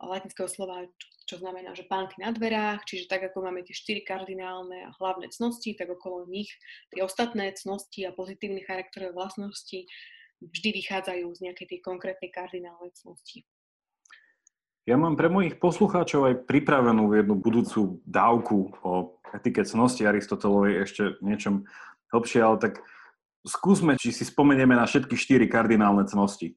latinského 0.00 0.48
slova, 0.48 0.88
čo 1.28 1.36
znamená, 1.38 1.76
že 1.76 1.86
pánky 1.86 2.18
na 2.18 2.32
dverách, 2.32 2.88
čiže 2.88 3.06
tak 3.06 3.28
ako 3.28 3.44
máme 3.44 3.62
tie 3.62 3.76
štyri 3.76 4.00
kardinálne 4.02 4.88
a 4.88 4.94
hlavné 4.96 5.28
cnosti, 5.30 5.76
tak 5.76 5.92
okolo 5.92 6.24
nich 6.26 6.50
tie 6.90 7.04
ostatné 7.04 7.52
cnosti 7.54 8.08
a 8.08 8.16
pozitívne 8.16 8.64
charakterové 8.64 9.12
vlastnosti 9.12 9.86
vždy 10.40 10.68
vychádzajú 10.80 11.26
z 11.36 11.40
nejakej 11.44 11.66
tej 11.76 11.80
konkrétnej 11.84 12.32
kardinálnej 12.32 12.96
cnosti. 12.96 13.44
Ja 14.88 14.96
mám 14.96 15.14
pre 15.14 15.28
mojich 15.28 15.60
poslucháčov 15.60 16.20
aj 16.26 16.34
pripravenú 16.48 17.12
jednu 17.12 17.36
budúcu 17.36 18.00
dávku 18.08 18.72
o 18.80 19.20
etike 19.36 19.62
cnosti 19.62 20.08
Aristotelovej 20.08 20.82
ešte 20.82 21.02
niečom 21.20 21.68
hlbšie, 22.10 22.40
ale 22.40 22.56
tak 22.58 22.74
skúsme, 23.46 23.96
či 23.96 24.12
si 24.12 24.24
spomenieme 24.28 24.76
na 24.76 24.84
všetky 24.84 25.16
štyri 25.16 25.46
kardinálne 25.48 26.04
cnosti. 26.04 26.56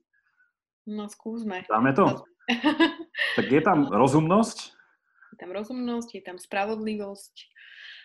No 0.83 1.07
skúsme. 1.07 1.63
Dáme 1.67 1.95
to? 1.95 2.27
tak 3.39 3.45
je 3.47 3.61
tam 3.63 3.87
rozumnosť? 3.87 4.57
Je 5.33 5.37
tam 5.39 5.51
rozumnosť, 5.55 6.09
je 6.13 6.23
tam 6.23 6.37
spravodlivosť, 6.37 7.35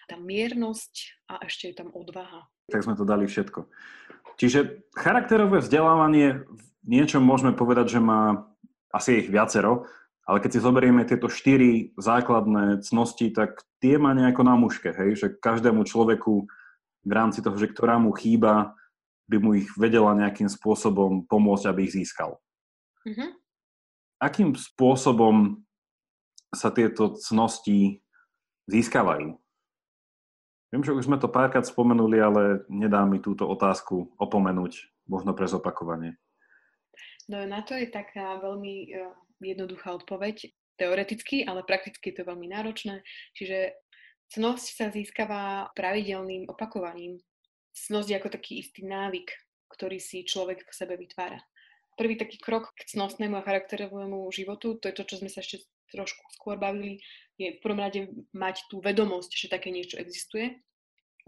tam 0.09 0.25
miernosť 0.25 1.27
a 1.29 1.45
ešte 1.45 1.71
je 1.71 1.75
tam 1.75 1.91
odvaha. 1.93 2.47
Tak 2.71 2.87
sme 2.87 2.97
to 2.97 3.05
dali 3.05 3.27
všetko. 3.27 3.67
Čiže 4.39 4.87
charakterové 4.95 5.59
vzdelávanie 5.59 6.47
v 6.47 6.65
niečom 6.87 7.21
môžeme 7.21 7.53
povedať, 7.53 7.99
že 7.99 8.01
má 8.01 8.47
asi 8.95 9.27
ich 9.27 9.29
viacero, 9.29 9.85
ale 10.29 10.39
keď 10.45 10.51
si 10.57 10.65
zoberieme 10.65 11.03
tieto 11.09 11.27
štyri 11.27 11.97
základné 11.97 12.85
cnosti, 12.85 13.33
tak 13.33 13.65
tie 13.81 13.97
má 13.97 14.13
nejako 14.13 14.43
na 14.45 14.55
muške, 14.55 14.93
hej? 14.93 15.17
že 15.17 15.27
každému 15.33 15.89
človeku 15.89 16.47
v 17.09 17.13
rámci 17.17 17.41
toho, 17.41 17.57
že 17.57 17.73
ktorá 17.73 17.97
mu 17.97 18.13
chýba, 18.13 18.77
by 19.29 19.37
mu 19.41 19.57
ich 19.57 19.69
vedela 19.81 20.13
nejakým 20.13 20.49
spôsobom 20.49 21.25
pomôcť, 21.25 21.65
aby 21.69 21.89
ich 21.89 21.97
získal. 21.97 22.37
Mm-hmm. 23.09 23.31
Akým 24.21 24.53
spôsobom 24.53 25.65
sa 26.53 26.69
tieto 26.69 27.17
cnosti 27.17 28.05
získavajú? 28.69 29.37
Viem, 30.69 30.83
že 30.85 30.93
už 30.93 31.09
sme 31.09 31.17
to 31.17 31.33
párkrát 31.33 31.65
spomenuli, 31.65 32.21
ale 32.21 32.69
nedá 32.69 33.05
mi 33.09 33.25
túto 33.25 33.49
otázku 33.49 34.13
opomenúť, 34.21 34.85
možno 35.09 35.33
pre 35.33 35.49
zopakovanie. 35.49 36.21
No 37.29 37.45
na 37.49 37.65
to 37.65 37.77
je 37.77 37.89
taká 37.89 38.37
veľmi 38.41 38.93
uh, 38.93 39.13
jednoduchá 39.41 39.97
odpoveď. 39.97 40.53
Teoreticky, 40.79 41.43
ale 41.43 41.67
prakticky 41.67 42.15
je 42.15 42.23
to 42.23 42.29
veľmi 42.29 42.55
náročné. 42.55 43.03
Čiže 43.35 43.75
Cnosť 44.29 44.67
sa 44.77 44.87
získava 44.93 45.73
pravidelným 45.73 46.49
opakovaním. 46.53 47.17
Cnosť 47.73 48.09
je 48.13 48.19
ako 48.19 48.29
taký 48.29 48.61
istý 48.61 48.85
návyk, 48.85 49.33
ktorý 49.73 49.97
si 49.97 50.27
človek 50.27 50.69
v 50.69 50.73
sebe 50.75 50.95
vytvára. 51.01 51.41
Prvý 51.97 52.15
taký 52.15 52.39
krok 52.39 52.77
k 52.77 52.87
cnostnému 52.95 53.41
a 53.41 53.47
charakterovému 53.47 54.29
životu, 54.31 54.79
to 54.79 54.93
je 54.93 54.95
to, 54.95 55.05
čo 55.09 55.19
sme 55.19 55.31
sa 55.33 55.41
ešte 55.41 55.67
trošku 55.91 56.21
skôr 56.37 56.61
bavili, 56.61 57.01
je 57.41 57.57
v 57.57 57.63
prvom 57.65 57.81
rade 57.81 58.13
mať 58.37 58.69
tú 58.69 58.85
vedomosť, 58.85 59.33
že 59.33 59.49
také 59.49 59.73
niečo 59.73 59.97
existuje. 59.97 60.61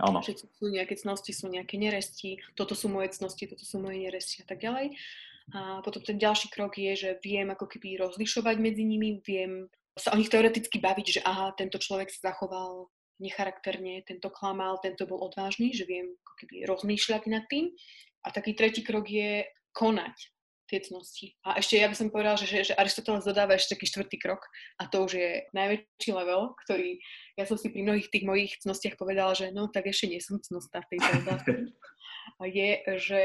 Áno. 0.01 0.21
Že 0.25 0.49
sú 0.49 0.69
nejaké 0.69 0.97
cnosti, 0.97 1.33
sú 1.33 1.49
nejaké 1.49 1.77
neresti, 1.77 2.41
toto 2.57 2.77
sú 2.77 2.89
moje 2.89 3.13
cnosti, 3.17 3.45
toto 3.49 3.65
sú 3.65 3.81
moje 3.81 4.01
neresti 4.01 4.45
a 4.45 4.47
tak 4.49 4.61
ďalej. 4.61 4.97
A 5.51 5.83
potom 5.83 6.01
ten 6.05 6.17
ďalší 6.17 6.49
krok 6.53 6.79
je, 6.79 6.93
že 6.95 7.11
viem 7.25 7.51
ako 7.51 7.67
keby 7.67 7.99
rozlišovať 7.99 8.57
medzi 8.61 8.87
nimi, 8.87 9.19
viem 9.25 9.67
sa 10.01 10.17
o 10.17 10.19
nich 10.19 10.33
teoreticky 10.33 10.81
baviť, 10.81 11.07
že 11.19 11.25
aha, 11.25 11.53
tento 11.55 11.77
človek 11.77 12.09
sa 12.09 12.33
zachoval 12.33 12.89
necharakterne, 13.21 14.01
tento 14.09 14.33
klamal, 14.33 14.81
tento 14.81 15.05
bol 15.05 15.21
odvážny, 15.21 15.77
že 15.77 15.85
viem 15.85 16.17
ako 16.25 16.35
keby 16.41 16.55
rozmýšľať 16.65 17.23
nad 17.29 17.45
tým. 17.53 17.69
A 18.25 18.33
taký 18.33 18.57
tretí 18.57 18.81
krok 18.81 19.09
je 19.09 19.45
konať 19.77 20.17
tie 20.71 20.79
cnosti. 20.87 21.35
A 21.43 21.59
ešte 21.59 21.83
ja 21.83 21.91
by 21.91 21.97
som 21.99 22.15
povedala, 22.15 22.39
že, 22.39 22.47
že, 22.47 22.71
že 22.71 22.79
Aristoteles 22.79 23.27
dodáva 23.27 23.59
ešte 23.59 23.75
taký 23.75 23.91
štvrtý 23.91 24.17
krok 24.23 24.47
a 24.79 24.87
to 24.87 25.03
už 25.03 25.19
je 25.19 25.31
najväčší 25.51 26.11
level, 26.15 26.55
ktorý 26.63 27.03
ja 27.35 27.45
som 27.51 27.59
si 27.59 27.75
pri 27.75 27.83
mnohých 27.83 28.07
tých 28.07 28.23
mojich 28.23 28.55
cnostiach 28.63 28.95
povedala, 28.95 29.35
že 29.35 29.51
no 29.51 29.67
tak 29.67 29.91
ešte 29.91 30.07
nie 30.07 30.23
som 30.23 30.39
cnostá 30.39 30.79
v 30.87 30.91
tejto 30.95 31.11
otázke. 31.27 31.51
je, 32.47 32.71
že 33.03 33.23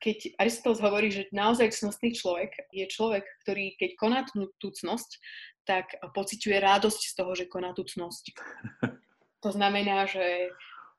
keď 0.00 0.18
Aristoteles 0.40 0.80
hovorí, 0.80 1.12
že 1.12 1.28
naozaj 1.36 1.76
cnostný 1.76 2.16
človek 2.16 2.56
je 2.72 2.88
človek, 2.88 3.28
ktorý 3.44 3.76
keď 3.76 3.90
koná 4.00 4.24
tú, 4.24 4.48
tú 4.56 4.72
cnosť, 4.72 5.20
tak 5.66 5.98
pociťuje 6.00 6.56
radosť 6.62 7.00
z 7.10 7.14
toho, 7.18 7.34
že 7.34 7.50
koná 7.50 7.74
tú 7.74 7.84
cnosť. 7.84 8.24
To 9.44 9.52
znamená, 9.52 10.08
že 10.10 10.50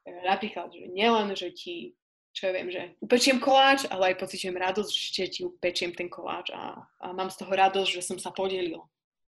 e, 0.07 0.13
napríklad, 0.23 0.71
že 0.71 0.87
nielen, 0.93 1.35
že 1.35 1.51
ti, 1.51 1.97
čo 2.31 2.47
ja 2.47 2.51
viem, 2.55 2.69
že 2.69 2.95
upečiem 3.03 3.41
koláč, 3.41 3.89
ale 3.89 4.13
aj 4.13 4.23
pociťujem 4.23 4.55
radosť, 4.55 4.93
že 4.93 5.25
ti 5.27 5.41
upečiem 5.43 5.91
ten 5.91 6.07
koláč 6.07 6.53
a, 6.53 6.79
a 7.01 7.05
mám 7.11 7.27
z 7.33 7.43
toho 7.43 7.51
radosť, 7.51 7.89
že 7.97 8.05
som 8.05 8.15
sa 8.21 8.31
podelil. 8.31 8.79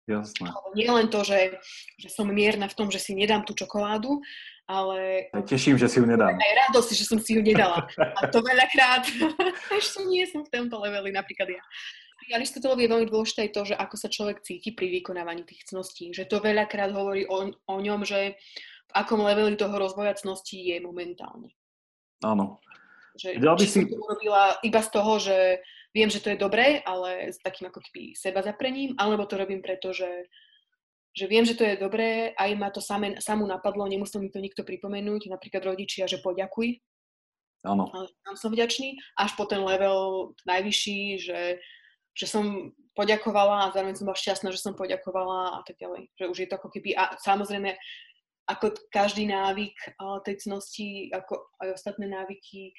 Jasné. 0.09 0.49
Nie 0.73 0.89
len 0.89 1.07
to, 1.09 1.21
že, 1.21 1.61
že 2.01 2.09
som 2.09 2.25
mierna 2.25 2.65
v 2.65 2.77
tom, 2.77 2.89
že 2.89 2.97
si 2.97 3.13
nedám 3.13 3.45
tú 3.45 3.53
čokoládu, 3.53 4.21
ale... 4.65 5.29
Teším, 5.45 5.77
že 5.77 5.89
si 5.89 6.01
ju 6.01 6.05
nedám. 6.05 6.33
Aj 6.33 6.53
radosť, 6.69 6.89
že 6.97 7.05
som 7.05 7.17
si 7.21 7.37
ju 7.37 7.41
nedala. 7.41 7.85
A 8.21 8.29
to 8.29 8.41
veľakrát 8.41 9.05
ešte 9.79 10.05
nie 10.09 10.25
som 10.25 10.41
v 10.41 10.49
tomto 10.49 10.81
leveli, 10.81 11.13
napríklad 11.13 11.49
ja. 11.49 11.63
Aristotelovi 12.35 12.85
je 12.85 12.91
veľmi 12.91 13.07
dôležité 13.09 13.49
to, 13.49 13.65
že 13.65 13.75
ako 13.75 13.95
sa 13.97 14.09
človek 14.11 14.45
cíti 14.45 14.73
pri 14.73 14.89
vykonávaní 15.01 15.45
tých 15.45 15.65
cností. 15.69 16.13
Že 16.13 16.29
to 16.29 16.37
veľakrát 16.43 16.93
hovorí 16.93 17.25
o, 17.25 17.49
o 17.49 17.75
ňom, 17.79 18.05
že 18.05 18.37
v 18.89 18.91
akom 18.93 19.21
leveli 19.21 19.53
toho 19.57 19.73
rozvoja 19.77 20.17
cnosti 20.17 20.57
je 20.57 20.77
momentálne. 20.81 21.53
Áno. 22.25 22.59
Že, 23.19 23.41
by 23.41 23.65
si... 23.65 23.85
to 23.85 23.99
urobila 23.99 24.57
iba 24.63 24.81
z 24.81 24.89
toho, 24.89 25.13
že 25.19 25.37
viem, 25.93 26.09
že 26.09 26.21
to 26.21 26.33
je 26.33 26.37
dobré, 26.39 26.81
ale 26.85 27.33
s 27.33 27.37
takým 27.41 27.69
ako 27.69 27.81
keby 27.83 28.13
seba 28.15 28.41
zaprením, 28.45 28.95
alebo 28.95 29.25
to 29.25 29.35
robím 29.37 29.59
preto, 29.59 29.91
že, 29.91 30.29
že 31.13 31.25
viem, 31.27 31.43
že 31.43 31.57
to 31.57 31.65
je 31.65 31.81
dobré, 31.81 32.31
aj 32.37 32.49
ma 32.55 32.69
to 32.69 32.79
samé, 32.79 33.17
samú 33.19 33.49
napadlo, 33.49 33.89
nemusel 33.89 34.21
mi 34.21 34.29
to 34.29 34.39
nikto 34.39 34.61
pripomenúť, 34.63 35.29
napríklad 35.29 35.65
rodičia, 35.65 36.05
že 36.05 36.21
poďakuj. 36.21 36.79
Áno. 37.67 37.91
Tam 38.23 38.35
som 38.39 38.55
vďačný. 38.55 38.95
Až 39.19 39.35
po 39.35 39.43
ten 39.43 39.59
level 39.59 40.31
najvyšší, 40.47 40.99
že 41.19 41.59
že 42.19 42.27
som 42.27 42.75
poďakovala 42.99 43.71
a 43.71 43.71
zároveň 43.71 43.95
som 43.95 44.03
bola 44.03 44.19
šťastná, 44.19 44.51
že 44.51 44.59
som 44.59 44.75
poďakovala 44.75 45.55
a 45.55 45.61
tak 45.63 45.79
ďalej. 45.79 46.11
Že 46.19 46.25
už 46.27 46.37
je 46.43 46.47
to 46.51 46.55
ako 46.59 46.69
keby, 46.75 46.91
a 46.99 47.15
samozrejme, 47.15 47.71
ako 48.51 48.75
každý 48.91 49.23
návyk 49.31 49.95
tej 50.27 50.35
cnosti, 50.43 51.15
ako 51.15 51.47
aj 51.63 51.79
ostatné 51.79 52.11
návyky, 52.11 52.75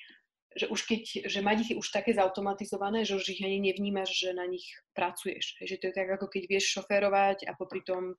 že 0.50 0.66
už 0.66 0.82
keď, 0.82 1.30
že 1.30 1.40
mať 1.46 1.56
ich 1.62 1.78
už 1.78 1.88
také 1.94 2.10
zautomatizované, 2.10 3.06
že 3.06 3.14
už 3.14 3.38
ich 3.38 3.40
ani 3.40 3.62
nevnímaš, 3.62 4.10
že 4.10 4.34
na 4.34 4.44
nich 4.50 4.66
pracuješ. 4.98 5.62
Že 5.62 5.78
to 5.78 5.84
je 5.88 5.94
tak, 5.94 6.10
ako 6.10 6.26
keď 6.26 6.42
vieš 6.50 6.74
šoférovať 6.74 7.46
a 7.46 7.54
popri 7.54 7.86
tom 7.86 8.18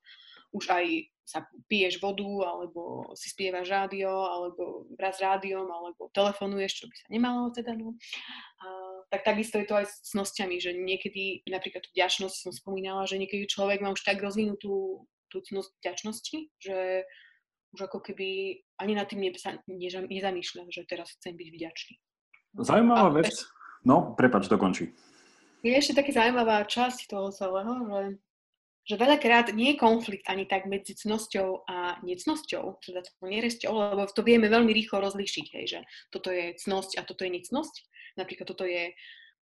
už 0.55 0.67
aj 0.71 1.11
sa 1.23 1.47
piješ 1.71 2.03
vodu, 2.03 2.27
alebo 2.43 3.07
si 3.15 3.31
spievaš 3.31 3.71
rádio, 3.71 4.11
alebo 4.11 4.87
raz 4.99 5.15
rádiom, 5.19 5.63
alebo 5.63 6.11
telefonuješ, 6.11 6.71
čo 6.83 6.85
by 6.91 6.95
sa 6.95 7.07
nemalo 7.07 7.51
teda. 7.55 7.71
No. 7.75 7.95
A, 8.59 8.67
tak 9.11 9.27
takisto 9.27 9.59
je 9.59 9.67
to 9.67 9.75
aj 9.75 9.85
s 9.91 10.15
cnosťami, 10.15 10.55
že 10.63 10.71
niekedy, 10.71 11.43
napríklad 11.51 11.83
tú 11.83 11.91
vďačnosť 11.91 12.35
som 12.47 12.51
spomínala, 12.55 13.03
že 13.03 13.19
niekedy 13.19 13.43
človek 13.43 13.83
má 13.83 13.91
už 13.91 14.07
tak 14.07 14.23
rozvinutú 14.23 15.03
tú 15.27 15.37
cnosť 15.43 15.71
vďačnosti, 15.83 16.37
že 16.63 17.03
už 17.75 17.91
ako 17.91 17.99
keby 17.99 18.59
ani 18.79 18.93
na 18.95 19.03
tým 19.03 19.19
nezamýšľa, 20.07 20.63
že 20.71 20.87
teraz 20.87 21.11
chcem 21.19 21.35
byť 21.35 21.47
vďačný. 21.51 21.95
Zaujímavá 22.63 23.11
vec. 23.19 23.31
No, 23.83 24.15
prepač, 24.15 24.47
dokončí. 24.47 24.95
Je 25.63 25.75
ešte 25.75 25.99
taká 25.99 26.11
zaujímavá 26.11 26.63
časť 26.67 27.11
toho 27.11 27.31
celého, 27.35 27.73
že 27.87 28.01
že 28.81 28.97
veľakrát 28.97 29.53
nie 29.53 29.73
je 29.73 29.81
konflikt 29.81 30.25
ani 30.25 30.49
tak 30.49 30.65
medzi 30.65 30.97
cnosťou 30.97 31.69
a 31.69 32.01
necnosťou, 32.01 32.81
teda 32.81 33.05
to 33.05 33.13
neresťou, 33.29 33.73
lebo 33.77 34.09
to 34.09 34.25
vieme 34.25 34.49
veľmi 34.49 34.73
rýchlo 34.73 35.05
rozlíšiť, 35.05 35.45
hej, 35.53 35.65
že 35.69 35.79
toto 36.09 36.33
je 36.33 36.57
cnosť 36.57 36.97
a 36.97 37.05
toto 37.05 37.21
je 37.21 37.37
necnosť. 37.37 37.75
Napríklad 38.17 38.47
toto 38.47 38.65
je 38.67 38.91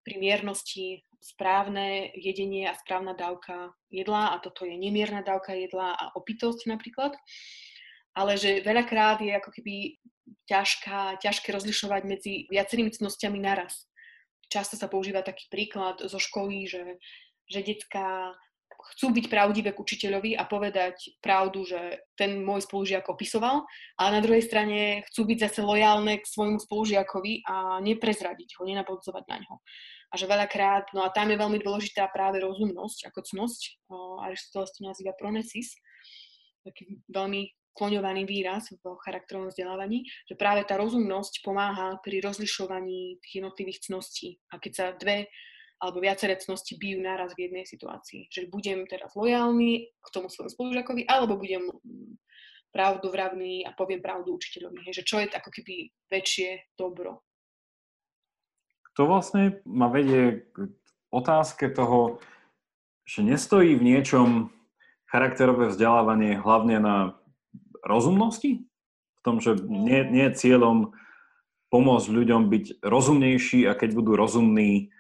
pri 0.08 0.16
miernosti 0.24 1.04
správne 1.20 2.16
jedenie 2.16 2.70
a 2.70 2.78
správna 2.80 3.12
dávka 3.12 3.76
jedla 3.92 4.32
a 4.32 4.40
toto 4.40 4.64
je 4.64 4.80
nemierna 4.80 5.20
dávka 5.20 5.52
jedla 5.52 6.00
a 6.00 6.16
opitosť 6.16 6.72
napríklad. 6.72 7.12
Ale 8.16 8.40
že 8.40 8.64
veľakrát 8.64 9.20
je 9.20 9.36
ako 9.36 9.52
keby 9.52 10.00
ťažká, 10.48 11.20
ťažké 11.20 11.52
rozlišovať 11.52 12.02
medzi 12.08 12.34
viacerými 12.48 12.90
cnosťami 12.96 13.40
naraz. 13.44 13.86
Často 14.48 14.80
sa 14.80 14.88
používa 14.88 15.22
taký 15.28 15.52
príklad 15.52 16.00
zo 16.00 16.18
školy, 16.18 16.66
že, 16.72 17.04
že 17.52 17.60
detská 17.68 18.32
chcú 18.94 19.12
byť 19.12 19.26
pravdivé 19.28 19.76
k 19.76 19.82
učiteľovi 19.82 20.32
a 20.38 20.48
povedať 20.48 21.20
pravdu, 21.20 21.68
že 21.68 22.06
ten 22.16 22.44
môj 22.44 22.64
spolužiak 22.64 23.08
opisoval, 23.10 23.68
ale 24.00 24.10
na 24.16 24.22
druhej 24.24 24.44
strane 24.46 25.04
chcú 25.12 25.28
byť 25.28 25.38
zase 25.50 25.60
lojálne 25.66 26.20
k 26.22 26.26
svojmu 26.26 26.62
spolužiakovi 26.62 27.48
a 27.48 27.84
neprezradiť 27.84 28.58
ho, 28.58 28.62
nenapodzovať 28.66 29.24
na 29.28 29.38
ňo. 29.44 29.56
A 30.08 30.14
že 30.16 30.26
veľakrát, 30.30 30.96
no 30.96 31.04
a 31.04 31.12
tam 31.12 31.28
je 31.28 31.38
veľmi 31.38 31.60
dôležitá 31.60 32.08
práve 32.16 32.40
rozumnosť 32.40 33.12
ako 33.12 33.20
cnosť, 33.28 33.62
Aristoteles 34.24 34.72
to 34.72 34.88
nazýva 34.88 35.12
pronesis, 35.20 35.76
taký 36.64 37.04
veľmi 37.12 37.52
kloňovaný 37.78 38.26
výraz 38.26 38.74
v 38.74 38.84
charakterovom 39.06 39.54
vzdelávaní, 39.54 40.02
že 40.26 40.34
práve 40.34 40.66
tá 40.66 40.82
rozumnosť 40.82 41.46
pomáha 41.46 42.02
pri 42.02 42.26
rozlišovaní 42.26 43.22
tých 43.22 43.34
jednotlivých 43.44 43.86
cností. 43.86 44.42
A 44.50 44.58
keď 44.58 44.72
sa 44.74 44.86
dve 44.98 45.30
alebo 45.78 46.02
viaceré 46.02 46.38
cnosti 46.42 46.74
bijú 46.78 47.02
naraz 47.06 47.38
v 47.38 47.50
jednej 47.50 47.66
situácii. 47.70 48.34
Že 48.34 48.50
budem 48.50 48.80
teraz 48.90 49.14
lojálny 49.14 49.94
k 49.94 50.08
tomu 50.10 50.30
svojmu 50.30 50.50
spolužiakovi, 50.50 51.06
alebo 51.06 51.38
budem 51.38 51.70
pravdu 52.74 53.10
vravný 53.14 53.66
a 53.66 53.74
poviem 53.74 54.02
pravdu 54.02 54.38
učiteľovi. 54.38 54.90
Že 54.90 55.04
čo 55.06 55.16
je 55.22 55.28
ako 55.30 55.50
keby 55.54 55.76
väčšie 56.10 56.74
dobro. 56.78 57.22
To 58.98 59.06
vlastne 59.06 59.62
ma 59.70 59.86
vedie 59.94 60.50
k 60.50 60.74
otázke 61.14 61.70
toho, 61.70 62.18
že 63.06 63.22
nestojí 63.22 63.78
v 63.78 63.86
niečom 63.86 64.50
charakterové 65.08 65.70
vzdelávanie 65.70 66.42
hlavne 66.42 66.78
na 66.82 66.98
rozumnosti? 67.86 68.66
V 69.18 69.22
tom, 69.22 69.38
že 69.38 69.56
nie, 69.62 70.02
nie 70.10 70.26
je 70.34 70.38
cieľom 70.38 70.98
pomôcť 71.70 72.08
ľuďom 72.10 72.50
byť 72.50 72.66
rozumnejší 72.84 73.68
a 73.70 73.76
keď 73.78 73.90
budú 73.96 74.18
rozumní, 74.18 74.92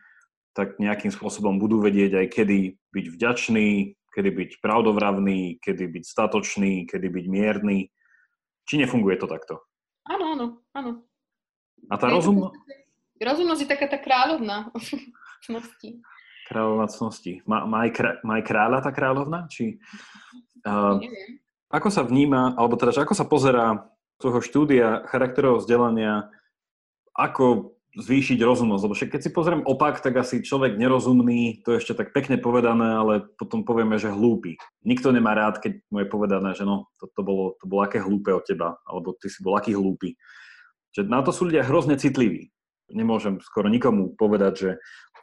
tak 0.58 0.82
nejakým 0.82 1.14
spôsobom 1.14 1.62
budú 1.62 1.78
vedieť 1.78 2.18
aj 2.18 2.28
kedy 2.34 2.58
byť 2.90 3.06
vďačný, 3.14 3.94
kedy 4.10 4.30
byť 4.34 4.52
pravdovravný, 4.58 5.62
kedy 5.62 5.86
byť 5.86 6.04
statočný, 6.10 6.90
kedy 6.90 7.06
byť 7.14 7.26
mierny. 7.30 7.94
Či 8.66 8.82
nefunguje 8.82 9.22
to 9.22 9.30
takto? 9.30 9.62
Áno, 10.10 10.34
áno, 10.34 10.46
áno. 10.74 10.92
A 11.94 11.96
tá 12.02 12.10
rozumnosť? 12.10 12.58
Rozumnosť 13.22 13.62
je 13.62 13.70
taká 13.70 13.86
tá 13.86 14.02
kráľovná 14.02 14.74
cnosti. 15.46 16.02
Kráľovná 16.50 16.90
cnosti. 16.90 17.46
Má, 17.46 17.70
má, 17.70 17.86
aj 17.86 17.92
krá, 17.94 18.12
má 18.26 18.42
aj 18.42 18.44
kráľa 18.50 18.80
tá 18.82 18.90
kráľovná? 18.90 19.46
Či, 19.54 19.78
uh, 20.66 20.98
ako 21.70 21.94
sa 21.94 22.02
vníma, 22.02 22.58
alebo 22.58 22.74
teda, 22.82 22.98
ako 22.98 23.14
sa 23.14 23.30
pozerá 23.30 23.86
toho 24.18 24.42
štúdia 24.42 25.06
charakterového 25.06 25.62
vzdelania, 25.62 26.34
ako 27.14 27.77
zvýšiť 27.96 28.38
rozumnosť. 28.44 28.84
Lebo 28.84 28.96
keď 28.98 29.22
si 29.24 29.32
pozriem 29.32 29.64
opak, 29.64 30.04
tak 30.04 30.20
asi 30.20 30.44
človek 30.44 30.76
nerozumný, 30.76 31.64
to 31.64 31.74
je 31.74 31.80
ešte 31.82 31.94
tak 31.98 32.12
pekne 32.12 32.38
povedané, 32.38 33.00
ale 33.00 33.14
potom 33.40 33.64
povieme, 33.64 33.96
že 33.96 34.12
hlúpy. 34.12 34.60
Nikto 34.84 35.16
nemá 35.16 35.34
rád, 35.34 35.64
keď 35.64 35.80
mu 35.90 36.04
je 36.04 36.08
povedané, 36.10 36.54
že 36.54 36.68
no, 36.68 36.92
to, 37.00 37.08
to, 37.10 37.22
bolo, 37.24 37.56
to 37.58 37.66
bolo 37.66 37.82
aké 37.88 38.04
hlúpe 38.04 38.30
od 38.30 38.44
teba, 38.44 38.78
alebo 38.84 39.16
ty 39.18 39.32
si 39.32 39.40
bol 39.40 39.56
aký 39.56 39.74
hlúpy. 39.74 40.20
Čiže 40.92 41.08
na 41.08 41.24
to 41.24 41.32
sú 41.32 41.48
ľudia 41.48 41.66
hrozne 41.66 41.96
citliví. 41.96 42.52
Nemôžem 42.92 43.40
skoro 43.44 43.68
nikomu 43.68 44.16
povedať, 44.16 44.54
že 44.56 44.72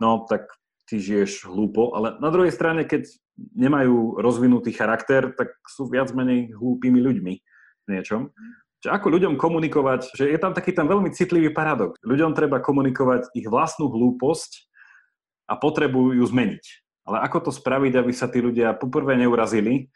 no, 0.02 0.24
tak 0.24 0.48
ty 0.84 1.00
žiješ 1.00 1.48
hlúpo, 1.48 1.96
ale 1.96 2.20
na 2.20 2.28
druhej 2.28 2.52
strane, 2.52 2.84
keď 2.84 3.08
nemajú 3.56 4.20
rozvinutý 4.20 4.70
charakter, 4.70 5.32
tak 5.32 5.56
sú 5.64 5.88
viac 5.88 6.12
menej 6.12 6.52
hlúpými 6.54 7.00
ľuďmi 7.00 7.34
v 7.84 7.88
niečom 7.88 8.30
že 8.84 8.92
ako 8.92 9.16
ľuďom 9.16 9.40
komunikovať, 9.40 10.12
že 10.12 10.28
je 10.28 10.36
tam 10.36 10.52
taký 10.52 10.76
ten 10.76 10.84
veľmi 10.84 11.08
citlivý 11.08 11.56
paradox. 11.56 11.96
Ľuďom 12.04 12.36
treba 12.36 12.60
komunikovať 12.60 13.32
ich 13.32 13.48
vlastnú 13.48 13.88
hlúposť 13.88 14.68
a 15.48 15.56
potrebujú 15.56 16.20
ju 16.20 16.24
zmeniť. 16.28 16.64
Ale 17.08 17.24
ako 17.24 17.48
to 17.48 17.50
spraviť, 17.56 17.96
aby 17.96 18.12
sa 18.12 18.28
tí 18.28 18.44
ľudia 18.44 18.76
poprvé 18.76 19.16
neurazili 19.16 19.88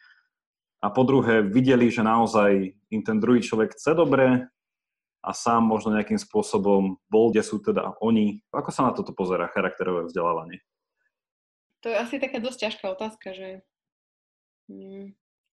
a 0.81 0.89
po 0.89 1.05
druhé 1.05 1.45
videli, 1.45 1.93
že 1.93 2.01
naozaj 2.01 2.73
im 2.89 3.05
ten 3.05 3.21
druhý 3.21 3.45
človek 3.45 3.77
chce 3.77 3.93
dobre 3.93 4.49
a 5.21 5.31
sám 5.37 5.69
možno 5.69 5.93
nejakým 5.93 6.17
spôsobom 6.17 6.97
bol, 7.13 7.29
kde 7.29 7.45
sú 7.45 7.61
teda 7.61 7.93
oni. 8.01 8.41
Ako 8.57 8.73
sa 8.73 8.89
na 8.89 8.97
toto 8.97 9.13
pozera 9.13 9.53
charakterové 9.53 10.09
vzdelávanie? 10.09 10.65
To 11.85 11.93
je 11.93 11.97
asi 12.01 12.17
taká 12.17 12.41
dosť 12.41 12.73
ťažká 12.73 12.89
otázka, 12.89 13.37
že 13.37 13.49
mm, 14.73 15.13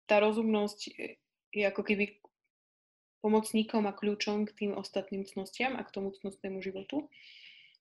tá 0.09 0.17
rozumnosť 0.17 0.79
je 1.53 1.63
ako 1.69 1.85
keby 1.85 2.17
pomocníkom 3.19 3.87
a 3.87 3.95
kľúčom 3.95 4.47
k 4.47 4.51
tým 4.55 4.71
ostatným 4.75 5.27
cnostiam 5.27 5.75
a 5.75 5.83
k 5.83 5.93
tomu 5.93 6.15
cnostnému 6.15 6.63
životu. 6.63 7.07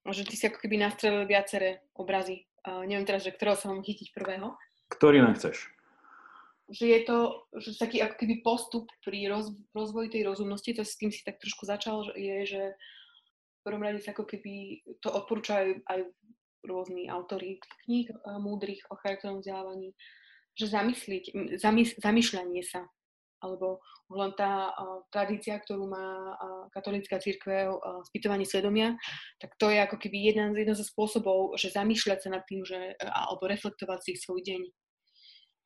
A 0.06 0.14
že 0.14 0.26
ty 0.26 0.34
si 0.38 0.46
ako 0.46 0.62
keby 0.62 0.78
nastrelil 0.78 1.26
viaceré 1.26 1.84
obrazy. 1.94 2.46
Uh, 2.66 2.82
neviem 2.86 3.06
teraz, 3.06 3.26
že 3.26 3.34
ktorého 3.34 3.58
sa 3.58 3.70
mám 3.70 3.82
chytiť 3.82 4.14
prvého. 4.14 4.56
Ktorý 4.88 5.22
nechceš? 5.22 5.68
Že 6.68 6.84
je 6.84 7.00
to 7.04 7.18
že 7.56 7.80
taký 7.80 8.04
ako 8.04 8.14
keby 8.18 8.34
postup 8.44 8.86
pri 9.04 9.28
roz, 9.28 9.52
rozvoji 9.72 10.12
tej 10.12 10.22
rozumnosti, 10.28 10.76
to 10.76 10.84
s 10.84 11.00
tým 11.00 11.12
si 11.12 11.24
tak 11.24 11.40
trošku 11.40 11.64
začal, 11.64 12.12
je, 12.12 12.44
že 12.44 12.62
v 13.58 13.60
prvom 13.64 13.84
rade 13.84 14.00
sa 14.00 14.12
ako 14.12 14.24
keby 14.28 14.84
to 15.00 15.08
odporúčajú 15.12 15.80
aj 15.88 16.08
rôzni 16.66 17.08
autory 17.08 17.60
kníh 17.86 18.10
múdrych 18.40 18.84
o 18.90 18.98
charakterovom 18.98 19.40
vzdelávaní, 19.40 19.94
že 20.58 20.66
zamysliť, 20.66 21.24
zamys, 21.56 21.94
zamýšľanie 21.96 22.62
sa 22.66 22.84
alebo 23.38 23.78
len 24.10 24.34
tá 24.34 24.72
uh, 24.72 25.04
tradícia, 25.14 25.58
ktorú 25.60 25.86
má 25.86 26.34
uh, 26.34 26.64
katolická 26.74 27.22
církev, 27.22 27.70
uh, 27.70 28.02
spýtovanie 28.08 28.48
svedomia, 28.48 28.98
tak 29.38 29.54
to 29.60 29.70
je 29.70 29.78
ako 29.78 29.96
keby 30.00 30.32
jeden, 30.32 30.56
jeden 30.56 30.74
zo 30.74 30.82
spôsobov, 30.82 31.54
že 31.54 31.70
zamýšľať 31.70 32.18
sa 32.26 32.30
nad 32.34 32.42
tým, 32.48 32.66
že, 32.66 32.98
uh, 32.98 33.12
alebo 33.30 33.46
reflektovať 33.46 33.98
si 34.02 34.12
svoj 34.18 34.42
deň 34.42 34.62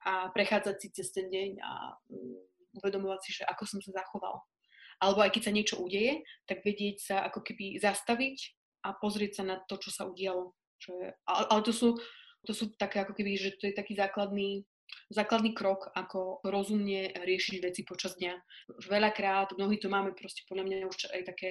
a 0.02 0.28
prechádzať 0.34 0.76
si 0.82 0.88
cez 0.90 1.14
ten 1.14 1.30
deň 1.30 1.50
a 1.62 1.94
um, 2.10 2.34
uvedomovať 2.82 3.20
si, 3.22 3.30
že 3.40 3.44
ako 3.46 3.64
som 3.64 3.78
sa 3.78 4.02
zachoval. 4.02 4.42
Alebo 5.02 5.22
aj 5.22 5.30
keď 5.34 5.42
sa 5.50 5.54
niečo 5.54 5.76
udeje, 5.82 6.22
tak 6.46 6.62
vedieť 6.62 6.96
sa 6.98 7.16
ako 7.26 7.42
keby 7.42 7.78
zastaviť 7.78 8.38
a 8.86 8.98
pozrieť 8.98 9.42
sa 9.42 9.44
na 9.46 9.56
to, 9.66 9.78
čo 9.78 9.90
sa 9.94 10.06
udialo. 10.06 10.54
Čo 10.82 10.98
je, 10.98 11.14
ale, 11.30 11.42
ale 11.46 11.60
to 11.62 11.70
sú, 11.70 11.94
to 12.42 12.50
sú 12.50 12.74
také 12.74 13.02
ako 13.06 13.14
keby, 13.14 13.38
že 13.38 13.54
to 13.58 13.70
je 13.70 13.74
taký 13.74 13.94
základný 13.94 14.66
základný 15.10 15.52
krok, 15.52 15.90
ako 15.92 16.40
rozumne 16.42 17.12
riešiť 17.12 17.62
veci 17.62 17.82
počas 17.84 18.16
dňa. 18.16 18.34
Veľakrát, 18.88 19.54
mnohí 19.56 19.76
to 19.78 19.92
máme 19.92 20.16
proste 20.16 20.42
podľa 20.48 20.64
mňa 20.68 20.76
už 20.88 21.12
aj 21.12 21.22
také 21.28 21.48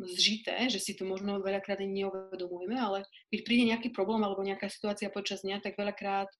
zžité, 0.00 0.70
že 0.72 0.80
si 0.80 0.96
to 0.96 1.04
možno 1.04 1.44
veľakrát 1.44 1.82
ani 1.84 2.04
neuvedomujeme, 2.04 2.76
ale 2.78 2.98
keď 3.28 3.40
príde 3.44 3.64
nejaký 3.68 3.88
problém 3.92 4.22
alebo 4.24 4.40
nejaká 4.40 4.72
situácia 4.72 5.12
počas 5.12 5.44
dňa, 5.44 5.60
tak 5.60 5.76
veľakrát, 5.76 6.30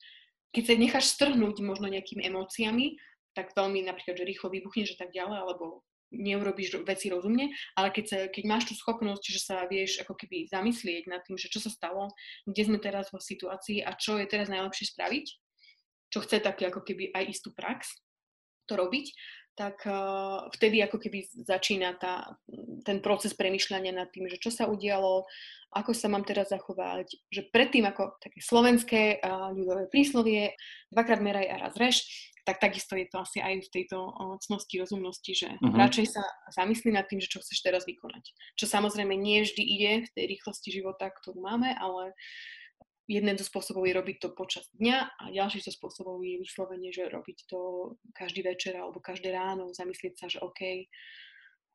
keď 0.54 0.62
sa 0.64 0.74
necháš 0.80 1.06
strhnúť 1.12 1.60
možno 1.60 1.92
nejakými 1.92 2.24
emóciami, 2.24 2.96
tak 3.36 3.52
veľmi 3.54 3.86
napríklad, 3.86 4.16
že 4.16 4.26
rýchlo 4.26 4.50
vybuchneš 4.50 4.96
a 4.96 5.06
tak 5.06 5.10
ďalej, 5.14 5.38
alebo 5.44 5.86
neurobiš 6.10 6.82
veci 6.82 7.06
rozumne, 7.06 7.54
ale 7.78 7.88
keď, 7.94 8.04
sa, 8.06 8.18
keď 8.26 8.44
máš 8.50 8.64
tú 8.66 8.74
schopnosť, 8.74 9.24
že 9.30 9.40
sa 9.40 9.56
vieš 9.70 10.02
ako 10.02 10.18
keby 10.18 10.50
zamyslieť 10.50 11.06
nad 11.06 11.22
tým, 11.22 11.38
že 11.38 11.46
čo 11.46 11.62
sa 11.62 11.70
stalo, 11.70 12.10
kde 12.50 12.66
sme 12.66 12.78
teraz 12.82 13.14
v 13.14 13.22
situácii 13.22 13.86
a 13.86 13.94
čo 13.94 14.18
je 14.18 14.26
teraz 14.26 14.50
najlepšie 14.50 14.90
spraviť, 14.90 15.26
čo 16.10 16.20
chce 16.20 16.42
taký 16.42 16.66
ako 16.66 16.82
keby 16.82 17.14
aj 17.14 17.24
istú 17.30 17.54
prax 17.54 18.02
to 18.66 18.74
robiť, 18.78 19.14
tak 19.58 19.82
uh, 19.84 20.48
vtedy 20.56 20.80
ako 20.80 20.96
keby 20.96 21.26
začína 21.44 21.98
tá, 21.98 22.38
ten 22.86 23.02
proces 23.02 23.34
premyšľania 23.34 23.92
nad 23.92 24.08
tým, 24.08 24.30
že 24.30 24.40
čo 24.40 24.48
sa 24.48 24.70
udialo, 24.70 25.26
ako 25.74 25.90
sa 25.92 26.08
mám 26.08 26.24
teraz 26.24 26.48
zachovať, 26.54 27.10
že 27.28 27.50
predtým 27.50 27.84
ako 27.84 28.16
také 28.22 28.40
slovenské 28.40 29.20
uh, 29.20 29.52
ľudové 29.52 29.90
príslovie, 29.90 30.54
dvakrát 30.88 31.20
meraj 31.20 31.46
a 31.50 31.56
raz 31.66 31.74
reš, 31.76 32.08
tak 32.48 32.56
takisto 32.56 32.96
je 32.96 33.04
to 33.04 33.20
asi 33.20 33.38
aj 33.44 33.60
v 33.60 33.72
tejto 33.74 33.98
uh, 34.00 34.34
cnosti 34.40 34.80
rozumnosti, 34.80 35.32
že 35.36 35.48
uh-huh. 35.52 35.76
radšej 35.76 36.06
sa 36.08 36.24
zamyslí 36.56 36.96
nad 36.96 37.04
tým, 37.04 37.20
že 37.20 37.28
čo 37.28 37.42
chceš 37.44 37.60
teraz 37.60 37.84
vykonať. 37.84 38.32
Čo 38.56 38.64
samozrejme 38.64 39.12
nie 39.12 39.44
vždy 39.44 39.62
ide 39.62 39.92
v 40.08 40.12
tej 40.16 40.24
rýchlosti 40.38 40.72
života, 40.72 41.12
ktorú 41.12 41.36
máme, 41.36 41.76
ale 41.76 42.16
jeden 43.10 43.34
zo 43.34 43.42
spôsobov 43.42 43.82
je 43.90 43.98
robiť 43.98 44.16
to 44.22 44.28
počas 44.30 44.70
dňa 44.78 44.98
a 45.18 45.24
ďalší 45.34 45.66
zo 45.66 45.74
spôsobov 45.74 46.22
je 46.22 46.38
vyslovene, 46.38 46.94
že 46.94 47.10
robiť 47.10 47.50
to 47.50 47.92
každý 48.14 48.46
večer 48.46 48.78
alebo 48.78 49.02
každé 49.02 49.34
ráno, 49.34 49.74
zamyslieť 49.74 50.14
sa, 50.14 50.26
že 50.30 50.38
OK, 50.38 50.86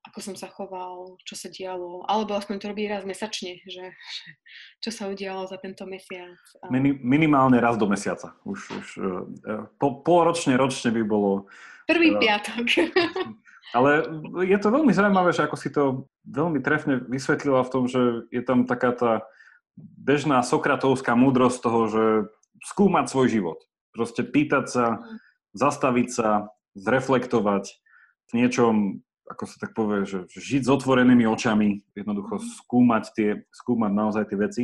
ako 0.05 0.19
som 0.21 0.36
sa 0.38 0.47
choval, 0.47 1.17
čo 1.25 1.36
sa 1.36 1.49
dialo, 1.51 2.05
alebo 2.05 2.38
aspoň 2.38 2.55
to 2.61 2.69
robí 2.71 2.86
raz 2.86 3.03
mesačne, 3.03 3.59
že, 3.65 3.91
čo 4.79 4.93
sa 4.93 5.09
udialo 5.09 5.49
za 5.49 5.57
tento 5.57 5.83
mesiac. 5.89 6.38
Mini, 6.69 6.95
minimálne 7.01 7.57
raz 7.57 7.75
do 7.75 7.89
mesiaca. 7.89 8.38
Už, 8.45 8.59
už 8.69 8.88
uh, 9.01 9.65
po, 9.81 10.05
polročne, 10.05 10.55
ročne 10.55 10.93
by 10.93 11.03
bolo... 11.03 11.49
Prvý 11.89 12.15
uh, 12.15 12.21
piatok. 12.21 12.65
Ale 13.75 14.07
je 14.45 14.57
to 14.61 14.69
veľmi 14.69 14.93
zaujímavé, 14.93 15.33
že 15.33 15.41
ako 15.43 15.57
si 15.57 15.73
to 15.73 16.05
veľmi 16.29 16.61
trefne 16.61 17.01
vysvetlila 17.09 17.65
v 17.65 17.71
tom, 17.73 17.83
že 17.89 18.29
je 18.29 18.39
tam 18.45 18.69
taká 18.69 18.93
tá 18.93 19.11
bežná 19.78 20.41
sokratovská 20.41 21.15
múdrosť 21.15 21.57
toho, 21.59 21.82
že 21.88 22.05
skúmať 22.63 23.05
svoj 23.11 23.28
život. 23.30 23.59
Proste 23.91 24.23
pýtať 24.23 24.65
sa, 24.67 24.86
mhm. 24.99 25.15
zastaviť 25.55 26.07
sa, 26.11 26.30
zreflektovať 26.76 27.71
v 28.28 28.32
niečom, 28.36 28.99
ako 29.32 29.43
sa 29.47 29.55
tak 29.63 29.71
povie, 29.71 30.03
že 30.03 30.28
žiť 30.28 30.67
s 30.67 30.69
otvorenými 30.69 31.23
očami, 31.23 31.88
jednoducho 31.95 32.39
mhm. 32.39 32.45
skúmať, 32.63 33.03
tie, 33.15 33.30
skúmať 33.51 33.91
naozaj 33.91 34.23
tie 34.28 34.38
veci 34.38 34.63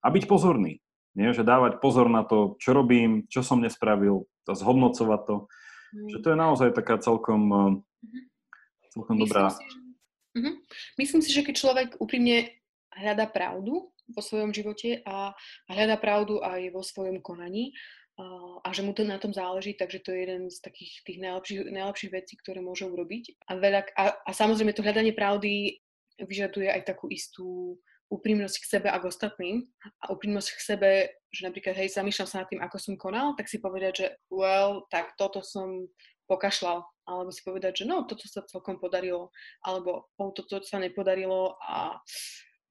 a 0.00 0.08
byť 0.08 0.24
pozorný. 0.24 0.80
Nie? 1.18 1.34
Že 1.34 1.42
dávať 1.42 1.72
pozor 1.82 2.06
na 2.06 2.22
to, 2.22 2.56
čo 2.62 2.72
robím, 2.72 3.26
čo 3.26 3.42
som 3.42 3.60
nespravil, 3.60 4.24
a 4.50 4.54
zhodnocovať 4.58 5.20
to. 5.30 5.36
Že 6.10 6.18
to 6.22 6.28
je 6.34 6.38
naozaj 6.38 6.68
taká 6.74 6.98
celkom, 6.98 7.42
mm-hmm. 7.46 8.22
celkom 8.94 9.16
Myslím 9.18 9.30
dobrá... 9.30 9.54
Si, 9.54 9.62
že... 9.62 10.50
Myslím 10.98 11.20
si, 11.22 11.30
že 11.34 11.42
keď 11.42 11.54
človek 11.54 11.88
úprimne 11.98 12.50
hľadá 12.96 13.30
pravdu, 13.30 13.90
vo 14.10 14.22
svojom 14.22 14.50
živote 14.50 15.06
a, 15.06 15.32
hľada 15.70 15.96
pravdu 15.96 16.42
aj 16.42 16.74
vo 16.74 16.82
svojom 16.82 17.22
konaní. 17.22 17.72
A 18.60 18.68
že 18.76 18.84
mu 18.84 18.92
to 18.92 19.00
na 19.00 19.16
tom 19.16 19.32
záleží, 19.32 19.72
takže 19.72 20.04
to 20.04 20.12
je 20.12 20.20
jeden 20.28 20.42
z 20.52 20.60
takých 20.60 20.92
tých 21.08 21.18
najlepších, 21.24 21.72
najlepších 21.72 22.12
vecí, 22.12 22.36
ktoré 22.36 22.60
môže 22.60 22.84
urobiť. 22.84 23.48
A, 23.48 23.56
veľa, 23.56 23.80
a, 23.96 24.04
a 24.28 24.30
samozrejme 24.36 24.76
to 24.76 24.84
hľadanie 24.84 25.16
pravdy 25.16 25.80
vyžaduje 26.20 26.68
aj 26.68 26.84
takú 26.84 27.08
istú 27.08 27.80
úprimnosť 28.12 28.56
k 28.60 28.70
sebe 28.76 28.88
a 28.92 29.00
k 29.00 29.08
ostatným. 29.08 29.64
A 30.04 30.12
úprimnosť 30.12 30.48
k 30.52 30.60
sebe, 30.60 30.90
že 31.32 31.48
napríklad, 31.48 31.72
hej, 31.80 31.96
zamýšľam 31.96 32.28
sa 32.28 32.44
nad 32.44 32.48
tým, 32.52 32.60
ako 32.60 32.76
som 32.76 32.94
konal, 33.00 33.32
tak 33.40 33.48
si 33.48 33.56
povedať, 33.56 33.92
že 33.96 34.06
well, 34.28 34.84
tak 34.92 35.16
toto 35.16 35.40
som 35.40 35.88
pokašľal, 36.28 36.84
alebo 37.08 37.32
si 37.32 37.40
povedať, 37.40 37.82
že 37.82 37.84
no, 37.88 38.04
toto 38.04 38.28
sa 38.28 38.44
celkom 38.44 38.76
podarilo, 38.76 39.32
alebo 39.64 40.12
oh, 40.20 40.30
toto 40.36 40.60
sa 40.60 40.76
nepodarilo 40.76 41.56
a 41.64 41.96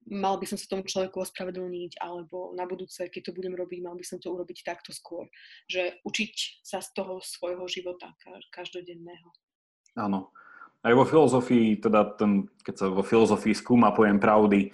mal 0.08 0.40
by 0.40 0.46
som 0.48 0.56
sa 0.56 0.70
tomu 0.70 0.86
človeku 0.88 1.20
ospravedlniť, 1.20 2.00
alebo 2.00 2.56
na 2.56 2.64
budúce, 2.64 3.04
keď 3.12 3.30
to 3.30 3.36
budem 3.36 3.52
robiť, 3.52 3.78
mal 3.84 3.98
by 3.98 4.04
som 4.06 4.16
to 4.16 4.32
urobiť 4.32 4.64
takto 4.64 4.96
skôr. 4.96 5.28
Že 5.68 6.00
učiť 6.06 6.64
sa 6.64 6.80
z 6.80 6.88
toho 6.96 7.20
svojho 7.20 7.68
života 7.68 8.14
každodenného. 8.54 9.28
Áno. 9.98 10.32
Aj 10.80 10.96
vo 10.96 11.04
filozofii, 11.04 11.76
teda 11.76 12.16
ten, 12.16 12.48
keď 12.64 12.74
sa 12.80 12.86
vo 12.88 13.04
filozofii 13.04 13.52
skúma 13.52 13.92
pojem 13.92 14.16
pravdy, 14.16 14.72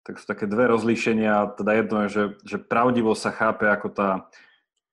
tak 0.00 0.16
sú 0.16 0.24
také 0.24 0.48
dve 0.48 0.72
rozlíšenia. 0.72 1.60
Teda 1.60 1.76
jedno 1.76 1.96
je, 2.06 2.08
že, 2.08 2.24
že 2.42 2.56
pravdivo 2.56 3.12
sa 3.12 3.30
chápe 3.30 3.68
ako 3.68 3.92
tá, 3.92 4.10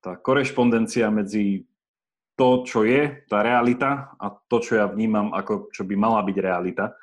tá 0.03 0.19
korešpondencia 0.19 1.07
medzi 1.07 1.63
to, 2.39 2.63
čo 2.63 2.87
je 2.87 3.27
tá 3.27 3.43
realita 3.43 4.15
a 4.15 4.31
to, 4.31 4.63
čo 4.63 4.79
ja 4.79 4.87
vnímam 4.87 5.35
ako 5.35 5.67
čo 5.75 5.83
by 5.83 5.95
mala 5.99 6.23
byť 6.23 6.37
realita. 6.39 6.95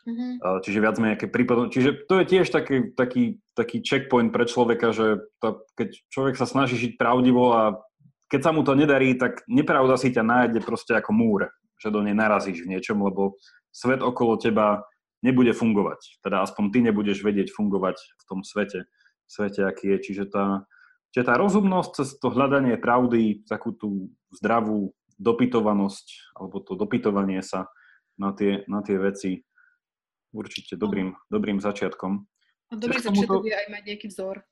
Mm-hmm. 0.00 0.64
Čiže 0.64 0.78
viac 0.80 0.96
menej 0.96 1.28
prípadom. 1.28 1.68
Čiže 1.68 2.08
to 2.08 2.20
je 2.20 2.24
tiež 2.24 2.48
taký, 2.48 2.96
taký, 2.96 3.36
taký 3.52 3.84
checkpoint 3.84 4.32
pre 4.32 4.48
človeka, 4.48 4.96
že 4.96 5.20
to, 5.44 5.60
keď 5.76 5.88
človek 6.08 6.34
sa 6.40 6.48
snaží 6.48 6.80
žiť 6.80 6.92
pravdivo 6.96 7.52
a 7.52 7.62
keď 8.32 8.40
sa 8.40 8.50
mu 8.54 8.64
to 8.64 8.72
nedarí, 8.78 9.18
tak 9.18 9.44
nepravda 9.50 10.00
si 10.00 10.14
ťa 10.14 10.24
nájde 10.24 10.60
proste 10.64 10.96
ako 10.96 11.10
múr, 11.12 11.40
že 11.76 11.92
do 11.92 12.00
nej 12.00 12.16
narazíš 12.16 12.64
v 12.64 12.76
niečom, 12.76 13.02
lebo 13.02 13.36
svet 13.74 14.00
okolo 14.00 14.40
teba 14.40 14.86
nebude 15.20 15.52
fungovať. 15.52 16.22
Teda 16.24 16.40
aspoň 16.46 16.64
ty 16.72 16.78
nebudeš 16.80 17.20
vedieť 17.20 17.52
fungovať 17.52 18.00
v 18.00 18.22
tom 18.24 18.40
svete, 18.40 18.88
svete 19.28 19.66
aký 19.68 19.96
je. 19.96 19.98
Čiže 20.00 20.24
tá, 20.32 20.64
čiže 21.12 21.28
tá 21.28 21.34
rozumnosť 21.36 21.90
cez 21.92 22.08
to 22.16 22.32
hľadanie 22.32 22.80
pravdy, 22.80 23.44
takú 23.44 23.76
tú 23.76 24.14
zdravú 24.32 24.96
dopytovanosť, 25.20 26.32
alebo 26.40 26.64
to 26.64 26.72
dopytovanie 26.78 27.44
sa 27.44 27.68
na 28.16 28.32
tie, 28.32 28.64
na 28.64 28.80
tie 28.80 28.96
veci, 28.96 29.44
určite 30.30 30.78
dobrým, 30.78 31.14
dobrým 31.30 31.58
začiatkom. 31.58 32.26
A 32.70 32.72
dobrý 32.78 33.02
začiatok 33.02 33.46
je 33.46 33.54
aj 33.54 33.66
mať 33.70 33.82
nejaký 33.86 34.06
vzor. 34.10 34.42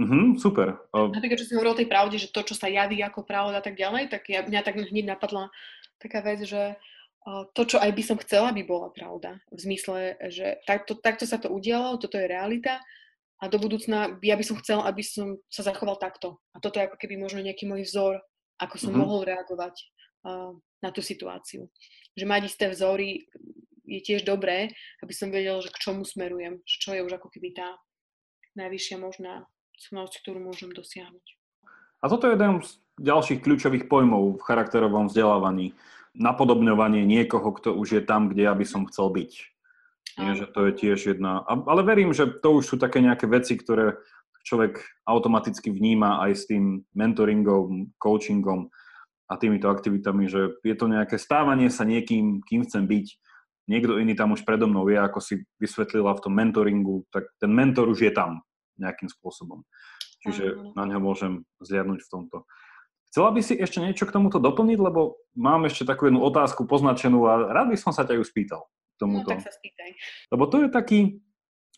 Mhm, 0.00 0.40
super. 0.40 0.80
Napríklad, 0.96 1.38
čo 1.44 1.46
si 1.50 1.54
hovoril 1.58 1.76
o 1.76 1.80
tej 1.80 1.90
pravde, 1.90 2.16
že 2.16 2.32
to, 2.32 2.40
čo 2.40 2.56
sa 2.56 2.72
javí 2.72 3.04
ako 3.04 3.26
pravda 3.26 3.60
a 3.60 3.64
tak 3.64 3.76
ďalej, 3.76 4.08
tak 4.08 4.22
ja, 4.32 4.40
mňa 4.40 4.60
tak 4.64 4.80
hneď 4.80 5.12
napadla 5.12 5.52
taká 6.00 6.24
vec, 6.24 6.40
že 6.46 6.80
to, 7.52 7.62
čo 7.68 7.76
aj 7.76 7.92
by 7.92 8.02
som 8.02 8.16
chcela, 8.24 8.54
by 8.56 8.64
bola 8.64 8.88
pravda. 8.88 9.44
V 9.52 9.60
zmysle, 9.60 10.16
že 10.32 10.56
takto, 10.64 10.96
takto 10.96 11.28
sa 11.28 11.36
to 11.36 11.52
udialo, 11.52 12.00
toto 12.00 12.16
je 12.16 12.24
realita 12.24 12.80
a 13.40 13.48
do 13.48 13.60
budúcna 13.60 14.16
ja 14.24 14.36
by 14.36 14.44
som 14.44 14.56
chcela, 14.60 14.88
aby 14.88 15.04
som 15.04 15.36
sa 15.52 15.64
zachoval 15.64 16.00
takto. 16.00 16.40
A 16.56 16.60
toto 16.60 16.80
je 16.80 16.88
ako 16.88 16.96
keby 16.96 17.20
možno 17.20 17.44
nejaký 17.44 17.68
môj 17.68 17.84
vzor, 17.84 18.20
ako 18.56 18.76
som 18.76 18.92
mm-hmm. 18.92 19.04
mohol 19.04 19.20
reagovať 19.24 19.74
uh, 20.28 20.52
na 20.80 20.90
tú 20.92 21.04
situáciu. 21.04 21.68
Že 22.16 22.24
mať 22.24 22.42
isté 22.48 22.68
vzory 22.72 23.28
je 23.90 24.00
tiež 24.00 24.22
dobré, 24.22 24.70
aby 25.02 25.10
som 25.10 25.34
vedel, 25.34 25.58
že 25.58 25.74
k 25.74 25.82
čomu 25.82 26.06
smerujem, 26.06 26.62
čo 26.62 26.94
je 26.94 27.02
už 27.02 27.18
ako 27.18 27.26
keby 27.34 27.58
tá 27.58 27.74
najvyššia 28.54 28.96
možná 29.02 29.50
cnosť, 29.90 30.22
ktorú 30.22 30.38
môžem 30.38 30.70
dosiahnuť. 30.70 31.26
A 32.00 32.08
toto 32.08 32.30
je 32.30 32.38
jeden 32.38 32.62
z 32.62 32.78
ďalších 33.02 33.42
kľúčových 33.42 33.90
pojmov 33.90 34.38
v 34.38 34.46
charakterovom 34.46 35.10
vzdelávaní. 35.10 35.74
Napodobňovanie 36.14 37.04
niekoho, 37.04 37.50
kto 37.52 37.74
už 37.74 38.00
je 38.00 38.02
tam, 38.02 38.30
kde 38.30 38.46
ja 38.46 38.54
by 38.54 38.64
som 38.64 38.86
chcel 38.88 39.10
byť. 39.10 39.32
Nie, 40.18 40.34
že 40.34 40.46
to 40.50 40.68
je 40.68 40.72
tiež 40.74 41.16
jedna... 41.16 41.44
Ale 41.46 41.86
verím, 41.86 42.10
že 42.10 42.26
to 42.28 42.60
už 42.60 42.66
sú 42.66 42.76
také 42.80 42.98
nejaké 42.98 43.30
veci, 43.30 43.54
ktoré 43.54 43.94
človek 44.42 44.80
automaticky 45.06 45.70
vníma 45.70 46.24
aj 46.26 46.32
s 46.34 46.42
tým 46.50 46.82
mentoringom, 46.96 47.94
coachingom 48.00 48.72
a 49.30 49.38
týmito 49.38 49.70
aktivitami, 49.70 50.26
že 50.26 50.58
je 50.66 50.74
to 50.74 50.90
nejaké 50.90 51.14
stávanie 51.20 51.70
sa 51.70 51.86
niekým, 51.86 52.42
kým 52.42 52.66
chcem 52.66 52.84
byť 52.88 53.06
niekto 53.66 54.00
iný 54.00 54.16
tam 54.16 54.32
už 54.32 54.46
predo 54.46 54.70
mnou 54.70 54.86
je, 54.88 54.96
ako 54.96 55.18
si 55.20 55.34
vysvetlila 55.60 56.16
v 56.16 56.22
tom 56.22 56.32
mentoringu, 56.36 57.04
tak 57.12 57.28
ten 57.36 57.52
mentor 57.52 57.90
už 57.90 58.06
je 58.06 58.12
tam 58.12 58.40
nejakým 58.80 59.12
spôsobom. 59.12 59.66
Čiže 60.20 60.76
na 60.76 60.84
neho 60.84 61.00
môžem 61.00 61.44
zliadnúť 61.64 62.00
v 62.04 62.10
tomto. 62.12 62.36
Chcela 63.10 63.34
by 63.34 63.40
si 63.42 63.58
ešte 63.58 63.82
niečo 63.82 64.06
k 64.06 64.14
tomuto 64.14 64.38
doplniť, 64.38 64.78
lebo 64.78 65.18
mám 65.34 65.66
ešte 65.66 65.82
takú 65.82 66.06
jednu 66.06 66.22
otázku 66.22 66.68
poznačenú 66.68 67.26
a 67.26 67.50
rád 67.50 67.74
by 67.74 67.76
som 67.80 67.90
sa 67.90 68.06
ťa 68.06 68.20
ju 68.20 68.24
spýtal. 68.24 68.62
Tomuto. 69.00 69.32
No, 69.32 69.40
tak 69.40 69.48
sa 69.48 69.52
spýtaj. 69.52 69.90
Lebo 70.30 70.44
to 70.46 70.56
je 70.62 70.68
taký 70.70 70.98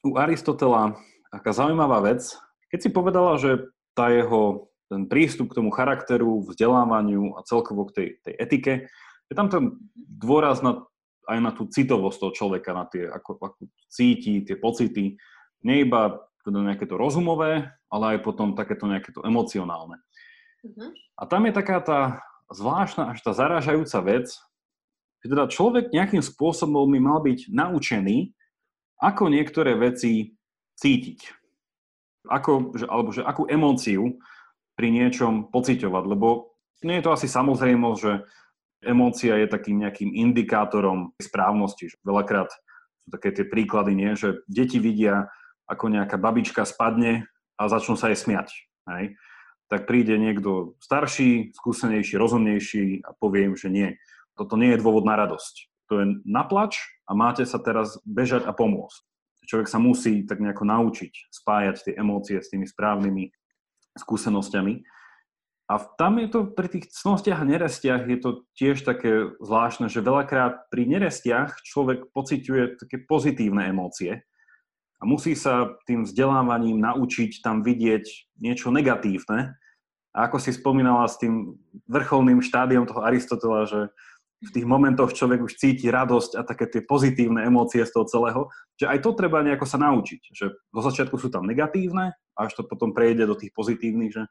u 0.03 0.19
Aristotela 0.19 0.99
taká 1.33 1.55
zaujímavá 1.55 2.05
vec. 2.05 2.37
Keď 2.69 2.79
si 2.83 2.91
povedala, 2.93 3.39
že 3.41 3.65
tá 3.97 4.11
jeho 4.13 4.69
ten 4.93 5.09
prístup 5.09 5.49
k 5.49 5.57
tomu 5.57 5.73
charakteru, 5.73 6.45
vzdelávaniu 6.45 7.41
a 7.41 7.47
celkovo 7.49 7.89
k 7.89 7.93
tej, 7.97 8.09
tej 8.29 8.35
etike, 8.37 8.73
je 9.33 9.35
tam 9.35 9.49
ten 9.49 9.81
dôraz 9.97 10.61
na 10.61 10.85
aj 11.29 11.39
na 11.39 11.51
tú 11.55 11.71
citovosť 11.71 12.19
toho 12.19 12.33
človeka, 12.35 12.71
na 12.75 12.85
tie, 12.91 13.07
ako, 13.07 13.39
ako 13.39 13.61
cíti, 13.87 14.43
tie 14.43 14.57
pocity. 14.59 15.15
Nie 15.63 15.87
iba 15.87 16.19
teda 16.43 16.59
nejaké 16.63 16.91
to 16.91 16.99
rozumové, 16.99 17.71
ale 17.87 18.05
aj 18.17 18.19
potom 18.27 18.59
takéto 18.59 18.91
nejaké 18.91 19.15
to 19.15 19.23
emocionálne. 19.23 20.03
Uh-huh. 20.67 20.91
A 21.19 21.23
tam 21.31 21.47
je 21.47 21.53
taká 21.55 21.79
tá 21.79 22.01
zvláštna, 22.51 23.15
až 23.15 23.19
tá 23.23 23.33
zarážajúca 23.35 23.99
vec, 24.03 24.27
že 25.23 25.27
teda 25.31 25.47
človek 25.47 25.95
nejakým 25.95 26.23
spôsobom 26.23 26.91
by 26.91 26.99
mal 26.99 27.19
byť 27.23 27.55
naučený, 27.55 28.35
ako 28.99 29.31
niektoré 29.31 29.79
veci 29.79 30.35
cítiť. 30.79 31.21
Ako, 32.27 32.75
že, 32.79 32.87
alebo 32.87 33.11
že 33.11 33.23
akú 33.23 33.47
emóciu 33.51 34.19
pri 34.79 34.95
niečom 34.95 35.51
pociťovať, 35.51 36.05
lebo 36.07 36.55
nie 36.83 36.99
je 36.99 37.05
to 37.07 37.15
asi 37.15 37.27
samozrejmosť, 37.31 37.99
že 37.99 38.13
Emócia 38.83 39.39
je 39.39 39.47
takým 39.47 39.79
nejakým 39.79 40.11
indikátorom 40.11 41.15
správnosti. 41.23 41.95
Veľakrát 42.03 42.51
sú 43.03 43.09
také 43.15 43.31
tie 43.31 43.47
príklady, 43.47 43.95
nie? 43.95 44.19
že 44.19 44.43
deti 44.51 44.83
vidia, 44.83 45.31
ako 45.71 45.91
nejaká 45.91 46.19
babička 46.19 46.67
spadne 46.67 47.31
a 47.57 47.71
začnú 47.71 47.95
sa 47.95 48.11
jej 48.11 48.19
smiať. 48.19 48.51
Hej? 48.91 49.15
Tak 49.71 49.87
príde 49.87 50.19
niekto 50.19 50.77
starší, 50.83 51.55
skúsenejší, 51.55 52.19
rozumnejší 52.19 53.07
a 53.07 53.15
povie 53.17 53.49
im, 53.49 53.55
že 53.55 53.71
nie. 53.71 53.97
Toto 54.35 54.59
nie 54.59 54.75
je 54.75 54.83
dôvod 54.83 55.07
na 55.07 55.15
radosť. 55.15 55.55
To 55.89 56.03
je 56.03 56.07
naplač 56.27 56.83
a 57.07 57.15
máte 57.15 57.45
sa 57.47 57.63
teraz 57.63 58.01
bežať 58.03 58.45
a 58.49 58.53
pomôcť. 58.53 59.03
Človek 59.47 59.69
sa 59.69 59.83
musí 59.83 60.23
tak 60.23 60.39
nejako 60.39 60.65
naučiť 60.65 61.35
spájať 61.35 61.77
tie 61.83 61.95
emócie 61.99 62.39
s 62.39 62.51
tými 62.51 62.65
správnymi 62.65 63.35
skúsenosťami. 63.99 64.75
A 65.73 65.81
tam 65.97 66.21
je 66.21 66.29
to 66.29 66.53
pri 66.53 66.69
tých 66.69 66.93
cnostiach 66.93 67.41
a 67.41 67.49
nerestiach 67.49 68.05
je 68.05 68.21
to 68.21 68.45
tiež 68.61 68.85
také 68.85 69.33
zvláštne, 69.41 69.89
že 69.89 70.05
veľakrát 70.05 70.69
pri 70.69 70.85
nerestiach 70.85 71.65
človek 71.65 72.13
pociťuje 72.13 72.77
také 72.77 73.01
pozitívne 73.01 73.73
emócie 73.73 74.21
a 75.01 75.09
musí 75.09 75.33
sa 75.33 75.73
tým 75.89 76.05
vzdelávaním 76.05 76.77
naučiť 76.77 77.41
tam 77.41 77.65
vidieť 77.65 78.05
niečo 78.37 78.69
negatívne. 78.69 79.57
A 80.13 80.29
ako 80.29 80.37
si 80.45 80.53
spomínala 80.53 81.09
s 81.09 81.17
tým 81.17 81.57
vrcholným 81.89 82.45
štádiom 82.45 82.85
toho 82.85 83.01
Aristotela, 83.01 83.65
že 83.65 83.89
v 84.45 84.51
tých 84.53 84.67
momentoch 84.69 85.17
človek 85.17 85.41
už 85.41 85.57
cíti 85.57 85.89
radosť 85.89 86.37
a 86.37 86.45
také 86.45 86.69
tie 86.69 86.85
pozitívne 86.85 87.49
emócie 87.49 87.81
z 87.81 87.97
toho 87.97 88.05
celého, 88.05 88.41
že 88.77 88.93
aj 88.93 89.01
to 89.01 89.17
treba 89.17 89.41
nejako 89.41 89.65
sa 89.65 89.81
naučiť. 89.81 90.21
Že 90.37 90.47
vo 90.69 90.81
začiatku 90.85 91.17
sú 91.17 91.33
tam 91.33 91.49
negatívne, 91.49 92.13
až 92.37 92.61
to 92.61 92.69
potom 92.69 92.93
prejde 92.93 93.25
do 93.25 93.39
tých 93.41 93.57
pozitívnych, 93.57 94.13
že 94.13 94.29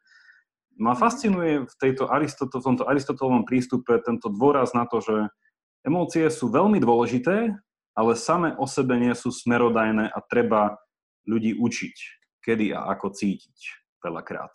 ma 0.81 0.97
fascinuje 0.97 1.69
v, 1.69 1.73
tejto 1.77 2.09
Aristotel, 2.09 2.57
v 2.57 2.67
tomto 2.73 2.89
Aristotelovom 2.89 3.45
prístupe 3.45 4.01
tento 4.01 4.33
dôraz 4.33 4.73
na 4.73 4.89
to, 4.89 4.97
že 4.97 5.29
emócie 5.85 6.25
sú 6.33 6.49
veľmi 6.49 6.81
dôležité, 6.81 7.53
ale 7.93 8.11
same 8.17 8.57
o 8.57 8.65
sebe 8.65 8.97
nie 8.97 9.13
sú 9.13 9.29
smerodajné 9.29 10.09
a 10.09 10.17
treba 10.25 10.81
ľudí 11.29 11.53
učiť, 11.53 11.95
kedy 12.41 12.73
a 12.73 12.89
ako 12.97 13.13
cítiť 13.13 13.57
veľakrát. 14.01 14.49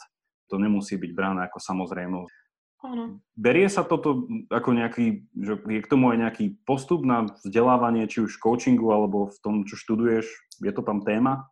To 0.50 0.58
nemusí 0.58 0.98
byť 0.98 1.10
bráne 1.14 1.46
ako 1.46 1.62
samozrejmosť. 1.62 2.34
Áno. 2.86 3.18
Berie 3.34 3.66
sa 3.70 3.82
toto 3.82 4.26
ako 4.50 4.70
nejaký, 4.74 5.26
že 5.34 5.58
je 5.58 5.80
k 5.82 5.90
tomu 5.90 6.12
aj 6.12 6.18
nejaký 6.28 6.44
postup 6.66 7.02
na 7.02 7.26
vzdelávanie, 7.42 8.06
či 8.06 8.22
už 8.22 8.38
coachingu, 8.38 8.90
alebo 8.94 9.32
v 9.32 9.38
tom, 9.42 9.54
čo 9.66 9.74
študuješ? 9.74 10.26
Je 10.62 10.72
to 10.74 10.82
tam 10.86 11.02
téma? 11.02 11.50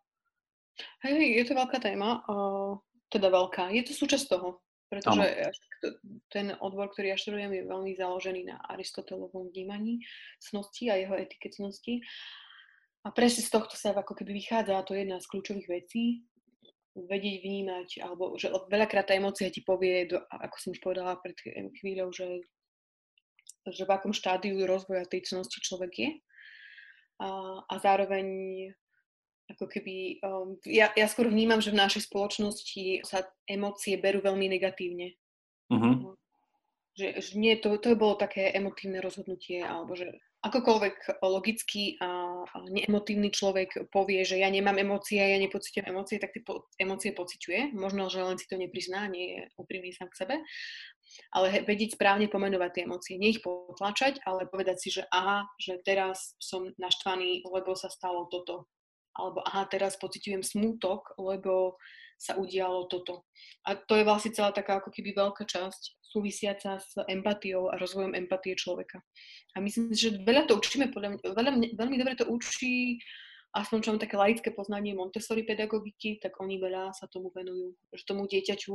Hej, 1.02 1.42
je 1.42 1.44
to 1.46 1.52
veľká 1.58 1.78
téma. 1.82 2.22
Uh, 2.28 2.78
teda 3.10 3.30
veľká. 3.30 3.70
Je 3.70 3.82
to 3.86 3.92
súčasť 3.94 4.26
toho, 4.26 4.62
pretože 4.94 5.26
ano. 5.26 5.90
ten 6.30 6.46
odbor, 6.62 6.94
ktorý 6.94 7.10
ja 7.10 7.18
študujem, 7.18 7.50
je 7.50 7.66
veľmi 7.66 7.92
založený 7.98 8.46
na 8.46 8.62
Aristotelovom 8.70 9.50
vnímaní 9.50 9.98
cnosti 10.38 10.88
a 10.88 10.94
jeho 10.94 11.18
etike 11.18 11.50
cnosti. 11.50 11.98
A 13.04 13.12
presne 13.12 13.42
z 13.42 13.50
tohto 13.50 13.74
sa 13.74 13.92
ako 13.92 14.14
keby 14.14 14.38
vychádza, 14.38 14.78
a 14.78 14.86
to 14.86 14.94
je 14.94 15.04
jedna 15.04 15.18
z 15.20 15.28
kľúčových 15.28 15.68
vecí, 15.68 16.24
vedieť 16.94 17.36
vnímať, 17.42 17.88
alebo 18.06 18.38
že 18.38 18.54
veľakrát 18.70 19.10
tá 19.10 19.18
emócia 19.18 19.50
ti 19.50 19.66
povie, 19.66 20.06
do, 20.06 20.22
ako 20.30 20.56
som 20.62 20.70
už 20.72 20.80
povedala 20.80 21.18
pred 21.18 21.34
chvíľou, 21.82 22.14
že, 22.14 22.46
že 23.66 23.82
v 23.82 23.90
akom 23.90 24.14
štádiu 24.14 24.62
rozvoja 24.62 25.02
tej 25.10 25.26
cnosti 25.26 25.58
človek 25.58 25.92
je. 25.92 26.10
A, 27.18 27.28
a 27.66 27.74
zároveň 27.82 28.26
ako 29.50 29.68
keby, 29.68 30.24
um, 30.24 30.56
ja, 30.64 30.88
ja 30.96 31.06
skôr 31.08 31.28
vnímam, 31.28 31.60
že 31.60 31.72
v 31.72 31.80
našej 31.80 32.08
spoločnosti 32.08 33.04
sa 33.04 33.28
emócie 33.44 34.00
berú 34.00 34.24
veľmi 34.24 34.48
negatívne. 34.48 35.16
Uh-huh. 35.68 36.16
Že, 36.96 37.08
že 37.20 37.30
nie, 37.36 37.58
to, 37.60 37.76
to 37.76 37.92
bolo 37.98 38.16
také 38.16 38.54
emotívne 38.54 39.02
rozhodnutie, 39.04 39.60
alebo 39.60 39.98
že 39.98 40.14
akokoľvek 40.44 41.24
logický 41.24 41.96
a, 42.04 42.44
neemotívny 42.68 43.32
človek 43.32 43.88
povie, 43.88 44.20
že 44.28 44.36
ja 44.44 44.52
nemám 44.52 44.76
emócie, 44.76 45.16
ja 45.16 45.40
nepocitujem 45.40 45.88
emócie, 45.88 46.20
tak 46.20 46.36
tie 46.36 46.44
po, 46.44 46.68
emócie 46.76 47.16
pociťuje. 47.16 47.72
Možno, 47.72 48.12
že 48.12 48.20
len 48.20 48.36
si 48.36 48.44
to 48.44 48.60
neprizná, 48.60 49.08
nie 49.08 49.40
je 49.40 49.40
úprimný 49.56 49.96
sám 49.96 50.12
k 50.12 50.20
sebe. 50.20 50.34
Ale 51.32 51.64
vedieť 51.64 51.96
správne 51.96 52.28
pomenovať 52.28 52.70
tie 52.76 52.84
emócie. 52.84 53.14
Nie 53.16 53.32
ich 53.32 53.40
potlačať, 53.40 54.20
ale 54.28 54.44
povedať 54.44 54.76
si, 54.80 54.88
že 54.92 55.08
aha, 55.08 55.48
že 55.56 55.80
teraz 55.80 56.36
som 56.36 56.68
naštvaný, 56.76 57.44
lebo 57.48 57.72
sa 57.72 57.88
stalo 57.88 58.28
toto. 58.28 58.68
Alebo 59.14 59.42
aha, 59.46 59.66
teraz 59.70 59.94
pociťujem 59.98 60.42
smútok, 60.42 61.14
lebo 61.18 61.78
sa 62.18 62.38
udialo 62.38 62.86
toto. 62.86 63.26
A 63.66 63.74
to 63.74 63.98
je 63.98 64.06
vlastne 64.06 64.34
celá 64.34 64.54
taká 64.54 64.78
ako 64.78 64.94
keby 64.94 65.14
veľká 65.14 65.44
časť 65.46 66.02
súvisiaca 66.02 66.78
s 66.78 66.94
empatiou 67.10 67.74
a 67.74 67.78
rozvojom 67.78 68.14
empatie 68.14 68.54
človeka. 68.54 69.02
A 69.54 69.62
myslím, 69.62 69.90
že 69.90 70.22
veľa 70.22 70.46
to 70.46 70.58
učíme, 70.58 70.94
podľa 70.94 71.18
mňa, 71.18 71.20
veľa, 71.34 71.50
veľmi 71.74 71.96
dobre 71.98 72.14
to 72.14 72.26
učí 72.30 73.02
aspoň 73.54 73.78
čo 73.80 73.90
mám 73.94 74.02
také 74.02 74.18
laické 74.18 74.50
poznanie 74.50 74.98
Montessori 74.98 75.46
pedagogiky, 75.46 76.18
tak 76.18 76.34
oni 76.42 76.58
veľa 76.58 76.90
sa 76.90 77.06
tomu 77.06 77.30
venujú. 77.30 77.78
Že 77.94 78.02
tomu 78.02 78.22
dieťaťu, 78.26 78.74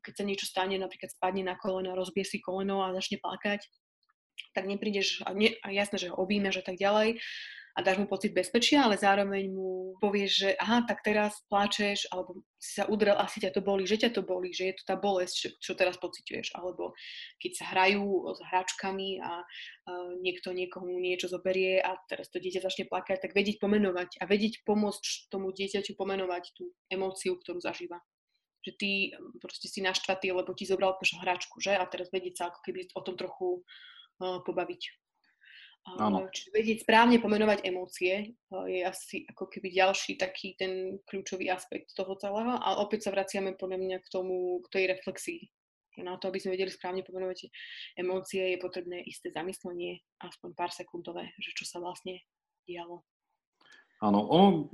keď 0.00 0.12
sa 0.16 0.24
niečo 0.24 0.46
stane, 0.48 0.80
napríklad 0.80 1.12
spadne 1.12 1.44
na 1.44 1.60
koleno, 1.60 1.92
rozbie 1.92 2.24
si 2.24 2.40
koleno 2.40 2.80
a 2.80 2.96
začne 2.96 3.20
plakať, 3.20 3.68
tak 4.56 4.64
neprídeš, 4.64 5.28
a, 5.28 5.36
nie, 5.36 5.52
a 5.60 5.68
jasné, 5.68 6.00
že 6.00 6.08
ho 6.08 6.16
objímeš 6.16 6.64
a 6.64 6.72
tak 6.72 6.80
ďalej, 6.80 7.20
a 7.78 7.82
dáš 7.82 8.02
mu 8.02 8.10
pocit 8.10 8.34
bezpečia, 8.34 8.82
ale 8.82 8.98
zároveň 8.98 9.54
mu 9.54 9.94
povieš, 10.02 10.32
že 10.34 10.50
aha, 10.58 10.82
tak 10.82 10.98
teraz 11.06 11.38
pláčeš, 11.46 12.10
alebo 12.10 12.42
si 12.58 12.74
sa 12.74 12.90
udrel, 12.90 13.14
asi 13.14 13.38
ťa 13.38 13.54
to 13.54 13.62
boli, 13.62 13.86
že 13.86 14.02
ťa 14.02 14.18
to 14.18 14.26
boli, 14.26 14.50
že 14.50 14.74
je 14.74 14.74
to 14.82 14.84
tá 14.90 14.98
bolesť, 14.98 15.34
čo, 15.38 15.48
čo 15.62 15.72
teraz 15.78 15.94
pociťuješ. 16.02 16.58
Alebo 16.58 16.98
keď 17.38 17.52
sa 17.54 17.64
hrajú 17.70 18.34
s 18.34 18.42
hračkami 18.50 19.22
a 19.22 19.46
uh, 19.46 20.10
niekto 20.18 20.50
niekomu 20.50 20.90
niečo 20.98 21.30
zoberie 21.30 21.78
a 21.78 21.94
teraz 22.10 22.26
to 22.34 22.42
dieťa 22.42 22.66
začne 22.66 22.90
plakať, 22.90 23.22
tak 23.22 23.38
vedieť 23.38 23.62
pomenovať 23.62 24.18
a 24.18 24.26
vedieť 24.26 24.66
pomôcť 24.66 25.30
tomu 25.30 25.54
dieťaťu 25.54 25.94
pomenovať 25.94 26.58
tú 26.58 26.74
emóciu, 26.90 27.38
ktorú 27.38 27.62
zažíva 27.62 28.02
že 28.58 28.74
ty 28.74 28.90
proste 29.38 29.70
si 29.70 29.80
naštvatý, 29.80 30.34
lebo 30.34 30.50
ti 30.52 30.66
zobral 30.66 30.98
hračku, 30.98 31.62
že? 31.62 31.78
A 31.78 31.86
teraz 31.86 32.10
vedieť 32.10 32.34
sa 32.36 32.44
ako 32.50 32.60
keby 32.66 32.90
o 32.92 33.00
tom 33.06 33.14
trochu 33.14 33.62
uh, 34.20 34.42
pobaviť. 34.44 35.07
Áno. 35.96 36.28
Čiže 36.28 36.52
vedieť 36.52 36.78
správne 36.84 37.16
pomenovať 37.16 37.64
emócie 37.64 38.36
je 38.68 38.80
asi 38.84 39.24
ako 39.30 39.48
keby 39.48 39.72
ďalší 39.72 40.20
taký 40.20 40.52
ten 40.58 41.00
kľúčový 41.08 41.48
aspekt 41.48 41.96
toho 41.96 42.12
celého. 42.20 42.60
A 42.60 42.82
opäť 42.84 43.08
sa 43.08 43.14
vraciame 43.14 43.56
podľa 43.56 43.78
mňa 43.80 43.98
k 44.04 44.08
tomu, 44.12 44.60
k 44.64 44.68
tej 44.68 44.84
reflexii. 44.92 45.40
Na 45.98 46.14
to, 46.20 46.30
aby 46.30 46.38
sme 46.38 46.54
vedeli 46.54 46.70
správne 46.70 47.02
pomenovať 47.02 47.50
emócie, 47.98 48.54
je 48.54 48.58
potrebné 48.62 49.02
isté 49.02 49.34
zamyslenie, 49.34 49.98
aspoň 50.22 50.50
pár 50.54 50.70
sekundové, 50.70 51.34
že 51.42 51.50
čo 51.58 51.66
sa 51.66 51.82
vlastne 51.82 52.22
dialo. 52.68 53.02
Áno, 53.98 54.22
ono, 54.30 54.70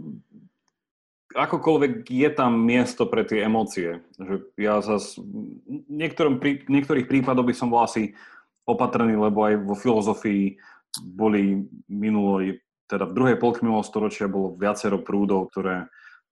akokoľvek 1.33 2.05
je 2.05 2.29
tam 2.29 2.61
miesto 2.61 3.09
pre 3.09 3.25
tie 3.25 3.49
emócie. 3.49 4.05
Že 4.21 4.35
ja 4.61 4.85
zas, 4.85 5.17
niektorom, 5.89 6.37
niektorých 6.69 7.09
prípadoch 7.09 7.49
by 7.49 7.55
som 7.57 7.73
bol 7.73 7.81
asi 7.81 8.13
opatrný, 8.69 9.17
lebo 9.17 9.49
aj 9.49 9.65
vo 9.65 9.73
filozofii 9.77 10.61
boli 11.03 11.67
minulo, 11.91 12.45
teda 12.87 13.09
v 13.09 13.17
druhej 13.17 13.37
polke 13.41 13.65
minulého 13.65 13.87
storočia 13.87 14.31
bolo 14.31 14.55
viacero 14.55 15.01
prúdov, 15.01 15.51
ktoré 15.51 15.89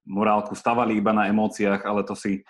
morálku 0.06 0.54
stavali 0.54 0.98
iba 0.98 1.14
na 1.14 1.30
emóciách, 1.30 1.86
ale 1.86 2.02
to 2.02 2.14
si 2.14 2.42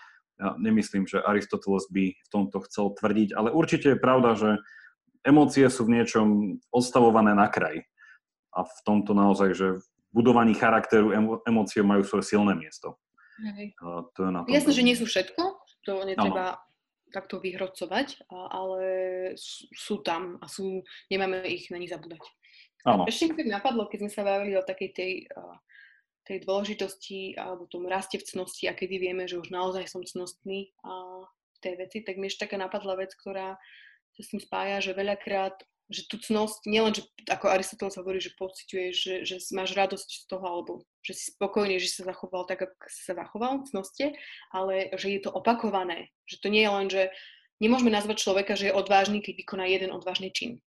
ja 0.43 0.59
nemyslím, 0.59 1.07
že 1.07 1.23
Aristoteles 1.23 1.87
by 1.93 2.19
v 2.19 2.29
tomto 2.33 2.65
chcel 2.67 2.97
tvrdiť, 2.99 3.37
ale 3.37 3.55
určite 3.55 3.95
je 3.95 3.99
pravda, 4.01 4.35
že 4.35 4.51
emócie 5.23 5.63
sú 5.71 5.87
v 5.87 6.03
niečom 6.03 6.59
odstavované 6.75 7.37
na 7.37 7.47
kraj. 7.47 7.87
A 8.51 8.67
v 8.67 8.79
tomto 8.83 9.15
naozaj, 9.15 9.55
že 9.55 9.67
v 9.79 9.85
budovaní 10.11 10.53
charakteru 10.59 11.15
emócie 11.47 11.81
majú 11.87 12.03
svoje 12.03 12.35
silné 12.35 12.59
miesto. 12.59 12.99
Hej. 13.39 13.73
to 14.13 14.19
je 14.29 14.31
na 14.35 14.41
Jasné, 14.51 14.73
že 14.77 14.83
nie 14.83 14.97
sú 14.99 15.07
všetko, 15.09 15.43
to 15.87 16.05
netreba 16.05 16.59
ano 16.59 16.72
takto 17.13 17.39
vyhrocovať, 17.39 18.27
ale 18.33 18.83
sú 19.77 20.01
tam 20.01 20.41
a 20.41 20.49
sú, 20.49 20.83
nemáme 21.13 21.45
ich 21.47 21.69
na 21.69 21.79
nich 21.79 21.93
zabúdať. 21.93 22.25
Áno. 22.83 23.07
Ešte 23.07 23.31
mi 23.31 23.47
napadlo, 23.47 23.87
keď 23.87 24.09
sme 24.09 24.13
sa 24.13 24.23
bavili 24.27 24.59
o 24.59 24.67
takej 24.67 24.91
tej, 24.91 25.13
tej 26.27 26.39
dôležitosti 26.43 27.39
alebo 27.39 27.71
tom 27.71 27.87
raste 27.87 28.19
v 28.19 28.27
cnosti 28.27 28.67
a 28.67 28.75
kedy 28.75 28.99
vieme, 28.99 29.25
že 29.31 29.39
už 29.39 29.55
naozaj 29.55 29.87
som 29.87 30.03
cnostný 30.03 30.75
v 30.83 31.59
tej 31.63 31.79
veci, 31.79 32.03
tak 32.03 32.19
mi 32.19 32.27
ešte 32.27 32.51
taká 32.51 32.59
napadla 32.59 32.99
vec, 32.99 33.15
ktorá 33.15 33.55
sa 34.13 34.21
s 34.21 34.31
tým 34.35 34.43
spája, 34.43 34.83
že 34.83 34.99
veľakrát 34.99 35.63
že 35.93 36.09
tú 36.09 36.17
cnosť, 36.17 36.65
nielen, 36.65 36.97
že 36.97 37.05
ako 37.29 37.53
Aristoteles 37.53 38.01
hovorí, 38.01 38.17
že 38.17 38.33
pociťuješ, 38.41 38.95
že, 38.97 39.15
že 39.29 39.37
máš 39.53 39.77
radosť 39.77 40.09
z 40.09 40.25
toho, 40.25 40.41
alebo 40.41 40.73
že 41.03 41.13
si 41.19 41.25
spokojný, 41.35 41.83
že 41.83 41.91
sa 41.91 42.03
zachoval 42.07 42.47
tak, 42.47 42.63
ako 42.63 42.75
sa 42.87 43.13
zachoval 43.19 43.63
v 43.63 43.69
cnosti, 43.69 44.07
ale 44.55 44.91
že 44.95 45.19
je 45.19 45.21
to 45.23 45.35
opakované. 45.35 46.15
Že 46.31 46.37
to 46.39 46.49
nie 46.49 46.63
je 46.63 46.71
len, 46.71 46.87
že 46.87 47.03
nemôžeme 47.59 47.91
nazvať 47.91 48.23
človeka, 48.23 48.55
že 48.55 48.71
je 48.71 48.79
odvážny, 48.79 49.19
keď 49.19 49.35
vykoná 49.43 49.65
jeden 49.67 49.91
odvážny 49.91 50.31
čin. 50.31 50.63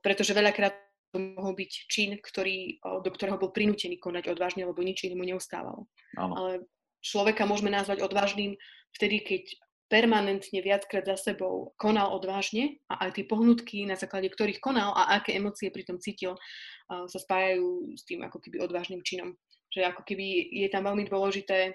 Pretože 0.00 0.32
veľakrát 0.32 0.72
to 1.12 1.18
mohol 1.20 1.52
byť 1.52 1.72
čin, 1.90 2.10
ktorý, 2.22 2.80
do 2.80 3.10
ktorého 3.10 3.36
bol 3.36 3.52
prinútený 3.52 4.00
konať 4.00 4.32
odvážne, 4.32 4.64
lebo 4.64 4.80
nič 4.80 5.04
iné 5.04 5.18
mu 5.18 5.26
neustávalo. 5.26 5.90
Ale 6.16 6.64
človeka 7.04 7.44
môžeme 7.44 7.68
nazvať 7.68 8.00
odvážnym 8.06 8.56
vtedy, 8.96 9.20
keď 9.20 9.44
permanentne 9.90 10.62
viackrát 10.62 11.02
za 11.02 11.18
sebou 11.18 11.74
konal 11.74 12.14
odvážne 12.14 12.78
a 12.86 13.10
aj 13.10 13.18
tie 13.18 13.24
pohnutky, 13.26 13.82
na 13.84 13.98
základe 13.98 14.30
ktorých 14.30 14.62
konal 14.62 14.94
a 14.94 15.18
aké 15.18 15.34
emócie 15.34 15.74
pri 15.74 15.82
tom 15.82 15.98
cítil, 15.98 16.38
sa 16.86 17.18
spájajú 17.18 17.98
s 17.98 18.06
tým 18.06 18.22
ako 18.22 18.38
keby 18.38 18.62
odvážnym 18.62 19.02
činom. 19.02 19.34
Že 19.74 19.90
ako 19.90 20.02
keby 20.06 20.26
je 20.62 20.68
tam 20.70 20.86
veľmi 20.86 21.10
dôležité 21.10 21.74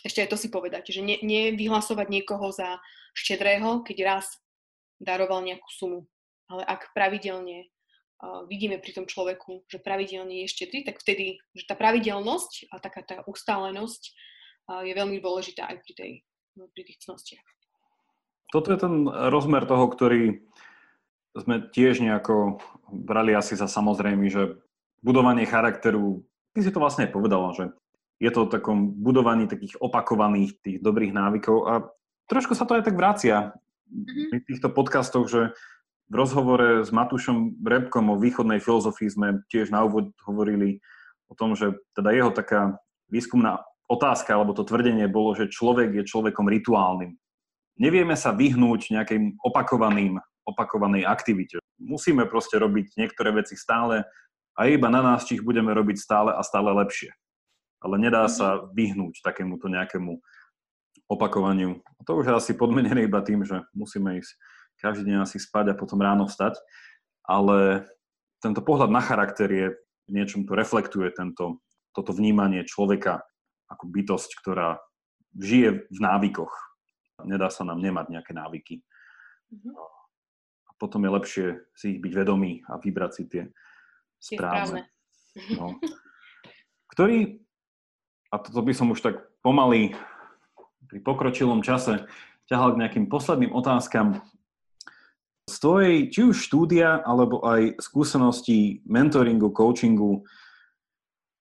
ešte 0.00 0.24
aj 0.24 0.30
to 0.32 0.38
si 0.40 0.48
povedať, 0.48 0.92
že 0.92 1.04
ne, 1.04 1.20
nevyhlasovať 1.20 2.08
niekoho 2.08 2.48
za 2.52 2.80
štedrého, 3.12 3.84
keď 3.84 3.96
raz 4.16 4.26
daroval 4.96 5.44
nejakú 5.44 5.68
sumu. 5.68 6.00
Ale 6.48 6.64
ak 6.64 6.96
pravidelne 6.96 7.68
uh, 7.68 8.48
vidíme 8.48 8.80
pri 8.80 8.96
tom 8.96 9.04
človeku, 9.04 9.68
že 9.68 9.82
pravidelne 9.84 10.44
je 10.44 10.52
štedrý, 10.52 10.88
tak 10.88 11.04
vtedy, 11.04 11.36
že 11.52 11.68
tá 11.68 11.76
pravidelnosť 11.76 12.72
a 12.72 12.80
taká 12.80 13.00
tá 13.04 13.16
ustálenosť 13.28 14.02
uh, 14.08 14.82
je 14.88 14.92
veľmi 14.96 15.20
dôležitá 15.20 15.68
aj 15.68 15.76
pri 15.84 15.92
tej 15.92 16.12
pri 16.68 16.82
tých 16.84 17.00
cnostiach. 17.06 17.46
Toto 18.50 18.74
je 18.74 18.78
ten 18.82 19.06
rozmer 19.06 19.64
toho, 19.64 19.86
ktorý 19.86 20.42
sme 21.38 21.70
tiež 21.70 22.02
nejako 22.02 22.58
brali 22.90 23.32
asi 23.32 23.54
za 23.54 23.70
samozrejmy, 23.70 24.26
že 24.26 24.58
budovanie 25.00 25.46
charakteru, 25.46 26.26
ty 26.52 26.60
si 26.60 26.74
to 26.74 26.82
vlastne 26.82 27.06
aj 27.06 27.14
povedala, 27.14 27.54
že 27.54 27.70
je 28.20 28.30
to 28.34 28.44
o 28.44 28.52
takom 28.52 28.92
budovaní 28.92 29.46
takých 29.46 29.78
opakovaných 29.80 30.58
tých 30.60 30.76
dobrých 30.82 31.14
návykov 31.14 31.56
a 31.64 31.72
trošku 32.28 32.52
sa 32.52 32.68
to 32.68 32.76
aj 32.76 32.84
tak 32.90 32.98
vracia 32.98 33.56
mm-hmm. 33.88 34.28
pri 34.28 34.38
týchto 34.44 34.68
podcastoch, 34.68 35.30
že 35.30 35.54
v 36.10 36.14
rozhovore 36.18 36.82
s 36.82 36.90
Matušom 36.90 37.62
Repkom 37.62 38.10
o 38.10 38.18
východnej 38.18 38.58
filozofii 38.58 39.08
sme 39.08 39.28
tiež 39.46 39.70
na 39.70 39.86
úvod 39.86 40.10
hovorili 40.26 40.82
o 41.30 41.38
tom, 41.38 41.54
že 41.54 41.78
teda 41.94 42.10
jeho 42.10 42.34
taká 42.34 42.82
výskumná 43.08 43.62
otázka 43.90 44.38
alebo 44.38 44.54
to 44.54 44.62
tvrdenie 44.62 45.10
bolo, 45.10 45.34
že 45.34 45.50
človek 45.50 45.90
je 45.98 46.06
človekom 46.06 46.46
rituálnym. 46.46 47.18
Nevieme 47.82 48.14
sa 48.14 48.30
vyhnúť 48.30 48.94
nejakým 48.94 49.42
opakovaným, 49.42 50.22
opakovanej 50.46 51.02
aktivite. 51.02 51.58
Musíme 51.82 52.30
proste 52.30 52.60
robiť 52.60 52.94
niektoré 52.94 53.34
veci 53.34 53.58
stále 53.58 54.06
a 54.54 54.60
iba 54.70 54.86
na 54.86 55.02
nás, 55.02 55.26
či 55.26 55.40
ich 55.40 55.44
budeme 55.44 55.74
robiť 55.74 55.96
stále 55.98 56.30
a 56.30 56.44
stále 56.46 56.70
lepšie. 56.70 57.10
Ale 57.82 57.98
nedá 57.98 58.28
sa 58.30 58.60
mhm. 58.60 58.62
vyhnúť 58.78 59.14
takémuto 59.26 59.66
nejakému 59.66 60.20
opakovaniu. 61.10 61.82
A 61.82 62.00
to 62.06 62.22
už 62.22 62.30
je 62.30 62.38
asi 62.38 62.52
podmenené 62.54 63.10
iba 63.10 63.18
tým, 63.24 63.42
že 63.42 63.66
musíme 63.74 64.22
ísť 64.22 64.30
každý 64.78 65.10
deň 65.10 65.26
asi 65.26 65.42
spať 65.42 65.74
a 65.74 65.78
potom 65.78 65.98
ráno 65.98 66.30
vstať. 66.30 66.54
Ale 67.26 67.84
tento 68.38 68.62
pohľad 68.62 68.88
na 68.88 69.02
charakter 69.02 69.50
je 69.50 69.66
niečom, 70.08 70.46
to 70.46 70.54
reflektuje 70.54 71.10
tento, 71.12 71.60
toto 71.92 72.14
vnímanie 72.14 72.62
človeka 72.64 73.26
ako 73.70 73.84
bytosť, 73.86 74.30
ktorá 74.42 74.82
žije 75.38 75.86
v 75.86 75.98
návykoch. 76.02 76.50
Nedá 77.22 77.48
sa 77.48 77.62
nám 77.62 77.78
nemať 77.78 78.06
nejaké 78.10 78.32
návyky. 78.34 78.74
Mm-hmm. 79.54 79.74
A 80.66 80.70
potom 80.80 81.00
je 81.06 81.10
lepšie 81.10 81.46
si 81.78 81.96
ich 81.96 82.00
byť 82.02 82.12
vedomý 82.12 82.66
a 82.66 82.82
vybrať 82.82 83.10
si 83.14 83.22
tie 83.30 83.42
správne. 84.18 84.90
No. 85.54 85.78
Ktorý, 86.92 87.38
a 88.34 88.36
toto 88.42 88.60
by 88.66 88.72
som 88.74 88.90
už 88.90 89.00
tak 89.00 89.16
pomaly 89.46 89.94
pri 90.90 90.98
pokročilom 91.06 91.62
čase 91.62 92.02
ťahal 92.50 92.74
k 92.74 92.80
nejakým 92.82 93.06
posledným 93.06 93.54
otázkam. 93.54 94.18
Z 95.46 95.54
tvojej, 95.62 95.96
či 96.10 96.20
už 96.30 96.46
štúdia, 96.46 97.02
alebo 97.02 97.42
aj 97.46 97.78
skúseností 97.78 98.82
mentoringu, 98.86 99.50
coachingu, 99.54 100.26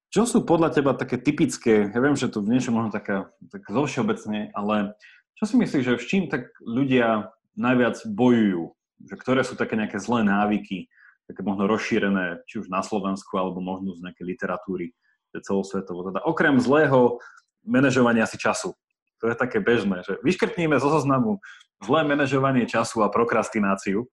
čo 0.09 0.25
sú 0.25 0.41
podľa 0.41 0.73
teba 0.73 0.97
také 0.97 1.21
typické, 1.21 1.89
ja 1.89 1.99
viem, 2.01 2.17
že 2.17 2.29
to 2.29 2.41
v 2.41 2.57
niečom 2.57 2.77
možno 2.77 2.89
taká, 2.89 3.29
tak 3.53 3.61
zo 3.69 3.85
všeobecne, 3.85 4.49
ale 4.57 4.97
čo 5.37 5.43
si 5.45 5.55
myslíš, 5.55 5.83
že 5.85 5.93
s 6.01 6.05
čím 6.09 6.27
tak 6.27 6.49
ľudia 6.59 7.29
najviac 7.55 8.01
bojujú, 8.09 8.73
že 9.05 9.15
ktoré 9.15 9.41
sú 9.45 9.53
také 9.53 9.77
nejaké 9.77 10.01
zlé 10.01 10.25
návyky, 10.25 10.89
také 11.29 11.45
možno 11.45 11.69
rozšírené, 11.69 12.41
či 12.49 12.59
už 12.59 12.73
na 12.73 12.81
Slovensku, 12.81 13.37
alebo 13.37 13.61
možno 13.61 13.93
z 13.93 14.01
nejakej 14.01 14.25
literatúry 14.25 14.97
celosvetovo. 15.37 16.09
Teda 16.09 16.25
okrem 16.25 16.57
zlého 16.57 17.21
manažovania 17.61 18.25
si 18.25 18.41
času. 18.41 18.73
To 19.21 19.29
je 19.29 19.37
také 19.37 19.61
bežné, 19.61 20.01
že 20.01 20.17
vyškrtníme 20.25 20.79
zo 20.81 20.89
zoznamu 20.89 21.37
zlé 21.85 22.01
manažovanie 22.07 22.65
času 22.65 23.05
a 23.05 23.13
prokrastináciu. 23.13 24.09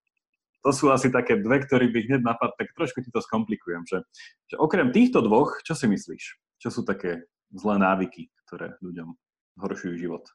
To 0.67 0.75
sú 0.75 0.91
asi 0.91 1.07
také 1.07 1.39
dve, 1.39 1.63
ktoré 1.63 1.87
by 1.87 2.11
hneď 2.11 2.27
napadli, 2.27 2.59
tak 2.59 2.75
trošku 2.75 2.99
ti 2.99 3.07
to 3.07 3.23
skomplikujem. 3.23 3.87
Že, 3.87 4.03
že 4.51 4.55
okrem 4.59 4.91
týchto 4.91 5.23
dvoch, 5.23 5.63
čo 5.63 5.71
si 5.71 5.87
myslíš? 5.87 6.23
Čo 6.59 6.67
sú 6.67 6.81
také 6.83 7.23
zlé 7.55 7.79
návyky, 7.79 8.27
ktoré 8.43 8.75
ľuďom 8.83 9.15
zhoršujú 9.63 9.95
život? 9.95 10.27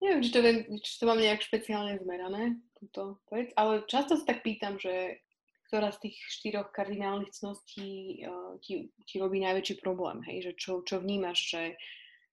Neviem, 0.00 0.24
či 0.24 0.30
to, 0.32 0.40
či 0.80 0.92
to 0.96 1.04
mám 1.04 1.20
nejak 1.20 1.44
špeciálne 1.44 2.00
zmerané, 2.00 2.56
túto 2.80 3.20
vec, 3.28 3.52
ale 3.60 3.84
často 3.92 4.16
sa 4.16 4.24
tak 4.24 4.40
pýtam, 4.40 4.80
že 4.80 5.20
ktorá 5.68 5.92
z 5.92 6.08
tých 6.08 6.16
štyroch 6.24 6.72
kardinálnych 6.72 7.36
cností 7.36 8.24
uh, 8.24 8.56
ti, 8.64 8.88
ti 9.04 9.20
robí 9.20 9.36
najväčší 9.44 9.84
problém, 9.84 10.24
hej? 10.24 10.48
Že 10.48 10.52
čo, 10.56 10.72
čo 10.80 10.96
vnímaš, 11.04 11.44
že 11.44 11.62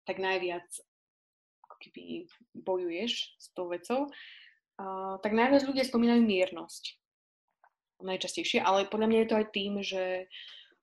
tak 0.08 0.24
najviac 0.24 0.64
keby 1.84 2.32
bojuješ 2.64 3.36
s 3.36 3.46
tou 3.52 3.68
vecou, 3.68 4.08
uh, 4.80 5.16
tak 5.22 5.32
najviac 5.34 5.64
ľudia 5.66 5.86
spomínajú 5.86 6.22
miernosť. 6.24 6.84
Najčastejšie, 8.04 8.60
ale 8.60 8.90
podľa 8.90 9.08
mňa 9.08 9.20
je 9.24 9.30
to 9.30 9.40
aj 9.40 9.48
tým, 9.56 9.74
že 9.80 10.04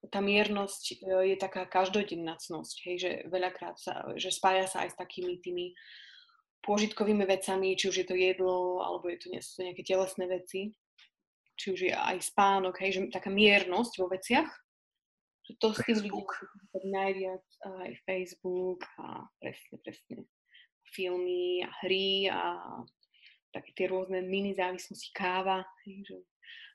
tá 0.09 0.24
miernosť 0.24 1.05
e, 1.05 1.34
je 1.34 1.36
taká 1.36 1.68
každodenná 1.68 2.41
cnosť, 2.41 2.76
hej, 2.88 2.97
že 2.97 3.11
veľakrát 3.28 3.76
sa, 3.76 4.09
že 4.16 4.32
spája 4.32 4.64
sa 4.64 4.88
aj 4.88 4.97
s 4.97 5.01
takými 5.01 5.36
tými 5.45 5.76
pôžitkovými 6.64 7.24
vecami, 7.28 7.76
či 7.76 7.93
už 7.93 7.97
je 8.01 8.07
to 8.09 8.16
jedlo, 8.16 8.80
alebo 8.80 9.12
je 9.12 9.20
to, 9.20 9.26
nie, 9.28 9.45
sú 9.45 9.61
to 9.61 9.66
nejaké 9.68 9.84
telesné 9.84 10.24
veci, 10.24 10.72
či 11.61 11.66
už 11.76 11.80
je 11.93 11.93
aj 11.93 12.16
spánok, 12.24 12.80
hej, 12.80 12.91
že 12.97 13.01
taká 13.12 13.28
miernosť 13.28 13.93
vo 14.01 14.09
veciach. 14.09 14.49
Že 15.45 15.53
to 15.61 15.68
s 15.76 15.78
tým 15.84 15.99
ľudí 16.09 16.88
najviac 16.88 17.47
aj 17.84 17.91
Facebook 18.09 18.80
a 18.97 19.28
presne, 19.41 19.76
presne 19.84 20.16
filmy 20.97 21.64
a 21.64 21.70
hry 21.84 22.28
a 22.32 22.41
také 23.51 23.70
tie 23.74 23.86
rôzne 23.90 24.22
mini 24.22 24.55
závislosti, 24.55 25.11
káva, 25.14 25.66
že 25.84 26.22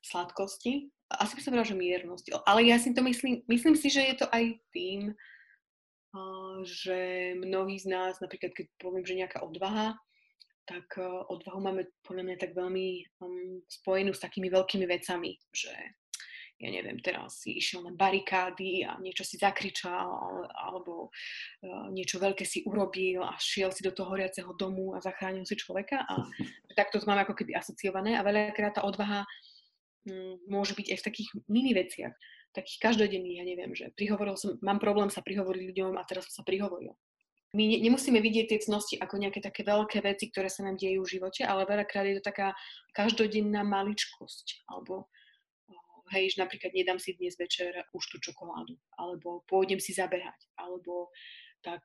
sladkosti. 0.06 0.92
Asi 1.10 1.38
by 1.38 1.42
som 1.42 1.52
povedala, 1.54 1.72
že 1.72 1.78
miernosť. 1.78 2.26
Ale 2.46 2.62
ja 2.66 2.78
si 2.78 2.94
to 2.94 3.02
myslím, 3.06 3.42
myslím 3.50 3.76
si, 3.78 3.90
že 3.90 4.02
je 4.02 4.16
to 4.22 4.28
aj 4.30 4.44
tým, 4.74 5.14
že 6.64 7.34
mnohí 7.36 7.76
z 7.80 7.92
nás, 7.92 8.24
napríklad 8.24 8.56
keď 8.56 8.68
poviem, 8.80 9.04
že 9.04 9.20
nejaká 9.20 9.44
odvaha, 9.44 10.00
tak 10.66 10.98
e, 10.98 11.06
odvahu 11.06 11.62
máme 11.62 11.84
podľa 12.02 12.24
mňa 12.26 12.38
tak 12.42 12.58
veľmi 12.58 12.88
um, 13.22 13.62
spojenú 13.70 14.18
s 14.18 14.24
takými 14.24 14.50
veľkými 14.50 14.86
vecami, 14.90 15.38
že 15.54 15.70
ja 16.56 16.70
neviem, 16.72 16.96
teraz 17.04 17.44
si 17.44 17.60
išiel 17.60 17.84
na 17.84 17.92
barikády 17.92 18.88
a 18.88 18.96
niečo 19.04 19.28
si 19.28 19.36
zakričal 19.36 20.48
alebo 20.56 21.12
uh, 21.12 21.92
niečo 21.92 22.16
veľké 22.16 22.48
si 22.48 22.64
urobil 22.64 23.28
a 23.28 23.36
šiel 23.36 23.76
si 23.76 23.84
do 23.84 23.92
toho 23.92 24.16
horiaceho 24.16 24.56
domu 24.56 24.96
a 24.96 25.04
zachránil 25.04 25.44
si 25.44 25.60
človeka 25.60 26.08
a 26.08 26.24
takto 26.80 27.04
to 27.04 27.08
máme 27.12 27.28
ako 27.28 27.36
keby 27.36 27.60
asociované 27.60 28.16
a 28.16 28.24
veľakrát 28.24 28.80
tá 28.80 28.88
odvaha 28.88 29.28
um, 30.08 30.40
môže 30.48 30.80
byť 30.80 30.96
aj 30.96 30.98
v 31.04 31.08
takých 31.12 31.30
mini 31.52 31.76
veciach 31.76 32.16
takých 32.56 32.80
každodenných, 32.80 33.44
ja 33.44 33.46
neviem, 33.46 33.76
že 33.76 33.92
prihovoril 34.00 34.40
som, 34.40 34.56
mám 34.64 34.80
problém 34.80 35.12
sa 35.12 35.20
prihovoriť 35.20 35.76
ľuďom 35.76 36.00
a 36.00 36.08
teraz 36.08 36.32
som 36.32 36.42
sa 36.42 36.48
prihovoril. 36.48 36.96
My 37.52 37.68
ne, 37.68 37.84
nemusíme 37.84 38.20
vidieť 38.24 38.56
tie 38.56 38.60
cnosti 38.64 38.96
ako 38.96 39.20
nejaké 39.20 39.44
také 39.44 39.68
veľké 39.68 40.00
veci, 40.00 40.32
ktoré 40.32 40.48
sa 40.48 40.64
nám 40.64 40.80
dejú 40.80 41.04
v 41.04 41.20
živote, 41.20 41.44
ale 41.44 41.68
veľakrát 41.68 42.08
je 42.08 42.16
to 42.20 42.24
taká 42.24 42.56
každodenná 42.96 43.68
maličkosť, 43.68 44.68
alebo 44.72 45.12
hej, 46.14 46.36
že 46.36 46.42
napríklad 46.42 46.76
nedám 46.76 47.00
si 47.02 47.18
dnes 47.18 47.34
večer 47.40 47.74
už 47.94 48.04
tú 48.12 48.18
čokoládu, 48.22 48.78
alebo 49.00 49.42
pôjdem 49.50 49.82
si 49.82 49.96
zabehať, 49.96 50.52
alebo 50.60 51.10
tak 51.66 51.82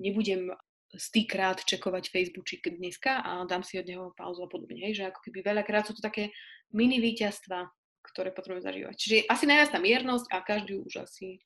nebudem 0.00 0.52
stýkrát 0.96 1.60
čekovať 1.60 2.08
Facebookčík 2.08 2.64
dneska 2.64 3.20
a 3.20 3.44
dám 3.44 3.60
si 3.60 3.76
od 3.76 3.84
neho 3.84 4.16
pauzu 4.16 4.44
a 4.44 4.48
podobne. 4.48 4.80
Hej, 4.80 5.04
že 5.04 5.04
ako 5.12 5.20
keby 5.20 5.44
veľakrát 5.44 5.84
sú 5.84 5.92
to 5.92 6.00
také 6.00 6.32
mini 6.72 6.96
víťazstva, 6.96 7.68
ktoré 8.00 8.32
potrebujeme 8.32 8.64
zažívať. 8.64 8.94
Čiže 8.96 9.16
asi 9.28 9.44
najviac 9.44 9.68
tá 9.68 9.80
miernosť 9.84 10.26
a 10.32 10.38
každý 10.40 10.80
už 10.80 11.04
asi 11.04 11.44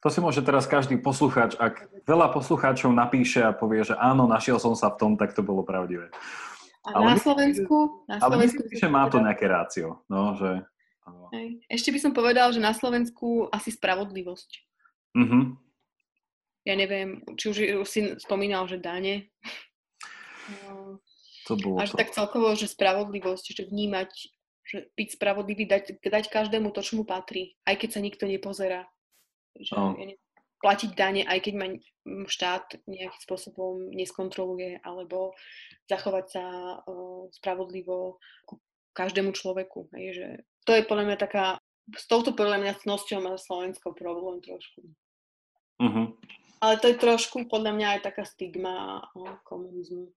to 0.00 0.08
si 0.08 0.16
môže 0.24 0.40
teraz 0.40 0.64
každý 0.64 0.96
poslucháč, 0.96 1.60
ak 1.60 1.92
veľa 2.08 2.32
poslucháčov 2.32 2.88
napíše 2.88 3.44
a 3.44 3.52
povie, 3.52 3.84
že 3.84 3.92
áno, 4.00 4.24
našiel 4.24 4.56
som 4.56 4.72
sa 4.72 4.88
v 4.88 4.96
tom, 4.96 5.12
tak 5.20 5.36
to 5.36 5.44
bolo 5.44 5.60
pravdivé. 5.60 6.08
A 6.88 6.96
ale 6.96 7.12
na 7.12 7.16
Slovensku? 7.20 8.08
Na 8.08 8.16
ale 8.16 8.40
Slovensku 8.40 8.64
myslím, 8.64 8.80
že 8.80 8.88
má 8.88 9.04
to 9.12 9.20
nejaké 9.20 9.44
rácio. 9.44 10.00
No, 10.08 10.32
že, 10.40 10.64
Hej. 11.32 11.64
Ešte 11.66 11.90
by 11.90 11.98
som 12.00 12.12
povedal, 12.12 12.52
že 12.52 12.60
na 12.60 12.76
Slovensku 12.76 13.48
asi 13.50 13.72
spravodlivosť. 13.72 14.50
Mm-hmm. 15.16 15.44
Ja 16.68 16.74
neviem, 16.76 17.24
či 17.40 17.44
už, 17.50 17.56
si 17.88 18.14
spomínal, 18.20 18.68
že 18.68 18.82
dane. 18.82 19.28
To 21.48 21.54
bolo 21.58 21.82
Až 21.82 21.94
to. 21.94 21.98
tak 21.98 22.14
celkovo, 22.14 22.54
že 22.54 22.70
spravodlivosť, 22.70 23.44
že 23.54 23.62
vnímať 23.66 24.10
že 24.70 24.86
byť 24.94 25.08
spravodlivý, 25.18 25.66
dať, 25.66 25.98
dať 25.98 26.30
každému 26.30 26.70
to, 26.70 26.78
čo 26.78 27.02
mu 27.02 27.02
patrí, 27.02 27.58
aj 27.66 27.74
keď 27.74 27.88
sa 27.90 28.00
nikto 28.00 28.24
nepozerá. 28.30 28.86
Že, 29.58 29.72
oh. 29.74 29.98
ja 29.98 30.04
neviem, 30.14 30.30
platiť 30.62 30.90
dane, 30.94 31.22
aj 31.26 31.38
keď 31.42 31.54
ma 31.58 31.66
štát 32.30 32.78
nejakým 32.86 33.22
spôsobom 33.26 33.90
neskontroluje, 33.90 34.78
alebo 34.86 35.34
zachovať 35.90 36.26
sa 36.30 36.44
uh, 36.86 37.26
spravodlivo 37.34 38.22
ku 38.46 38.62
každému 38.94 39.34
človeku. 39.34 39.90
Hej, 39.96 40.06
že 40.14 40.26
to 40.64 40.70
je 40.76 40.82
podľa 40.84 41.04
mňa 41.10 41.16
taká, 41.18 41.44
s 41.94 42.04
touto 42.06 42.36
podľa 42.36 42.62
mňa 42.62 42.72
cnosťou 42.84 43.18
má 43.24 43.34
Slovensko 43.36 43.96
problém 43.96 44.40
trošku. 44.44 44.80
Uh-huh. 45.80 46.06
Ale 46.60 46.74
to 46.76 46.92
je 46.92 46.96
trošku 47.00 47.48
podľa 47.48 47.72
mňa 47.72 47.86
aj 47.96 48.00
taká 48.04 48.22
stigma 48.28 49.00
komunizmu. 49.48 50.12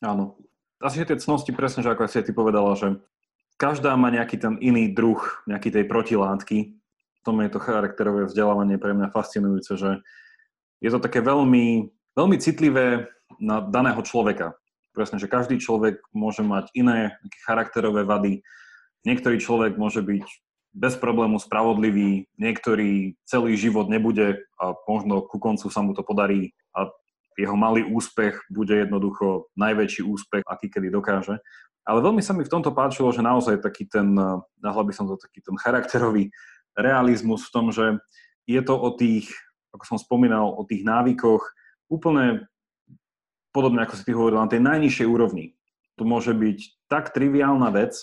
Áno. 0.00 0.40
Asi 0.80 1.04
tie 1.04 1.20
cnosti 1.20 1.52
presne, 1.52 1.84
že 1.84 1.92
ako 1.92 2.08
si 2.08 2.24
ty 2.24 2.32
povedala, 2.32 2.72
že 2.72 2.96
každá 3.60 3.92
má 4.00 4.08
nejaký 4.08 4.40
ten 4.40 4.56
iný 4.64 4.88
druh, 4.88 5.20
nejaký 5.44 5.68
tej 5.68 5.84
protilátky. 5.84 6.58
V 7.20 7.20
tom 7.20 7.44
je 7.44 7.52
to 7.52 7.60
charakterové 7.60 8.24
vzdelávanie 8.24 8.80
pre 8.80 8.96
mňa 8.96 9.12
fascinujúce, 9.12 9.76
že 9.76 10.00
je 10.80 10.88
to 10.88 10.96
také 10.96 11.20
veľmi, 11.20 11.92
veľmi 12.16 12.36
citlivé 12.40 13.12
na 13.36 13.60
daného 13.60 14.00
človeka. 14.00 14.56
Presne, 14.96 15.20
že 15.20 15.28
každý 15.28 15.60
človek 15.60 16.00
môže 16.16 16.40
mať 16.40 16.72
iné 16.72 17.20
charakterové 17.44 18.08
vady. 18.08 18.40
Niektorý 19.08 19.40
človek 19.40 19.80
môže 19.80 20.04
byť 20.04 20.26
bez 20.70 20.94
problému 20.94 21.42
spravodlivý, 21.42 22.30
niektorý 22.38 23.18
celý 23.26 23.58
život 23.58 23.90
nebude 23.90 24.38
a 24.60 24.76
možno 24.86 25.24
ku 25.26 25.42
koncu 25.42 25.66
sa 25.66 25.82
mu 25.82 25.96
to 25.96 26.06
podarí 26.06 26.54
a 26.78 26.86
jeho 27.34 27.56
malý 27.56 27.88
úspech 27.88 28.36
bude 28.52 28.76
jednoducho 28.76 29.50
najväčší 29.56 30.04
úspech, 30.04 30.44
aký 30.44 30.68
kedy 30.68 30.92
dokáže. 30.92 31.40
Ale 31.88 32.04
veľmi 32.04 32.20
sa 32.20 32.36
mi 32.36 32.44
v 32.44 32.52
tomto 32.52 32.76
páčilo, 32.76 33.08
že 33.10 33.24
naozaj 33.24 33.64
taký 33.64 33.88
ten, 33.88 34.12
nazval 34.60 34.84
by 34.84 34.92
som 34.94 35.08
to 35.08 35.16
taký 35.16 35.40
ten 35.40 35.56
charakterový 35.56 36.28
realizmus 36.76 37.48
v 37.48 37.52
tom, 37.56 37.66
že 37.72 37.96
je 38.44 38.60
to 38.60 38.76
o 38.76 38.92
tých, 38.94 39.32
ako 39.72 39.96
som 39.96 39.98
spomínal, 39.98 40.52
o 40.52 40.62
tých 40.68 40.84
návykoch 40.84 41.40
úplne 41.88 42.46
podobne, 43.50 43.82
ako 43.82 43.94
si 43.96 44.06
ty 44.06 44.12
hovoril, 44.14 44.38
na 44.38 44.50
tej 44.50 44.62
najnižšej 44.62 45.06
úrovni. 45.08 45.56
To 45.98 46.06
môže 46.06 46.36
byť 46.36 46.86
tak 46.86 47.10
triviálna 47.10 47.72
vec, 47.74 47.96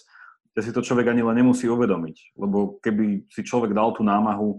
že 0.57 0.65
si 0.65 0.71
to 0.73 0.81
človek 0.81 1.13
ani 1.13 1.21
len 1.21 1.37
nemusí 1.37 1.69
uvedomiť. 1.69 2.33
Lebo 2.33 2.81
keby 2.81 3.29
si 3.29 3.45
človek 3.45 3.77
dal 3.77 3.93
tú 3.93 4.01
námahu 4.01 4.57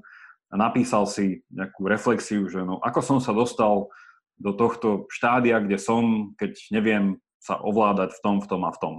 a 0.49 0.55
napísal 0.55 1.11
si 1.11 1.43
nejakú 1.51 1.91
reflexiu, 1.91 2.47
že 2.47 2.63
no, 2.63 2.79
ako 2.79 3.03
som 3.03 3.19
sa 3.19 3.35
dostal 3.35 3.91
do 4.39 4.55
tohto 4.55 5.11
štádia, 5.11 5.59
kde 5.59 5.75
som, 5.75 6.31
keď 6.39 6.55
neviem 6.71 7.19
sa 7.43 7.59
ovládať 7.59 8.15
v 8.15 8.21
tom, 8.23 8.37
v 8.39 8.47
tom 8.47 8.63
a 8.63 8.71
v 8.71 8.79
tom. 8.79 8.95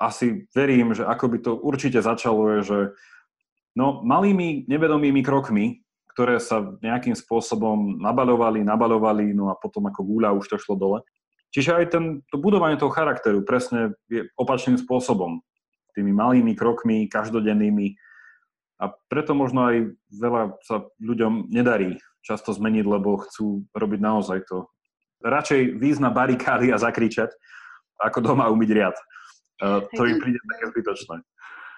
Asi 0.00 0.48
verím, 0.56 0.96
že 0.96 1.04
ako 1.04 1.24
by 1.28 1.38
to 1.44 1.52
určite 1.60 2.00
začalo, 2.00 2.56
je, 2.56 2.60
že 2.64 2.78
no, 3.76 4.00
malými 4.00 4.64
nevedomými 4.64 5.20
krokmi, 5.20 5.84
ktoré 6.16 6.40
sa 6.40 6.64
nejakým 6.80 7.12
spôsobom 7.12 8.00
nabaľovali, 8.00 8.64
nabaľovali, 8.64 9.36
no 9.36 9.52
a 9.52 9.54
potom 9.60 9.84
ako 9.92 10.00
gúľa 10.00 10.32
už 10.40 10.48
to 10.48 10.56
šlo 10.56 10.80
dole. 10.80 10.98
Čiže 11.52 11.70
aj 11.76 11.86
ten, 11.92 12.04
to 12.32 12.40
budovanie 12.40 12.80
toho 12.80 12.92
charakteru 12.92 13.44
presne 13.44 13.92
je 14.08 14.24
opačným 14.40 14.80
spôsobom. 14.80 15.44
Tými 15.96 16.12
malými 16.12 16.52
krokmi, 16.52 17.08
každodennými. 17.08 17.96
A 18.84 18.92
preto 19.08 19.32
možno 19.32 19.64
aj 19.72 19.76
veľa 20.12 20.60
sa 20.60 20.84
ľuďom 21.00 21.48
nedarí 21.48 21.96
často 22.20 22.52
zmeniť, 22.52 22.84
lebo 22.84 23.16
chcú 23.24 23.64
robiť 23.72 24.00
naozaj 24.04 24.44
to 24.44 24.68
radšej 25.24 25.80
výjsť 25.80 26.02
na 26.04 26.12
barikády 26.12 26.68
a 26.70 26.76
zakričať, 26.76 27.32
ako 27.96 28.20
doma 28.20 28.52
umyť 28.52 28.70
riad. 28.76 28.96
To 29.96 30.02
im 30.04 30.20
príde 30.20 30.36
také 30.44 30.64
zbytočné. 30.76 31.24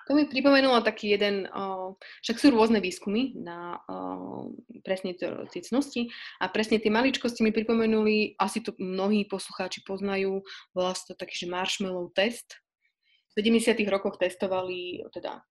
To 0.09 0.16
mi 0.16 0.25
pripomenulo 0.25 0.81
taký 0.81 1.12
jeden, 1.12 1.45
uh, 1.53 1.93
však 2.25 2.41
sú 2.41 2.49
rôzne 2.49 2.81
výskumy 2.81 3.37
na 3.45 3.77
uh, 3.77 4.49
presne 4.81 5.12
tie 5.53 5.61
cnosti 5.61 6.09
a 6.41 6.49
presne 6.49 6.81
tie 6.81 6.89
maličkosti 6.89 7.45
mi 7.45 7.53
pripomenuli, 7.53 8.41
asi 8.41 8.64
to 8.64 8.73
mnohí 8.81 9.29
poslucháči 9.29 9.85
poznajú, 9.85 10.41
to 10.73 11.12
taký, 11.12 11.45
že 11.45 11.53
marshmallow 11.53 12.09
test. 12.16 12.57
V 13.37 13.45
70. 13.45 13.76
rokoch 13.93 14.16
testovali, 14.16 15.05
teda 15.14 15.45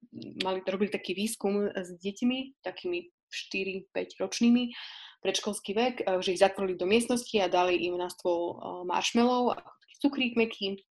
mali, 0.44 0.60
robili 0.66 0.92
taký 0.92 1.14
výskum 1.14 1.70
s 1.72 1.94
deťmi, 1.98 2.64
takými 2.66 3.14
4-5 3.32 4.24
ročnými, 4.24 4.74
predškolský 5.22 5.72
vek, 5.76 5.96
že 6.24 6.34
ich 6.36 6.42
zatvorili 6.42 6.76
do 6.76 6.90
miestnosti 6.90 7.36
a 7.42 7.52
dali 7.52 7.86
im 7.88 7.96
na 7.98 8.10
stôl 8.10 8.60
marshmallow, 8.88 9.56
taký 9.56 9.96
cukrík 10.04 10.34
meký, 10.36 10.84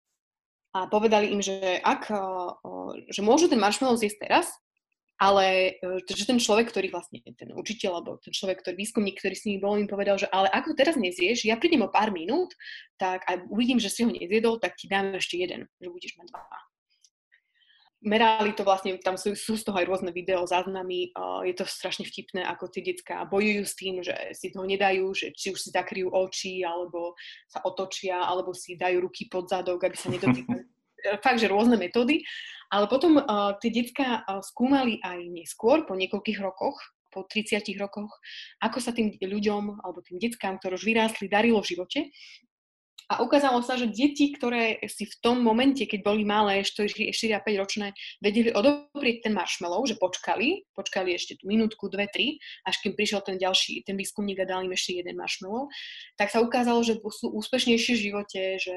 a 0.76 0.84
povedali 0.92 1.32
im, 1.32 1.40
že 1.40 1.80
ak, 1.80 2.12
že 3.08 3.24
môžu 3.24 3.48
ten 3.48 3.56
marshmallow 3.56 3.96
zjesť 3.96 4.28
teraz, 4.28 4.52
ale 5.16 5.80
že 6.04 6.28
ten 6.28 6.36
človek, 6.36 6.68
ktorý 6.68 6.92
vlastne, 6.92 7.24
ten 7.24 7.48
učiteľ, 7.56 7.90
alebo 7.96 8.20
ten 8.20 8.36
človek, 8.36 8.60
ktorý 8.60 8.76
výskumník, 8.76 9.16
ktorý 9.16 9.32
s 9.32 9.48
nimi 9.48 9.56
bol, 9.56 9.80
im 9.80 9.88
povedal, 9.88 10.20
že 10.20 10.28
ale 10.28 10.52
ak 10.52 10.68
teraz 10.76 11.00
nezješ, 11.00 11.48
ja 11.48 11.56
prídem 11.56 11.80
o 11.80 11.88
pár 11.88 12.12
minút, 12.12 12.52
tak 13.00 13.24
a 13.24 13.40
uvidím, 13.48 13.80
že 13.80 13.88
si 13.88 14.04
ho 14.04 14.12
nezjedol, 14.12 14.60
tak 14.60 14.76
ti 14.76 14.84
dám 14.84 15.16
ešte 15.16 15.40
jeden, 15.40 15.64
že 15.80 15.88
budeš 15.88 16.20
mať 16.20 16.28
dva. 16.36 16.60
Merali 18.06 18.54
to 18.54 18.62
vlastne, 18.62 18.94
tam 19.02 19.18
sú, 19.18 19.34
sú 19.34 19.58
z 19.58 19.66
toho 19.66 19.82
aj 19.82 19.86
rôzne 19.90 20.14
video, 20.14 20.46
záznamy, 20.46 21.10
uh, 21.18 21.42
je 21.42 21.58
to 21.58 21.66
strašne 21.66 22.06
vtipné, 22.06 22.46
ako 22.46 22.70
tie 22.70 22.86
detská 22.86 23.26
bojujú 23.26 23.62
s 23.66 23.74
tým, 23.74 23.98
že 23.98 24.14
si 24.30 24.54
toho 24.54 24.62
nedajú, 24.62 25.10
že 25.10 25.34
či 25.34 25.50
už 25.50 25.58
si 25.58 25.74
zakryjú 25.74 26.14
oči, 26.14 26.62
alebo 26.62 27.18
sa 27.50 27.66
otočia, 27.66 28.22
alebo 28.22 28.54
si 28.54 28.78
dajú 28.78 29.02
ruky 29.02 29.26
pod 29.26 29.50
zadok, 29.50 29.82
aby 29.82 29.98
sa 29.98 30.14
nedotýkali. 30.14 30.62
Fakt, 31.26 31.42
že 31.42 31.50
rôzne 31.50 31.74
metódy. 31.74 32.22
Ale 32.70 32.86
potom 32.86 33.18
uh, 33.18 33.58
tie 33.58 33.74
detská 33.74 34.22
uh, 34.22 34.38
skúmali 34.38 35.02
aj 35.02 35.26
neskôr, 35.26 35.82
po 35.82 35.98
niekoľkých 35.98 36.38
rokoch, 36.38 36.78
po 37.10 37.26
30 37.26 37.64
rokoch, 37.80 38.12
ako 38.60 38.78
sa 38.78 38.92
tým 38.92 39.08
ľuďom 39.16 39.80
alebo 39.80 40.04
tým 40.04 40.20
deckám, 40.20 40.60
ktoré 40.60 40.76
už 40.76 40.84
vyrástli, 40.84 41.32
darilo 41.32 41.64
v 41.64 41.72
živote 41.72 42.00
a 43.06 43.22
ukázalo 43.22 43.62
sa, 43.62 43.78
že 43.78 43.86
deti, 43.86 44.34
ktoré 44.34 44.82
si 44.90 45.06
v 45.06 45.14
tom 45.22 45.38
momente, 45.38 45.86
keď 45.86 46.02
boli 46.02 46.26
malé, 46.26 46.66
4, 46.66 46.90
4 47.14 47.38
a 47.38 47.40
5 47.40 47.62
ročné, 47.62 47.94
vedeli 48.18 48.50
odoprieť 48.50 49.30
ten 49.30 49.32
marshmallow, 49.32 49.86
že 49.86 49.94
počkali, 49.94 50.66
počkali 50.74 51.14
ešte 51.14 51.38
tú 51.38 51.46
minútku, 51.46 51.86
dve, 51.86 52.10
tri, 52.10 52.42
až 52.66 52.82
kým 52.82 52.98
prišiel 52.98 53.22
ten 53.22 53.38
ďalší, 53.38 53.86
ten 53.86 53.94
výskumník 53.94 54.42
a 54.42 54.50
dal 54.50 54.66
im 54.66 54.74
ešte 54.74 54.98
jeden 54.98 55.14
marshmallow, 55.14 55.70
tak 56.18 56.34
sa 56.34 56.42
ukázalo, 56.42 56.82
že 56.82 56.98
sú 56.98 57.30
úspešnejšie 57.30 57.94
v 57.94 58.04
živote, 58.10 58.42
že 58.58 58.74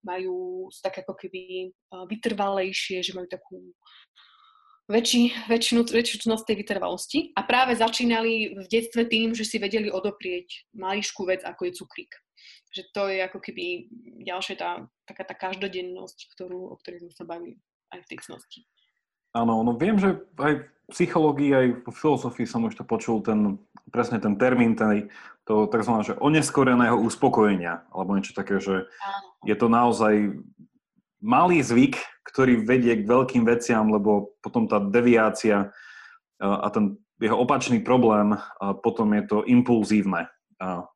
majú 0.00 0.66
tak 0.80 1.04
ako 1.04 1.12
keby 1.12 1.68
vytrvalejšie, 2.08 3.04
že 3.04 3.12
majú 3.12 3.28
takú 3.28 3.60
väčší, 4.88 5.36
väčšinu, 5.52 5.84
väčšiu 5.84 6.16
čnosť 6.24 6.44
tej 6.48 6.56
vytrvalosti. 6.64 7.18
A 7.36 7.44
práve 7.44 7.76
začínali 7.76 8.56
v 8.56 8.64
detstve 8.72 9.04
tým, 9.04 9.36
že 9.36 9.44
si 9.44 9.60
vedeli 9.60 9.92
odoprieť 9.92 10.64
maličkú 10.72 11.28
vec, 11.28 11.44
ako 11.44 11.68
je 11.68 11.72
cukrík 11.76 12.12
že 12.72 12.82
to 12.92 13.08
je 13.08 13.24
ako 13.24 13.38
keby 13.40 13.88
ďalšia 14.24 14.56
tá, 14.58 14.70
taká 15.08 15.24
tá 15.24 15.34
každodennosť, 15.34 16.18
ktorú, 16.36 16.72
o 16.72 16.78
ktorej 16.80 17.08
sme 17.08 17.12
sa 17.14 17.24
bavili 17.24 17.56
aj 17.94 18.04
v 18.04 18.08
tej 18.12 18.18
cnosti. 18.26 18.60
Áno, 19.36 19.60
no 19.60 19.76
viem, 19.76 20.00
že 20.00 20.16
aj 20.40 20.64
v 20.64 20.66
psychológii, 20.92 21.50
aj 21.52 21.66
v 21.84 21.96
filozofii 21.96 22.46
som 22.48 22.64
už 22.64 22.78
to 22.78 22.84
počul, 22.88 23.20
ten, 23.20 23.60
presne 23.92 24.16
ten 24.16 24.38
termín, 24.40 24.72
ten, 24.78 25.12
to 25.44 25.68
tzv. 25.68 25.92
Že 26.12 26.20
oneskoreného 26.22 26.96
uspokojenia, 26.96 27.84
alebo 27.92 28.16
niečo 28.16 28.32
také, 28.32 28.62
že 28.62 28.86
Áno. 28.86 29.28
je 29.44 29.56
to 29.58 29.66
naozaj 29.68 30.14
malý 31.20 31.60
zvyk, 31.60 32.00
ktorý 32.32 32.64
vedie 32.64 33.02
k 33.02 33.08
veľkým 33.08 33.44
veciam, 33.44 33.88
lebo 33.92 34.36
potom 34.40 34.68
tá 34.70 34.80
deviácia 34.80 35.74
a 36.40 36.68
ten 36.72 36.96
jeho 37.16 37.36
opačný 37.40 37.80
problém, 37.80 38.36
a 38.36 38.76
potom 38.76 39.08
je 39.16 39.24
to 39.24 39.38
impulzívne 39.48 40.28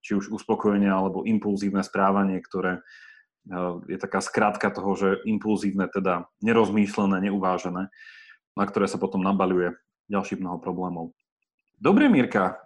či 0.00 0.16
už 0.16 0.32
uspokojenie 0.32 0.88
alebo 0.88 1.24
impulzívne 1.24 1.84
správanie, 1.84 2.40
ktoré 2.40 2.80
je 3.88 3.98
taká 3.98 4.20
skratka 4.20 4.68
toho, 4.68 4.92
že 4.96 5.08
impulzívne, 5.24 5.88
teda 5.88 6.28
nerozmýšlené, 6.44 7.24
neuvážené, 7.24 7.88
na 8.56 8.64
ktoré 8.68 8.86
sa 8.88 9.00
potom 9.00 9.24
nabaľuje 9.24 9.76
ďalší 10.12 10.40
mnoho 10.40 10.60
problémov. 10.60 11.16
Dobre, 11.80 12.12
Mirka, 12.12 12.60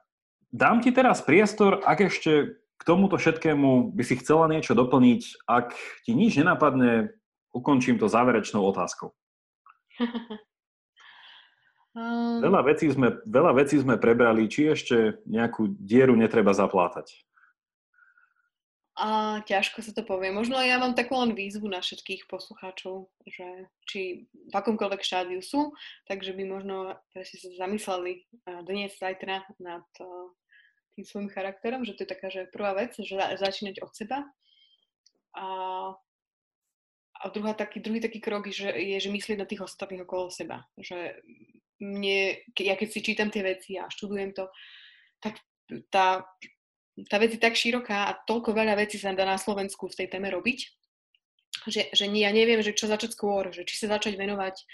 dám 0.51 0.83
ti 0.83 0.91
teraz 0.91 1.23
priestor, 1.23 1.83
ak 1.87 2.11
ešte 2.11 2.59
k 2.75 2.83
tomuto 2.83 3.17
všetkému 3.17 3.95
by 3.95 4.03
si 4.03 4.19
chcela 4.19 4.51
niečo 4.51 4.75
doplniť. 4.75 5.47
Ak 5.47 5.79
ti 6.03 6.13
nič 6.13 6.35
nenapadne, 6.43 7.15
ukončím 7.55 8.03
to 8.03 8.11
záverečnou 8.11 8.67
otázkou. 8.67 9.15
Um... 11.95 12.43
Veľa, 12.43 12.61
vecí 12.67 12.91
sme, 12.91 13.23
veľa 13.23 13.53
vecí 13.55 13.79
sme 13.79 13.95
prebrali, 14.03 14.51
či 14.51 14.75
ešte 14.75 15.23
nejakú 15.31 15.79
dieru 15.79 16.19
netreba 16.19 16.51
zaplátať. 16.51 17.15
A 18.95 19.43
ťažko 19.43 19.83
sa 19.83 19.91
to 19.91 20.07
povie. 20.07 20.31
Možno 20.31 20.55
ja 20.63 20.79
mám 20.79 20.95
takú 20.95 21.19
len 21.19 21.35
výzvu 21.35 21.67
na 21.67 21.83
všetkých 21.83 22.31
poslucháčov, 22.31 23.11
že 23.27 23.67
či 23.91 24.31
v 24.31 24.55
akomkoľvek 24.55 25.03
štádiu 25.03 25.43
sú, 25.43 25.75
takže 26.07 26.31
by 26.31 26.47
možno 26.47 26.95
si 27.27 27.35
sa 27.43 27.67
zamysleli 27.67 28.23
dnes, 28.63 28.95
zajtra 28.95 29.43
nad 29.59 29.83
tým 30.95 31.03
svojim 31.03 31.27
charakterom, 31.27 31.83
že 31.83 31.99
to 31.99 32.07
je 32.07 32.13
taká, 32.15 32.31
že 32.31 32.47
prvá 32.55 32.71
vec, 32.79 32.95
že 32.95 33.19
začínať 33.19 33.83
od 33.83 33.91
seba. 33.99 34.23
A, 35.35 35.47
a 37.19 37.25
druhá 37.35 37.59
taký, 37.59 37.83
druhý 37.83 37.99
taký 37.99 38.23
krok 38.23 38.47
je, 38.47 38.63
že, 38.63 38.71
je, 38.79 38.95
že 39.03 39.11
myslieť 39.11 39.43
na 39.43 39.47
tých 39.51 39.67
ostatných 39.67 40.07
okolo 40.07 40.31
seba. 40.31 40.71
Že 40.79 41.19
mne, 41.85 42.41
ja 42.57 42.75
keď 42.81 42.89
si 42.89 43.01
čítam 43.05 43.29
tie 43.29 43.45
veci 43.45 43.77
a 43.77 43.93
študujem 43.93 44.33
to, 44.33 44.49
tak 45.21 45.37
tá, 45.93 46.25
tá 47.13 47.17
vec 47.21 47.37
je 47.37 47.41
tak 47.41 47.53
široká 47.53 48.09
a 48.09 48.17
toľko 48.25 48.57
veľa 48.57 48.81
vecí 48.81 48.97
sa 48.97 49.13
dá 49.13 49.29
na 49.29 49.37
Slovensku 49.37 49.93
v 49.93 49.99
tej 50.01 50.09
téme 50.09 50.33
robiť, 50.33 50.59
že, 51.69 51.93
že 51.93 52.05
ja 52.09 52.31
neviem, 52.33 52.61
že 52.65 52.77
čo 52.77 52.89
začať 52.89 53.13
skôr, 53.17 53.53
že 53.53 53.69
či 53.69 53.77
sa 53.77 53.97
začať 53.97 54.17
venovať 54.17 54.65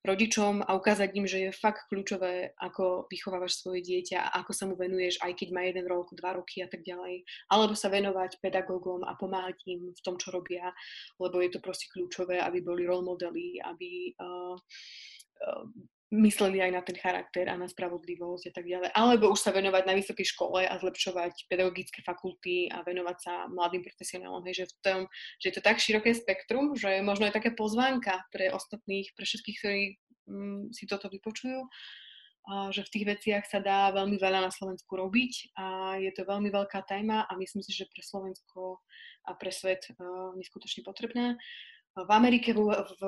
rodičom 0.00 0.64
a 0.64 0.72
ukázať 0.80 1.12
im, 1.12 1.26
že 1.28 1.38
je 1.44 1.50
fakt 1.52 1.84
kľúčové, 1.92 2.56
ako 2.56 3.04
vychovávaš 3.12 3.60
svoje 3.60 3.84
dieťa, 3.84 4.32
ako 4.32 4.52
sa 4.56 4.64
mu 4.64 4.72
venuješ, 4.72 5.20
aj 5.20 5.36
keď 5.36 5.48
má 5.52 5.68
jeden 5.68 5.84
rok, 5.84 6.08
dva 6.16 6.40
roky 6.40 6.64
a 6.64 6.68
tak 6.72 6.80
ďalej. 6.80 7.28
Alebo 7.52 7.76
sa 7.76 7.92
venovať 7.92 8.40
pedagógom 8.40 9.04
a 9.04 9.12
pomáhať 9.20 9.60
im 9.68 9.92
v 9.92 10.00
tom, 10.00 10.16
čo 10.16 10.32
robia, 10.32 10.72
lebo 11.20 11.44
je 11.44 11.52
to 11.52 11.60
proste 11.60 11.92
kľúčové, 11.92 12.40
aby 12.40 12.64
boli 12.64 12.88
role 12.88 13.04
modely, 13.04 13.60
aby 13.60 14.16
uh, 14.16 14.56
uh, 15.44 15.64
mysleli 16.10 16.58
aj 16.58 16.70
na 16.74 16.82
ten 16.82 16.98
charakter 16.98 17.46
a 17.46 17.54
na 17.54 17.70
spravodlivosť 17.70 18.50
a 18.50 18.52
tak 18.52 18.66
ďalej. 18.66 18.90
Alebo 18.98 19.30
už 19.30 19.40
sa 19.46 19.54
venovať 19.54 19.86
na 19.86 19.94
vysokej 19.94 20.26
škole 20.26 20.66
a 20.66 20.74
zlepšovať 20.82 21.46
pedagogické 21.46 22.02
fakulty 22.02 22.66
a 22.66 22.82
venovať 22.82 23.16
sa 23.22 23.32
mladým 23.46 23.86
profesionálom. 23.86 24.42
Hej, 24.42 24.66
že, 24.66 24.66
v 24.66 24.74
tom, 24.82 25.00
že 25.38 25.46
je 25.50 25.54
to 25.54 25.62
tak 25.62 25.78
široké 25.78 26.10
spektrum, 26.18 26.74
že 26.74 26.98
možno 27.06 27.30
je 27.30 27.36
také 27.38 27.54
pozvánka 27.54 28.26
pre 28.34 28.50
ostatných, 28.50 29.14
pre 29.14 29.22
všetkých, 29.22 29.58
ktorí 29.62 29.82
mm, 30.26 30.62
si 30.74 30.84
toto 30.90 31.06
vypočujú, 31.06 31.62
a 32.50 32.72
že 32.72 32.82
v 32.82 32.92
tých 32.98 33.06
veciach 33.06 33.44
sa 33.46 33.60
dá 33.60 33.92
veľmi 33.92 34.16
veľa 34.16 34.48
na 34.48 34.50
Slovensku 34.50 34.96
robiť 34.96 35.54
a 35.60 36.00
je 36.00 36.10
to 36.16 36.24
veľmi 36.24 36.48
veľká 36.48 36.82
téma 36.88 37.28
a 37.28 37.32
myslím 37.36 37.60
si, 37.60 37.70
že 37.70 37.86
pre 37.86 38.00
Slovensko 38.00 38.80
a 39.28 39.36
pre 39.36 39.52
svet 39.52 39.84
uh, 39.92 40.32
neskutočne 40.34 40.80
potrebná. 40.80 41.36
V 41.94 42.10
Amerike, 42.10 42.56
v, 42.56 42.64
v 42.72 43.02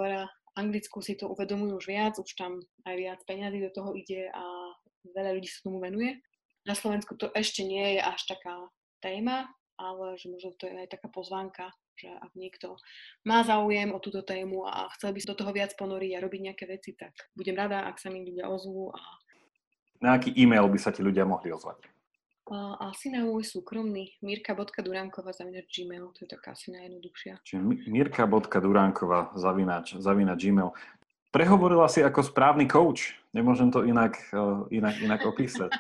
Anglicku 0.53 1.01
si 1.01 1.17
to 1.17 1.33
uvedomujú 1.33 1.81
už 1.81 1.87
viac, 1.89 2.15
už 2.21 2.33
tam 2.37 2.61
aj 2.85 2.95
viac 2.97 3.21
peňazí 3.25 3.59
do 3.65 3.73
toho 3.73 3.97
ide 3.97 4.29
a 4.29 4.45
veľa 5.17 5.41
ľudí 5.41 5.49
sa 5.49 5.65
tomu 5.65 5.81
venuje. 5.81 6.21
Na 6.69 6.77
Slovensku 6.77 7.17
to 7.17 7.33
ešte 7.33 7.65
nie 7.65 7.99
je 7.99 8.01
až 8.05 8.21
taká 8.29 8.69
téma, 9.03 9.51
ale 9.81 10.15
že 10.21 10.31
možno 10.31 10.55
to 10.55 10.69
je 10.69 10.77
aj 10.77 10.93
taká 10.95 11.09
pozvánka, 11.11 11.73
že 11.99 12.13
ak 12.13 12.33
niekto 12.39 12.77
má 13.27 13.43
záujem 13.43 13.91
o 13.91 13.99
túto 13.99 14.23
tému 14.23 14.69
a 14.69 14.87
chcel 14.95 15.17
by 15.17 15.19
sa 15.19 15.31
do 15.35 15.39
toho 15.43 15.53
viac 15.57 15.75
ponoriť 15.75 16.13
a 16.15 16.23
robiť 16.23 16.41
nejaké 16.53 16.65
veci, 16.69 16.95
tak 16.95 17.17
budem 17.35 17.57
rada, 17.59 17.89
ak 17.89 17.99
sa 17.99 18.13
mi 18.13 18.23
ľudia 18.23 18.47
ozvú. 18.47 18.93
A... 18.95 19.01
Na 20.05 20.21
aký 20.21 20.31
e-mail 20.37 20.69
by 20.69 20.79
sa 20.79 20.95
ti 20.95 21.03
ľudia 21.03 21.27
mohli 21.27 21.51
ozvať? 21.51 21.89
Uh, 22.43 22.75
asi 22.91 23.07
na 23.07 23.23
môj 23.23 23.47
súkromný 23.47 24.19
mirka.durankova 24.19 25.31
zavinač 25.31 25.71
gmail, 25.79 26.11
to 26.11 26.27
je 26.27 26.35
taká 26.35 26.59
asi 26.59 26.75
najjednoduchšia. 26.75 27.39
Čiže 27.47 27.63
mirka.durankova 27.87 29.39
zavinač, 29.39 29.95
zavinač 30.03 30.51
gmail. 30.51 30.75
Prehovorila 31.31 31.87
si 31.87 32.03
ako 32.03 32.27
správny 32.27 32.67
coach, 32.67 33.15
nemôžem 33.31 33.71
to 33.71 33.87
inak, 33.87 34.19
uh, 34.35 34.67
inak, 34.75 34.99
inak 34.99 35.23
opísať. 35.23 35.71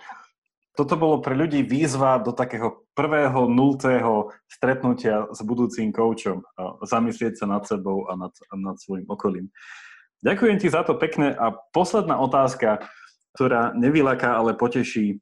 Toto 0.78 0.94
bolo 0.94 1.18
pre 1.18 1.34
ľudí 1.34 1.66
výzva 1.66 2.22
do 2.22 2.30
takého 2.30 2.86
prvého, 2.94 3.50
nultého 3.50 4.30
stretnutia 4.46 5.28
s 5.34 5.42
budúcim 5.42 5.90
coachom. 5.90 6.46
Uh, 6.54 6.78
zamyslieť 6.86 7.42
sa 7.42 7.50
nad 7.50 7.66
sebou 7.66 8.06
a 8.06 8.14
nad, 8.14 8.32
nad 8.54 8.78
svojim 8.78 9.10
okolím. 9.10 9.50
Ďakujem 10.22 10.56
ti 10.62 10.70
za 10.70 10.86
to 10.86 10.94
pekne 10.94 11.34
a 11.34 11.50
posledná 11.74 12.22
otázka, 12.22 12.86
ktorá 13.34 13.74
nevylaká, 13.74 14.38
ale 14.38 14.54
poteší. 14.54 15.18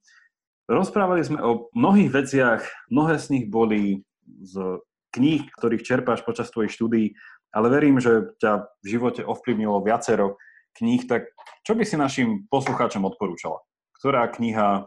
Rozprávali 0.71 1.27
sme 1.27 1.43
o 1.43 1.67
mnohých 1.75 2.15
veciach, 2.15 2.63
mnohé 2.95 3.19
z 3.19 3.27
nich 3.35 3.45
boli 3.51 4.07
z 4.23 4.79
kníh, 5.11 5.43
ktorých 5.59 5.83
čerpáš 5.83 6.23
počas 6.23 6.47
tvojich 6.55 6.71
štúdií, 6.71 7.19
ale 7.51 7.67
verím, 7.67 7.99
že 7.99 8.31
ťa 8.39 8.71
v 8.79 8.87
živote 8.87 9.27
ovplyvnilo 9.27 9.83
viacero 9.83 10.39
kníh, 10.79 11.03
tak 11.11 11.35
čo 11.67 11.75
by 11.75 11.83
si 11.83 11.99
našim 11.99 12.47
poslucháčom 12.47 13.03
odporúčala? 13.03 13.59
Ktorá 13.99 14.31
kniha 14.31 14.87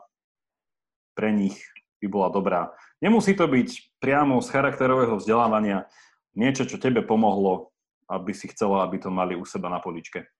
pre 1.19 1.35
nich 1.35 1.59
by 1.99 2.07
bola 2.07 2.31
dobrá? 2.31 2.71
Nemusí 3.03 3.35
to 3.35 3.51
byť 3.51 3.99
priamo 3.99 4.39
z 4.39 4.47
charakterového 4.55 5.19
vzdelávania 5.19 5.91
niečo, 6.39 6.63
čo 6.63 6.79
tebe 6.79 7.03
pomohlo, 7.03 7.75
aby 8.07 8.31
si 8.31 8.47
chcela, 8.55 8.87
aby 8.87 9.03
to 9.03 9.11
mali 9.11 9.35
u 9.35 9.43
seba 9.43 9.67
na 9.67 9.83
poličke. 9.83 10.31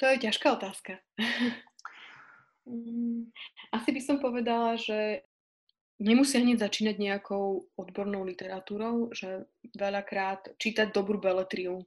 To 0.00 0.08
je 0.08 0.24
ťažká 0.24 0.56
otázka. 0.56 1.04
Mm, 2.66 3.30
asi 3.70 3.90
by 3.94 4.00
som 4.02 4.16
povedala, 4.18 4.74
že 4.74 5.22
nemusia 6.02 6.42
hneď 6.42 6.66
začínať 6.66 6.96
nejakou 6.98 7.70
odbornou 7.78 8.26
literatúrou, 8.26 9.14
že 9.14 9.46
veľakrát 9.78 10.58
čítať 10.58 10.90
dobrú 10.92 11.22
beletriu, 11.22 11.86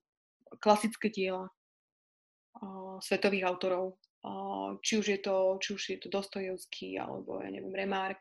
klasické 0.58 1.14
diela 1.14 1.52
svetových 3.00 3.46
autorov, 3.46 4.02
či 4.84 5.00
už 5.00 5.06
je 5.16 5.20
to, 5.22 5.62
či 5.62 5.70
už 5.76 5.84
je 5.96 5.98
to 6.02 6.08
Dostojevský, 6.12 7.00
alebo 7.00 7.40
ja 7.40 7.54
neviem, 7.54 7.72
Remark, 7.72 8.20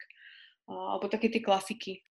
alebo 0.68 1.08
také 1.08 1.32
tie 1.32 1.42
klasiky. 1.42 2.04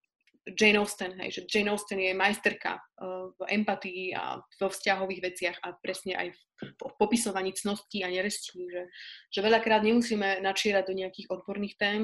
Jane 0.54 0.78
Austen, 0.78 1.12
hej, 1.20 1.30
že 1.30 1.42
Jane 1.48 1.74
Austen 1.74 1.98
je 1.98 2.14
majsterka 2.14 2.78
uh, 2.78 3.28
v 3.34 3.40
empatii 3.60 4.14
a 4.14 4.38
vo 4.38 4.68
vzťahových 4.70 5.24
veciach 5.24 5.56
a 5.64 5.74
presne 5.76 6.14
aj 6.14 6.28
v, 6.32 6.40
v 6.76 6.94
popisovaní 6.96 7.52
cností 7.52 8.04
a 8.04 8.12
nerestí, 8.12 8.64
že, 8.68 8.88
že 9.32 9.40
veľakrát 9.44 9.82
nemusíme 9.82 10.40
načírať 10.40 10.84
do 10.88 10.94
nejakých 10.94 11.28
odborných 11.28 11.76
tém 11.76 12.00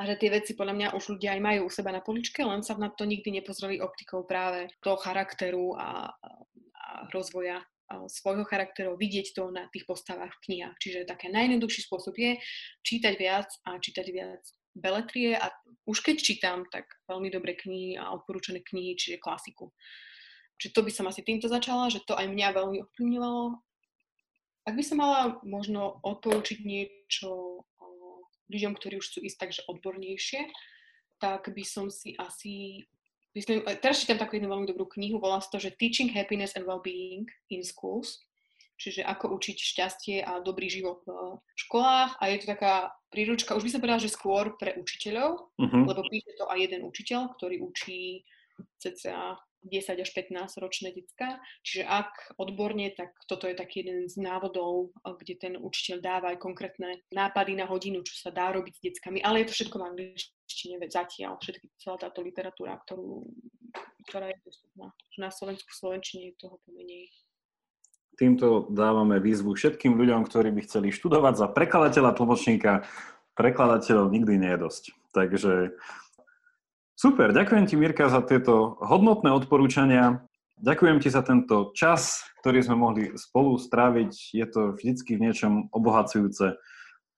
a 0.00 0.08
že 0.08 0.16
tie 0.16 0.32
veci 0.32 0.56
podľa 0.56 0.74
mňa 0.74 0.88
už 0.96 1.18
ľudia 1.18 1.36
aj 1.36 1.42
majú 1.44 1.60
u 1.68 1.70
seba 1.70 1.92
na 1.92 2.00
poličke, 2.00 2.40
len 2.40 2.64
sa 2.64 2.72
na 2.80 2.88
to 2.88 3.04
nikdy 3.04 3.36
nepozreli 3.36 3.84
optikou 3.84 4.24
práve 4.24 4.72
toho 4.80 4.96
charakteru 4.96 5.76
a, 5.76 6.08
a 6.16 6.84
rozvoja 7.12 7.60
a 7.90 8.06
svojho 8.06 8.46
charakteru, 8.46 8.94
vidieť 8.94 9.34
to 9.34 9.50
na 9.50 9.66
tých 9.74 9.82
postavách 9.82 10.30
v 10.30 10.42
knihách. 10.46 10.76
Čiže 10.78 11.10
také 11.10 11.26
najjednoduchší 11.26 11.90
spôsob 11.90 12.14
je 12.14 12.38
čítať 12.86 13.14
viac 13.18 13.50
a 13.66 13.82
čítať 13.82 14.06
viac 14.14 14.42
beletrie 14.80 15.36
a 15.36 15.52
už 15.84 16.00
keď 16.00 16.16
čítam, 16.20 16.64
tak 16.68 16.88
veľmi 17.06 17.28
dobré 17.28 17.56
knihy 17.56 18.00
a 18.00 18.12
odporúčané 18.16 18.64
knihy, 18.64 18.96
čiže 18.96 19.22
klasiku. 19.22 19.72
Čiže 20.60 20.74
to 20.76 20.80
by 20.84 20.92
som 20.92 21.08
asi 21.08 21.24
týmto 21.24 21.48
začala, 21.48 21.88
že 21.88 22.04
to 22.04 22.12
aj 22.16 22.28
mňa 22.28 22.56
veľmi 22.56 22.78
ovplyvňovalo. 22.84 23.44
Ak 24.68 24.74
by 24.76 24.84
som 24.84 25.00
mala 25.00 25.40
možno 25.40 26.04
odporúčiť 26.04 26.60
niečo 26.64 27.64
ľuďom, 28.52 28.76
ktorí 28.76 29.00
už 29.00 29.06
chcú 29.08 29.18
ísť 29.24 29.38
takže 29.40 29.66
odbornejšie, 29.70 30.48
tak 31.22 31.48
by 31.52 31.64
som 31.64 31.88
si 31.88 32.16
asi 32.16 32.84
Myslím, 33.30 33.62
teraz 33.78 34.02
čítam 34.02 34.18
takú 34.18 34.34
jednu 34.34 34.50
veľmi 34.50 34.66
dobrú 34.66 34.90
knihu, 34.90 35.22
volá 35.22 35.38
sa 35.38 35.54
to, 35.54 35.62
že 35.62 35.78
Teaching 35.78 36.10
Happiness 36.10 36.58
and 36.58 36.66
Wellbeing 36.66 37.30
in 37.54 37.62
Schools 37.62 38.26
čiže 38.80 39.04
ako 39.04 39.36
učiť 39.36 39.56
šťastie 39.60 40.16
a 40.24 40.40
dobrý 40.40 40.72
život 40.72 41.04
v 41.04 41.58
školách 41.68 42.16
a 42.16 42.24
je 42.32 42.36
to 42.40 42.46
taká 42.56 42.74
príručka, 43.12 43.52
už 43.52 43.68
by 43.68 43.70
som 43.76 43.80
povedala, 43.84 44.00
že 44.00 44.10
skôr 44.10 44.56
pre 44.56 44.80
učiteľov, 44.80 45.52
uh-huh. 45.60 45.82
lebo 45.84 46.00
píše 46.08 46.32
to 46.40 46.48
aj 46.48 46.58
jeden 46.64 46.88
učiteľ, 46.88 47.36
ktorý 47.36 47.60
učí 47.60 48.24
cca 48.80 49.36
10 49.60 50.00
až 50.00 50.10
15 50.16 50.56
ročné 50.56 50.88
decka. 50.96 51.36
Čiže 51.60 51.84
ak 51.84 52.40
odborne, 52.40 52.88
tak 52.96 53.12
toto 53.28 53.44
je 53.44 53.52
taký 53.52 53.84
jeden 53.84 54.08
z 54.08 54.16
návodov, 54.16 54.96
kde 55.04 55.36
ten 55.36 55.54
učiteľ 55.60 56.00
dáva 56.00 56.26
aj 56.32 56.40
konkrétne 56.40 57.04
nápady 57.12 57.60
na 57.60 57.68
hodinu, 57.68 58.00
čo 58.00 58.16
sa 58.16 58.30
dá 58.32 58.48
robiť 58.56 58.72
s 58.72 58.80
deckami, 58.80 59.20
ale 59.20 59.44
je 59.44 59.52
to 59.52 59.56
všetko 59.60 59.76
v 59.76 59.88
angličtine 59.92 60.76
zatiaľ, 60.88 61.36
všetky, 61.36 61.66
celá 61.76 62.00
táto 62.00 62.24
literatúra, 62.24 62.80
ktorú, 62.88 63.28
ktorá 64.08 64.32
je 64.32 64.38
dostupná. 64.48 64.88
Na 65.20 65.28
Slovensku, 65.28 65.68
v 65.68 65.78
Slovenčine 65.78 66.22
je 66.32 66.40
toho 66.40 66.56
pomenej. 66.64 67.12
Týmto 68.20 68.68
dávame 68.68 69.16
výzvu 69.16 69.56
všetkým 69.56 69.96
ľuďom, 69.96 70.28
ktorí 70.28 70.52
by 70.52 70.68
chceli 70.68 70.92
študovať 70.92 71.40
za 71.40 71.46
prekladateľa 71.48 72.20
tlmočníka. 72.20 72.84
Prekladateľov 73.32 74.12
nikdy 74.12 74.36
nie 74.36 74.52
je 74.52 74.60
dosť. 74.60 74.84
Takže 75.16 75.52
super, 77.00 77.32
ďakujem 77.32 77.64
ti 77.64 77.80
Mirka 77.80 78.12
za 78.12 78.20
tieto 78.20 78.76
hodnotné 78.84 79.32
odporúčania. 79.32 80.20
Ďakujem 80.60 81.00
ti 81.00 81.08
za 81.08 81.24
tento 81.24 81.72
čas, 81.72 82.20
ktorý 82.44 82.60
sme 82.60 82.76
mohli 82.76 83.16
spolu 83.16 83.56
stráviť. 83.56 84.12
Je 84.36 84.44
to 84.44 84.76
vždycky 84.76 85.16
v 85.16 85.24
niečom 85.24 85.72
obohacujúce 85.72 86.60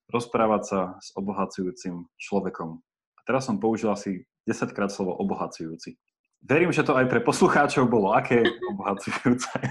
rozprávať 0.06 0.62
sa 0.62 0.80
s 1.02 1.10
obohacujúcim 1.18 2.06
človekom. 2.14 2.78
A 3.18 3.20
teraz 3.26 3.50
som 3.50 3.58
použil 3.58 3.90
asi 3.90 4.22
10 4.46 4.70
krát 4.70 4.94
slovo 4.94 5.18
obohacujúci. 5.18 5.98
Verím, 6.42 6.74
že 6.74 6.82
to 6.82 6.98
aj 6.98 7.06
pre 7.06 7.22
poslucháčov 7.22 7.86
bolo 7.86 8.10
aké 8.10 8.42
obohacujúce. 8.74 9.50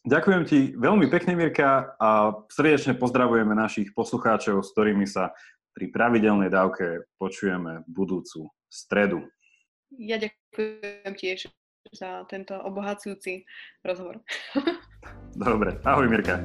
Ďakujem 0.00 0.42
ti 0.48 0.72
veľmi 0.78 1.12
pekne, 1.12 1.36
Mirka, 1.36 1.92
a 2.00 2.32
srdečne 2.48 2.96
pozdravujeme 2.96 3.52
našich 3.52 3.92
poslucháčov, 3.92 4.64
s 4.64 4.72
ktorými 4.72 5.04
sa 5.04 5.36
pri 5.76 5.92
pravidelnej 5.92 6.48
dávke 6.48 7.04
počujeme 7.20 7.84
budúcu 7.84 8.48
stredu. 8.70 9.26
Ja 9.98 10.16
ďakujem 10.16 11.12
tiež 11.18 11.52
za 11.92 12.24
tento 12.30 12.54
obohacujúci 12.54 13.44
rozhovor. 13.84 14.22
Dobre, 15.36 15.76
ahoj 15.84 16.06
Mirka. 16.08 16.40